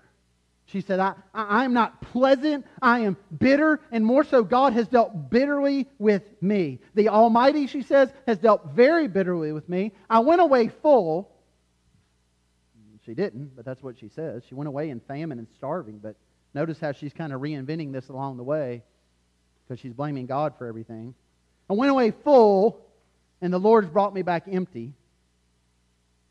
She 0.66 0.80
said, 0.82 1.00
I, 1.00 1.14
I, 1.34 1.64
am 1.64 1.72
not 1.72 2.00
pleasant. 2.00 2.66
I 2.80 3.00
am 3.00 3.16
bitter. 3.38 3.80
And 3.90 4.04
more 4.04 4.22
so, 4.22 4.44
God 4.44 4.74
has 4.74 4.86
dealt 4.86 5.30
bitterly 5.30 5.88
with 5.98 6.22
me. 6.42 6.80
The 6.94 7.08
Almighty, 7.08 7.66
she 7.66 7.82
says, 7.82 8.10
has 8.26 8.38
dealt 8.38 8.72
very 8.74 9.08
bitterly 9.08 9.52
with 9.52 9.66
me. 9.68 9.92
I 10.10 10.20
went 10.20 10.42
away 10.42 10.68
full. 10.68 11.30
She 13.06 13.14
didn't, 13.14 13.56
but 13.56 13.64
that's 13.64 13.82
what 13.82 13.98
she 13.98 14.10
says. 14.10 14.42
She 14.46 14.54
went 14.54 14.68
away 14.68 14.90
in 14.90 15.00
famine 15.00 15.38
and 15.38 15.48
starving. 15.56 15.98
But 15.98 16.16
notice 16.52 16.78
how 16.78 16.92
she's 16.92 17.14
kind 17.14 17.32
of 17.32 17.40
reinventing 17.40 17.90
this 17.90 18.10
along 18.10 18.36
the 18.36 18.42
way 18.42 18.82
because 19.66 19.80
she's 19.80 19.94
blaming 19.94 20.26
God 20.26 20.52
for 20.58 20.66
everything. 20.66 21.14
I 21.70 21.72
went 21.72 21.90
away 21.90 22.10
full, 22.10 22.86
and 23.40 23.50
the 23.50 23.58
Lord's 23.58 23.88
brought 23.88 24.12
me 24.12 24.20
back 24.20 24.44
empty. 24.50 24.92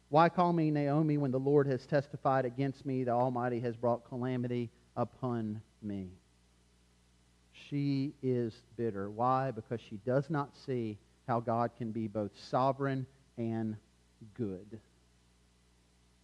Why 0.09 0.29
call 0.29 0.53
me 0.53 0.71
Naomi 0.71 1.17
when 1.17 1.31
the 1.31 1.39
Lord 1.39 1.67
has 1.67 1.85
testified 1.85 2.45
against 2.45 2.85
me? 2.85 3.03
The 3.03 3.11
Almighty 3.11 3.59
has 3.59 3.75
brought 3.75 4.07
calamity 4.07 4.69
upon 4.95 5.61
me. 5.81 6.07
She 7.51 8.13
is 8.23 8.53
bitter. 8.77 9.09
Why? 9.09 9.51
Because 9.51 9.81
she 9.81 9.97
does 10.05 10.29
not 10.29 10.55
see 10.65 10.97
how 11.27 11.41
God 11.41 11.71
can 11.77 11.91
be 11.91 12.07
both 12.07 12.31
sovereign 12.49 13.05
and 13.37 13.75
good. 14.33 14.79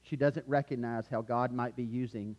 She 0.04 0.16
doesn't 0.16 0.48
recognize 0.48 1.06
how 1.10 1.22
God 1.22 1.52
might 1.52 1.76
be 1.76 1.84
using 1.84 2.38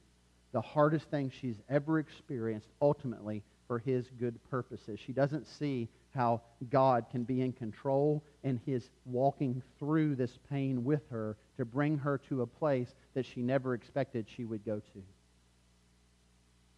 the 0.53 0.61
hardest 0.63 1.11
thing 1.11 1.31
she's 1.31 1.61
ever 1.69 1.99
experienced 1.99 2.69
ultimately 2.81 3.43
for 3.67 3.79
his 3.79 4.07
good 4.19 4.39
purposes. 4.51 5.01
She 5.05 5.13
doesn't 5.13 5.47
see 5.47 5.89
how 6.15 6.43
God 6.71 7.07
can 7.11 7.25
be 7.25 7.41
in 7.41 7.53
control 7.53 8.23
and 8.43 8.61
his 8.65 8.91
walking 9.05 9.63
through 9.79 10.15
this 10.15 10.39
pain 10.51 10.85
with 10.85 11.03
her 11.11 11.37
to 11.57 11.65
bring 11.65 11.99
her 11.99 12.19
to 12.29 12.43
a 12.43 12.47
place 12.47 12.95
that 13.15 13.27
she 13.27 13.43
never 13.43 13.75
expected 13.75 14.27
she 14.29 14.45
would 14.45 14.65
go 14.65 14.81
to. 14.81 15.03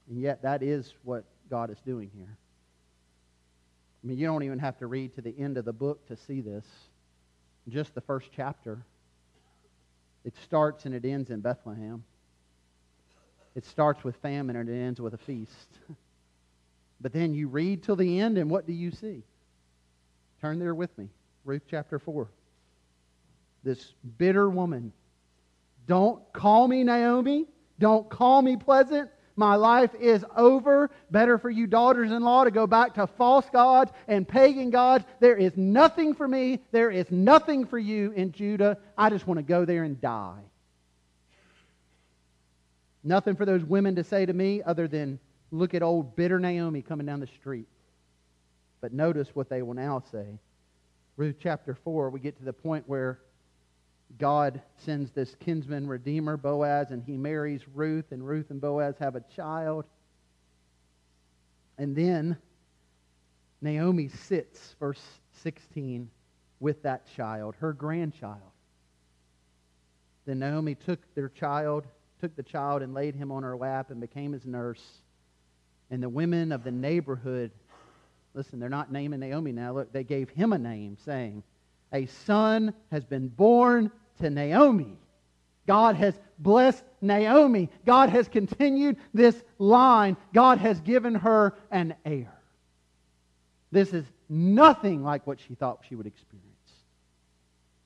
And 0.09 0.21
yet, 0.21 0.43
that 0.43 0.63
is 0.63 0.95
what 1.03 1.25
God 1.51 1.71
is 1.71 1.79
doing 1.85 2.11
here. 2.17 2.37
I 4.03 4.07
mean, 4.07 4.19
you 4.19 4.27
don't 4.27 4.45
even 4.45 4.61
have 4.61 4.79
to 4.79 4.87
read 4.87 5.15
to 5.17 5.21
the 5.21 5.35
end 5.37 5.57
of 5.59 5.65
the 5.65 5.73
book 5.73 6.07
to 6.07 6.17
see 6.17 6.41
this. 6.41 6.65
Just 7.69 7.95
the 7.95 8.01
first 8.01 8.29
chapter. 8.35 8.85
It 10.25 10.35
starts 10.45 10.85
and 10.85 10.95
it 10.95 11.05
ends 11.05 11.31
in 11.31 11.41
Bethlehem. 11.41 12.05
It 13.57 13.65
starts 13.65 14.05
with 14.05 14.17
famine 14.17 14.55
and 14.55 14.69
it 14.69 14.81
ends 14.81 15.01
with 15.01 15.15
a 15.15 15.19
feast. 15.19 15.79
But 17.01 17.13
then 17.13 17.35
you 17.35 17.49
read 17.49 17.83
till 17.83 17.97
the 17.97 18.21
end, 18.21 18.39
and 18.39 18.51
what 18.51 18.67
do 18.67 18.73
you 18.73 18.91
see? 18.91 19.23
Turn 20.41 20.59
there 20.59 20.75
with 20.75 20.97
me. 20.99 21.09
Ruth 21.45 21.63
chapter 21.71 21.99
4. 21.99 22.29
This 23.63 23.93
bitter 24.19 24.49
woman. 24.49 24.93
Don't 25.87 26.21
call 26.33 26.69
me 26.69 26.85
Naomi. 26.85 27.47
Don't 27.79 28.09
call 28.09 28.43
me 28.43 28.57
pleasant. 28.57 29.11
My 29.37 29.55
life 29.57 29.95
is 30.01 30.25
over. 30.35 30.91
Better 31.11 31.37
for 31.37 31.51
you, 31.51 31.67
daughters 31.67 32.11
in 32.11 32.23
law, 32.23 32.45
to 32.45 32.51
go 32.51 32.67
back 32.67 32.95
to 32.95 33.07
false 33.07 33.49
gods 33.51 33.93
and 34.09 34.27
pagan 34.27 34.71
gods. 34.71 35.05
There 35.21 35.37
is 35.37 35.53
nothing 35.57 36.15
for 36.15 36.27
me. 36.27 36.61
There 36.73 36.91
is 36.91 37.11
nothing 37.11 37.67
for 37.67 37.79
you 37.79 38.13
in 38.13 38.33
Judah. 38.33 38.79
I 38.97 39.11
just 39.11 39.27
want 39.27 39.39
to 39.39 39.43
go 39.43 39.67
there 39.67 39.85
and 39.85 40.01
die. 40.01 40.41
Nothing 43.05 43.37
for 43.37 43.45
those 43.45 43.63
women 43.63 43.97
to 43.97 44.05
say 44.05 44.25
to 44.25 44.33
me 44.33 44.63
other 44.63 44.89
than, 44.89 45.21
look 45.51 45.75
at 45.75 45.83
old 45.83 46.17
bitter 46.17 46.39
Naomi 46.39 46.83
coming 46.83 47.07
down 47.07 47.21
the 47.21 47.27
street. 47.27 47.69
But 48.81 48.93
notice 48.93 49.29
what 49.35 49.49
they 49.49 49.63
will 49.63 49.75
now 49.75 50.03
say. 50.13 50.39
Ruth 51.17 51.37
chapter 51.41 51.75
4, 51.75 52.11
we 52.11 52.21
get 52.21 52.37
to 52.39 52.45
the 52.45 52.53
point 52.53 52.85
where 52.87 53.21
God 54.19 54.61
sends 54.77 55.11
this 55.11 55.35
kinsman 55.41 55.87
redeemer, 55.87 56.37
Boaz, 56.37 56.91
and 56.91 57.03
he 57.03 57.17
marries 57.17 57.63
Ruth, 57.75 58.13
and 58.13 58.27
Ruth 58.27 58.51
and 58.51 58.61
Boaz 58.61 58.97
have 58.99 59.17
a 59.17 59.23
child. 59.35 59.85
And 61.79 61.97
then 61.97 62.37
Naomi 63.61 64.09
sits, 64.09 64.77
verse 64.79 65.03
16, 65.43 66.11
with 66.61 66.83
that 66.83 67.07
child, 67.17 67.55
her 67.59 67.73
grandchild. 67.73 68.41
Then 70.27 70.39
Naomi 70.39 70.75
took 70.75 71.01
their 71.15 71.29
child, 71.29 71.87
took 72.21 72.35
the 72.37 72.43
child 72.43 72.83
and 72.83 72.95
laid 72.95 73.15
him 73.15 73.31
on 73.31 73.43
her 73.43 73.57
lap 73.57 73.91
and 73.91 74.01
became 74.01 74.33
his 74.33 74.47
nurse. 74.47 74.83
And 75.91 76.03
the 76.03 76.09
women 76.09 76.53
of 76.53 76.65
the 76.65 76.71
neighborhood, 76.71 77.51
listen, 78.35 78.59
they're 78.59 78.69
not 78.69 78.91
naming 78.91 79.21
Naomi 79.21 79.53
now. 79.53 79.73
Look, 79.73 79.93
they 79.93 80.05
gave 80.05 80.31
him 80.31 80.53
a 80.53 80.59
name, 80.59 80.97
saying, 81.05 81.43
a 81.93 82.07
son 82.07 82.75
has 82.91 83.05
been 83.05 83.29
born 83.29 83.91
to 84.21 84.31
Naomi. 84.31 84.99
God 85.67 85.97
has 85.97 86.19
blessed 86.39 86.85
Naomi. 87.01 87.69
God 87.85 88.09
has 88.11 88.29
continued 88.29 88.97
this 89.15 89.43
line. 89.59 90.17
God 90.33 90.59
has 90.59 90.81
given 90.81 91.15
her 91.15 91.55
an 91.71 91.95
heir. 92.05 92.33
This 93.73 93.93
is 93.93 94.05
nothing 94.29 95.03
like 95.03 95.27
what 95.27 95.41
she 95.41 95.55
thought 95.55 95.85
she 95.89 95.95
would 95.95 96.07
experience. 96.07 96.47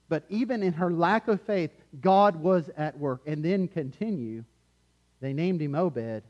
But 0.09 0.25
even 0.29 0.61
in 0.61 0.73
her 0.73 0.91
lack 0.91 1.27
of 1.27 1.41
faith, 1.41 1.71
God 2.01 2.35
was 2.35 2.69
at 2.77 2.97
work. 2.99 3.21
And 3.25 3.43
then 3.43 3.67
continue. 3.67 4.43
They 5.21 5.33
named 5.33 5.61
him 5.61 5.73
Obed. 5.73 6.23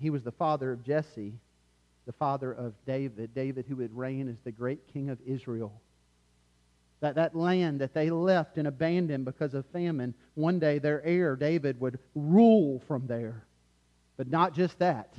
He 0.00 0.10
was 0.10 0.22
the 0.22 0.32
father 0.32 0.72
of 0.72 0.84
Jesse, 0.84 1.34
the 2.06 2.12
father 2.12 2.52
of 2.52 2.74
David, 2.86 3.34
David 3.34 3.66
who 3.68 3.76
would 3.76 3.96
reign 3.96 4.28
as 4.28 4.38
the 4.44 4.52
great 4.52 4.92
king 4.92 5.10
of 5.10 5.18
Israel. 5.26 5.80
That, 7.00 7.14
that 7.16 7.36
land 7.36 7.80
that 7.80 7.94
they 7.94 8.10
left 8.10 8.58
and 8.58 8.66
abandoned 8.66 9.24
because 9.24 9.54
of 9.54 9.66
famine, 9.66 10.14
one 10.34 10.58
day 10.58 10.78
their 10.78 11.04
heir, 11.04 11.36
David, 11.36 11.80
would 11.80 11.98
rule 12.14 12.82
from 12.88 13.06
there. 13.06 13.44
But 14.16 14.28
not 14.28 14.54
just 14.54 14.78
that, 14.80 15.14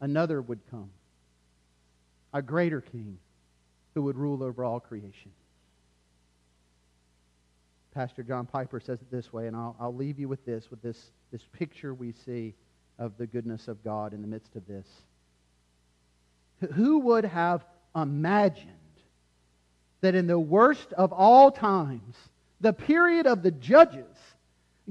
another 0.00 0.40
would 0.40 0.60
come, 0.70 0.90
a 2.32 2.40
greater 2.40 2.80
king 2.80 3.18
who 3.94 4.02
would 4.02 4.16
rule 4.16 4.42
over 4.42 4.64
all 4.64 4.80
creation. 4.80 5.32
Pastor 7.92 8.22
John 8.22 8.46
Piper 8.46 8.80
says 8.80 9.00
it 9.00 9.10
this 9.10 9.32
way, 9.32 9.46
and 9.46 9.56
I'll, 9.56 9.76
I'll 9.80 9.94
leave 9.94 10.18
you 10.18 10.28
with 10.28 10.44
this, 10.46 10.70
with 10.70 10.80
this, 10.80 11.10
this 11.32 11.42
picture 11.52 11.92
we 11.92 12.12
see 12.12 12.54
of 12.98 13.16
the 13.16 13.26
goodness 13.26 13.68
of 13.68 13.82
God 13.84 14.12
in 14.12 14.22
the 14.22 14.28
midst 14.28 14.56
of 14.56 14.66
this. 14.66 14.86
Who 16.74 16.98
would 17.00 17.24
have 17.24 17.64
imagined 17.94 18.72
that 20.00 20.14
in 20.14 20.26
the 20.26 20.38
worst 20.38 20.92
of 20.92 21.12
all 21.12 21.50
times, 21.50 22.16
the 22.60 22.72
period 22.72 23.26
of 23.26 23.42
the 23.42 23.50
judges, 23.50 24.16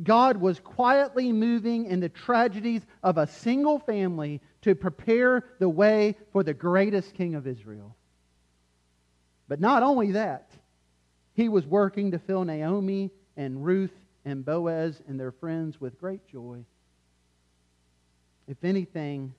God 0.04 0.38
was 0.38 0.60
quietly 0.60 1.32
moving 1.32 1.86
in 1.86 2.00
the 2.00 2.10
tragedies 2.10 2.82
of 3.04 3.18
a 3.18 3.28
single 3.28 3.80
family 3.80 4.42
to 4.62 4.76
prepare 4.76 5.44
the 5.60 5.70
way 5.70 6.16
for 6.32 6.44
the 6.44 6.54
greatest 6.54 7.14
king 7.14 7.36
of 7.36 7.48
Israel. 7.48 7.96
But 9.48 9.60
not 9.60 9.84
only 9.84 10.12
that, 10.12 10.52
he 11.34 11.50
was 11.50 11.66
working 11.66 12.12
to 12.12 12.20
fill 12.20 12.44
Naomi 12.44 13.12
and 13.36 13.64
Ruth 13.64 13.94
and 14.26 14.44
Boaz 14.44 15.02
and 15.08 15.20
their 15.20 15.32
friends 15.32 15.80
with 15.80 16.00
great 16.00 16.28
joy. 16.28 16.64
If 18.48 18.64
anything 18.64 19.34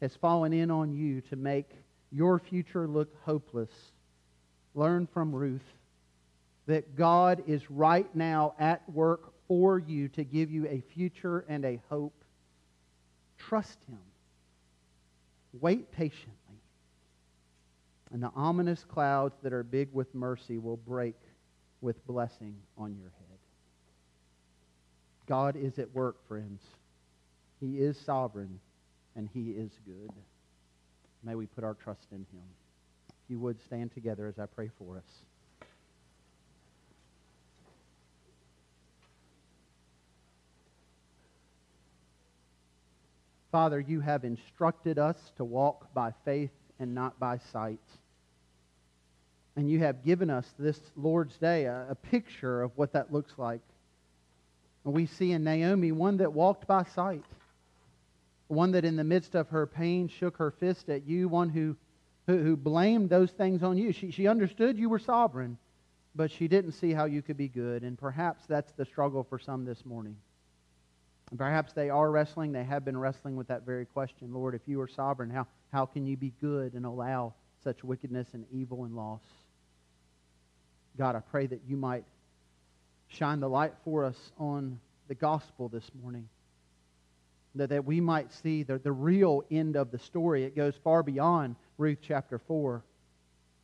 has 0.00 0.16
fallen 0.16 0.52
in 0.52 0.70
on 0.70 0.92
you 0.92 1.20
to 1.22 1.36
make 1.36 1.70
your 2.10 2.38
future 2.38 2.86
look 2.86 3.14
hopeless, 3.24 3.70
learn 4.74 5.06
from 5.06 5.34
Ruth 5.34 5.64
that 6.66 6.96
God 6.96 7.42
is 7.46 7.70
right 7.70 8.12
now 8.14 8.54
at 8.58 8.88
work 8.90 9.32
for 9.46 9.78
you 9.78 10.08
to 10.08 10.24
give 10.24 10.50
you 10.50 10.66
a 10.66 10.82
future 10.94 11.44
and 11.48 11.64
a 11.64 11.80
hope. 11.90 12.24
Trust 13.38 13.78
Him. 13.88 13.98
Wait 15.60 15.92
patiently. 15.92 16.32
And 18.12 18.22
the 18.22 18.30
ominous 18.34 18.84
clouds 18.84 19.34
that 19.42 19.52
are 19.52 19.62
big 19.62 19.88
with 19.92 20.14
mercy 20.14 20.58
will 20.58 20.76
break 20.76 21.16
with 21.80 22.06
blessing 22.06 22.56
on 22.78 22.96
your 22.96 23.10
head. 23.10 23.38
God 25.26 25.56
is 25.56 25.78
at 25.78 25.94
work, 25.94 26.16
friends. 26.28 26.62
He 27.64 27.78
is 27.78 27.98
sovereign, 27.98 28.60
and 29.16 29.26
He 29.32 29.52
is 29.52 29.70
good. 29.86 30.12
May 31.22 31.34
we 31.34 31.46
put 31.46 31.64
our 31.64 31.72
trust 31.72 32.08
in 32.12 32.18
Him. 32.18 32.44
If 33.08 33.30
you 33.30 33.38
would 33.38 33.58
stand 33.64 33.94
together 33.94 34.26
as 34.26 34.38
I 34.38 34.44
pray 34.44 34.70
for 34.78 34.98
us. 34.98 35.66
Father, 43.50 43.80
you 43.80 44.00
have 44.00 44.24
instructed 44.24 44.98
us 44.98 45.16
to 45.38 45.44
walk 45.44 45.94
by 45.94 46.12
faith 46.26 46.50
and 46.78 46.94
not 46.94 47.18
by 47.18 47.38
sight. 47.50 47.80
And 49.56 49.70
you 49.70 49.78
have 49.78 50.04
given 50.04 50.28
us 50.28 50.52
this 50.58 50.78
Lord's 50.96 51.38
Day 51.38 51.64
a, 51.64 51.86
a 51.88 51.94
picture 51.94 52.60
of 52.60 52.72
what 52.76 52.92
that 52.92 53.10
looks 53.10 53.32
like. 53.38 53.62
And 54.84 54.92
we 54.92 55.06
see 55.06 55.32
in 55.32 55.44
Naomi 55.44 55.92
one 55.92 56.18
that 56.18 56.34
walked 56.34 56.66
by 56.66 56.84
sight, 56.94 57.24
one 58.48 58.72
that 58.72 58.84
in 58.84 58.96
the 58.96 59.04
midst 59.04 59.34
of 59.34 59.48
her 59.48 59.66
pain 59.66 60.08
shook 60.08 60.36
her 60.36 60.50
fist 60.50 60.88
at 60.88 61.06
you, 61.06 61.28
one 61.28 61.48
who 61.48 61.76
who, 62.26 62.38
who 62.38 62.56
blamed 62.56 63.10
those 63.10 63.30
things 63.30 63.62
on 63.62 63.76
you. 63.76 63.92
She, 63.92 64.10
she 64.10 64.26
understood 64.26 64.78
you 64.78 64.88
were 64.88 64.98
sovereign, 64.98 65.58
but 66.14 66.30
she 66.30 66.48
didn't 66.48 66.72
see 66.72 66.92
how 66.92 67.04
you 67.04 67.22
could 67.22 67.36
be 67.36 67.48
good. 67.48 67.82
And 67.82 67.98
perhaps 67.98 68.44
that's 68.46 68.72
the 68.72 68.84
struggle 68.84 69.24
for 69.24 69.38
some 69.38 69.64
this 69.64 69.84
morning. 69.84 70.16
And 71.30 71.38
perhaps 71.38 71.72
they 71.72 71.90
are 71.90 72.10
wrestling, 72.10 72.52
they 72.52 72.64
have 72.64 72.84
been 72.84 72.96
wrestling 72.96 73.36
with 73.36 73.48
that 73.48 73.64
very 73.64 73.86
question 73.86 74.32
Lord, 74.32 74.54
if 74.54 74.62
you 74.66 74.80
are 74.80 74.88
sovereign, 74.88 75.30
how, 75.30 75.46
how 75.72 75.86
can 75.86 76.06
you 76.06 76.16
be 76.16 76.32
good 76.40 76.74
and 76.74 76.86
allow 76.86 77.34
such 77.62 77.82
wickedness 77.82 78.28
and 78.34 78.44
evil 78.52 78.84
and 78.84 78.94
loss? 78.94 79.22
God, 80.96 81.16
I 81.16 81.20
pray 81.20 81.46
that 81.46 81.62
you 81.66 81.76
might 81.76 82.04
shine 83.08 83.40
the 83.40 83.48
light 83.48 83.72
for 83.84 84.04
us 84.04 84.16
on 84.38 84.78
the 85.08 85.14
gospel 85.14 85.68
this 85.68 85.90
morning 86.02 86.28
that, 87.54 87.70
that 87.70 87.84
we 87.84 88.00
might 88.00 88.32
see 88.32 88.62
the, 88.62 88.78
the 88.78 88.92
real 88.92 89.44
end 89.50 89.76
of 89.76 89.90
the 89.90 89.98
story. 89.98 90.44
It 90.44 90.56
goes 90.56 90.74
far 90.82 91.02
beyond 91.02 91.56
Ruth 91.78 91.98
chapter 92.02 92.38
4. 92.38 92.82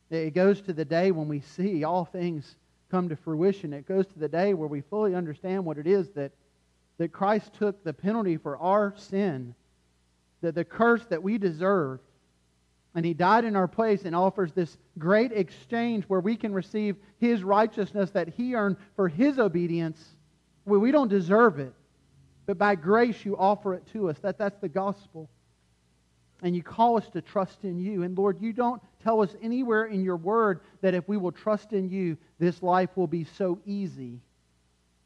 It 0.09 0.33
goes 0.33 0.61
to 0.61 0.73
the 0.73 0.85
day 0.85 1.11
when 1.11 1.27
we 1.27 1.41
see 1.41 1.83
all 1.83 2.05
things 2.05 2.55
come 2.89 3.09
to 3.09 3.15
fruition. 3.15 3.73
It 3.73 3.87
goes 3.87 4.05
to 4.07 4.19
the 4.19 4.27
day 4.27 4.53
where 4.53 4.67
we 4.67 4.81
fully 4.81 5.15
understand 5.15 5.63
what 5.63 5.77
it 5.77 5.87
is 5.87 6.09
that, 6.11 6.31
that 6.97 7.11
Christ 7.11 7.53
took 7.53 7.83
the 7.83 7.93
penalty 7.93 8.37
for 8.37 8.57
our 8.57 8.93
sin, 8.97 9.55
that 10.41 10.55
the 10.55 10.65
curse 10.65 11.05
that 11.05 11.23
we 11.23 11.37
deserved, 11.37 12.03
and 12.93 13.05
he 13.05 13.13
died 13.13 13.45
in 13.45 13.55
our 13.55 13.69
place 13.69 14.03
and 14.03 14.13
offers 14.13 14.51
this 14.51 14.77
great 14.97 15.31
exchange 15.31 16.03
where 16.09 16.19
we 16.19 16.35
can 16.35 16.53
receive 16.53 16.97
his 17.19 17.41
righteousness 17.41 18.11
that 18.11 18.27
he 18.27 18.53
earned 18.53 18.75
for 18.97 19.07
his 19.07 19.39
obedience. 19.39 20.15
we 20.65 20.91
don't 20.91 21.07
deserve 21.07 21.59
it 21.59 21.73
but 22.51 22.57
by 22.57 22.75
grace 22.75 23.23
you 23.23 23.37
offer 23.37 23.75
it 23.75 23.87
to 23.93 24.09
us. 24.09 24.19
That, 24.19 24.37
that's 24.37 24.59
the 24.59 24.67
gospel. 24.67 25.29
And 26.41 26.53
you 26.53 26.61
call 26.61 26.97
us 26.97 27.07
to 27.13 27.21
trust 27.21 27.63
in 27.63 27.79
you. 27.79 28.03
And 28.03 28.17
Lord, 28.17 28.41
you 28.41 28.51
don't 28.51 28.81
tell 29.01 29.21
us 29.21 29.33
anywhere 29.41 29.85
in 29.85 30.03
your 30.03 30.17
word 30.17 30.59
that 30.81 30.93
if 30.93 31.07
we 31.07 31.15
will 31.15 31.31
trust 31.31 31.71
in 31.71 31.89
you, 31.89 32.17
this 32.39 32.61
life 32.61 32.89
will 32.97 33.07
be 33.07 33.23
so 33.23 33.59
easy 33.65 34.19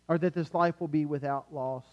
or 0.07 0.17
that 0.17 0.33
this 0.33 0.55
life 0.55 0.73
will 0.79 0.87
be 0.87 1.05
without 1.05 1.53
loss. 1.53 1.85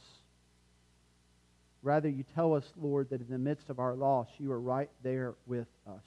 Rather, 1.83 2.09
you 2.09 2.25
tell 2.35 2.55
us, 2.55 2.65
Lord, 2.81 3.11
that 3.11 3.21
in 3.21 3.29
the 3.29 3.37
midst 3.37 3.69
of 3.69 3.79
our 3.79 3.95
loss, 3.95 4.29
you 4.39 4.51
are 4.53 4.61
right 4.61 4.89
there 5.03 5.35
with 5.45 5.69
us. 5.87 6.07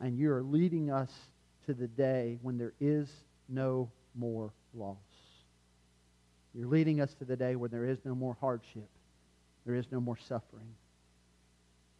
And 0.00 0.16
you 0.16 0.32
are 0.32 0.42
leading 0.42 0.90
us 0.90 1.10
to 1.66 1.74
the 1.74 1.88
day 1.88 2.38
when 2.40 2.56
there 2.56 2.72
is 2.80 3.10
no 3.46 3.90
more 4.14 4.54
loss. 4.72 4.96
You're 6.54 6.68
leading 6.68 7.00
us 7.00 7.14
to 7.14 7.24
the 7.24 7.36
day 7.36 7.56
where 7.56 7.68
there 7.68 7.84
is 7.84 7.98
no 8.04 8.14
more 8.14 8.36
hardship, 8.40 8.88
there 9.64 9.74
is 9.74 9.86
no 9.90 10.00
more 10.00 10.16
suffering. 10.16 10.74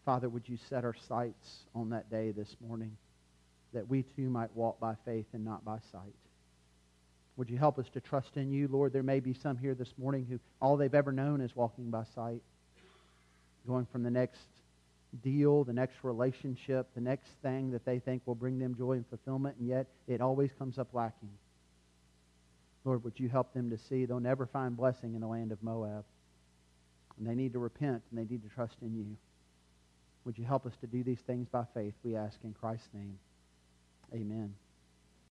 Father, 0.05 0.29
would 0.29 0.49
you 0.49 0.57
set 0.69 0.85
our 0.85 0.97
sights 1.09 1.61
on 1.75 1.91
that 1.91 2.11
day 2.11 2.33
this 2.33 2.57
morning 2.67 2.97
that 3.73 3.89
we 3.89 4.03
too 4.03 4.29
might 4.29 4.55
walk 4.57 4.81
by 4.81 4.95
faith 5.05 5.27
and 5.33 5.45
not 5.45 5.65
by 5.65 5.79
sight? 5.93 6.15
Would 7.37 7.49
you 7.49 7.59
help 7.59 7.79
us 7.79 7.89
to 7.95 8.01
trust 8.01 8.37
in 8.37 8.51
you, 8.51 8.69
Lord? 8.69 8.93
There 8.93 9.03
may 9.03 9.21
be 9.21 9.35
some 9.35 9.57
here 9.57 9.75
this 9.75 9.93
morning 9.97 10.27
who 10.29 10.41
all 10.61 10.77
they've 10.77 10.95
ever 10.95 11.13
known 11.13 11.41
is 11.41 11.55
walking 11.55 11.91
by 11.91 12.05
sight, 12.15 12.43
going 13.67 13.87
from 13.93 14.03
the 14.03 14.11
next 14.11 14.41
deal, 15.23 15.65
the 15.65 15.73
next 15.73 15.97
relationship, 16.03 16.87
the 16.95 17.01
next 17.01 17.29
thing 17.43 17.71
that 17.71 17.85
they 17.85 17.99
think 17.99 18.23
will 18.27 18.35
bring 18.35 18.59
them 18.59 18.75
joy 18.77 18.93
and 18.93 19.07
fulfillment, 19.09 19.57
and 19.59 19.69
yet 19.69 19.87
it 20.09 20.21
always 20.21 20.51
comes 20.59 20.79
up 20.79 20.89
lacking. 20.93 21.31
Lord, 22.85 23.05
would 23.05 23.19
you 23.21 23.29
help 23.29 23.53
them 23.53 23.71
to 23.71 23.79
see 23.79 24.05
they'll 24.05 24.21
never 24.21 24.47
find 24.47 24.77
blessing 24.77 25.15
in 25.15 25.21
the 25.21 25.27
land 25.27 25.53
of 25.53 25.63
Moab? 25.63 26.05
And 27.19 27.29
they 27.29 27.35
need 27.35 27.53
to 27.53 27.59
repent 27.59 28.03
and 28.11 28.19
they 28.19 28.31
need 28.31 28.43
to 28.43 28.49
trust 28.49 28.77
in 28.81 28.95
you. 28.95 29.17
Would 30.25 30.39
you 30.39 30.45
help 30.45 30.67
us 30.67 30.73
to 30.81 30.87
do 30.87 31.03
these 31.03 31.21
things 31.21 31.49
by 31.49 31.65
faith, 31.75 31.95
we 32.03 32.17
ask 32.17 32.39
in 32.45 32.55
Christ's 32.55 32.89
name. 32.95 33.19
Amen. 34.15 34.55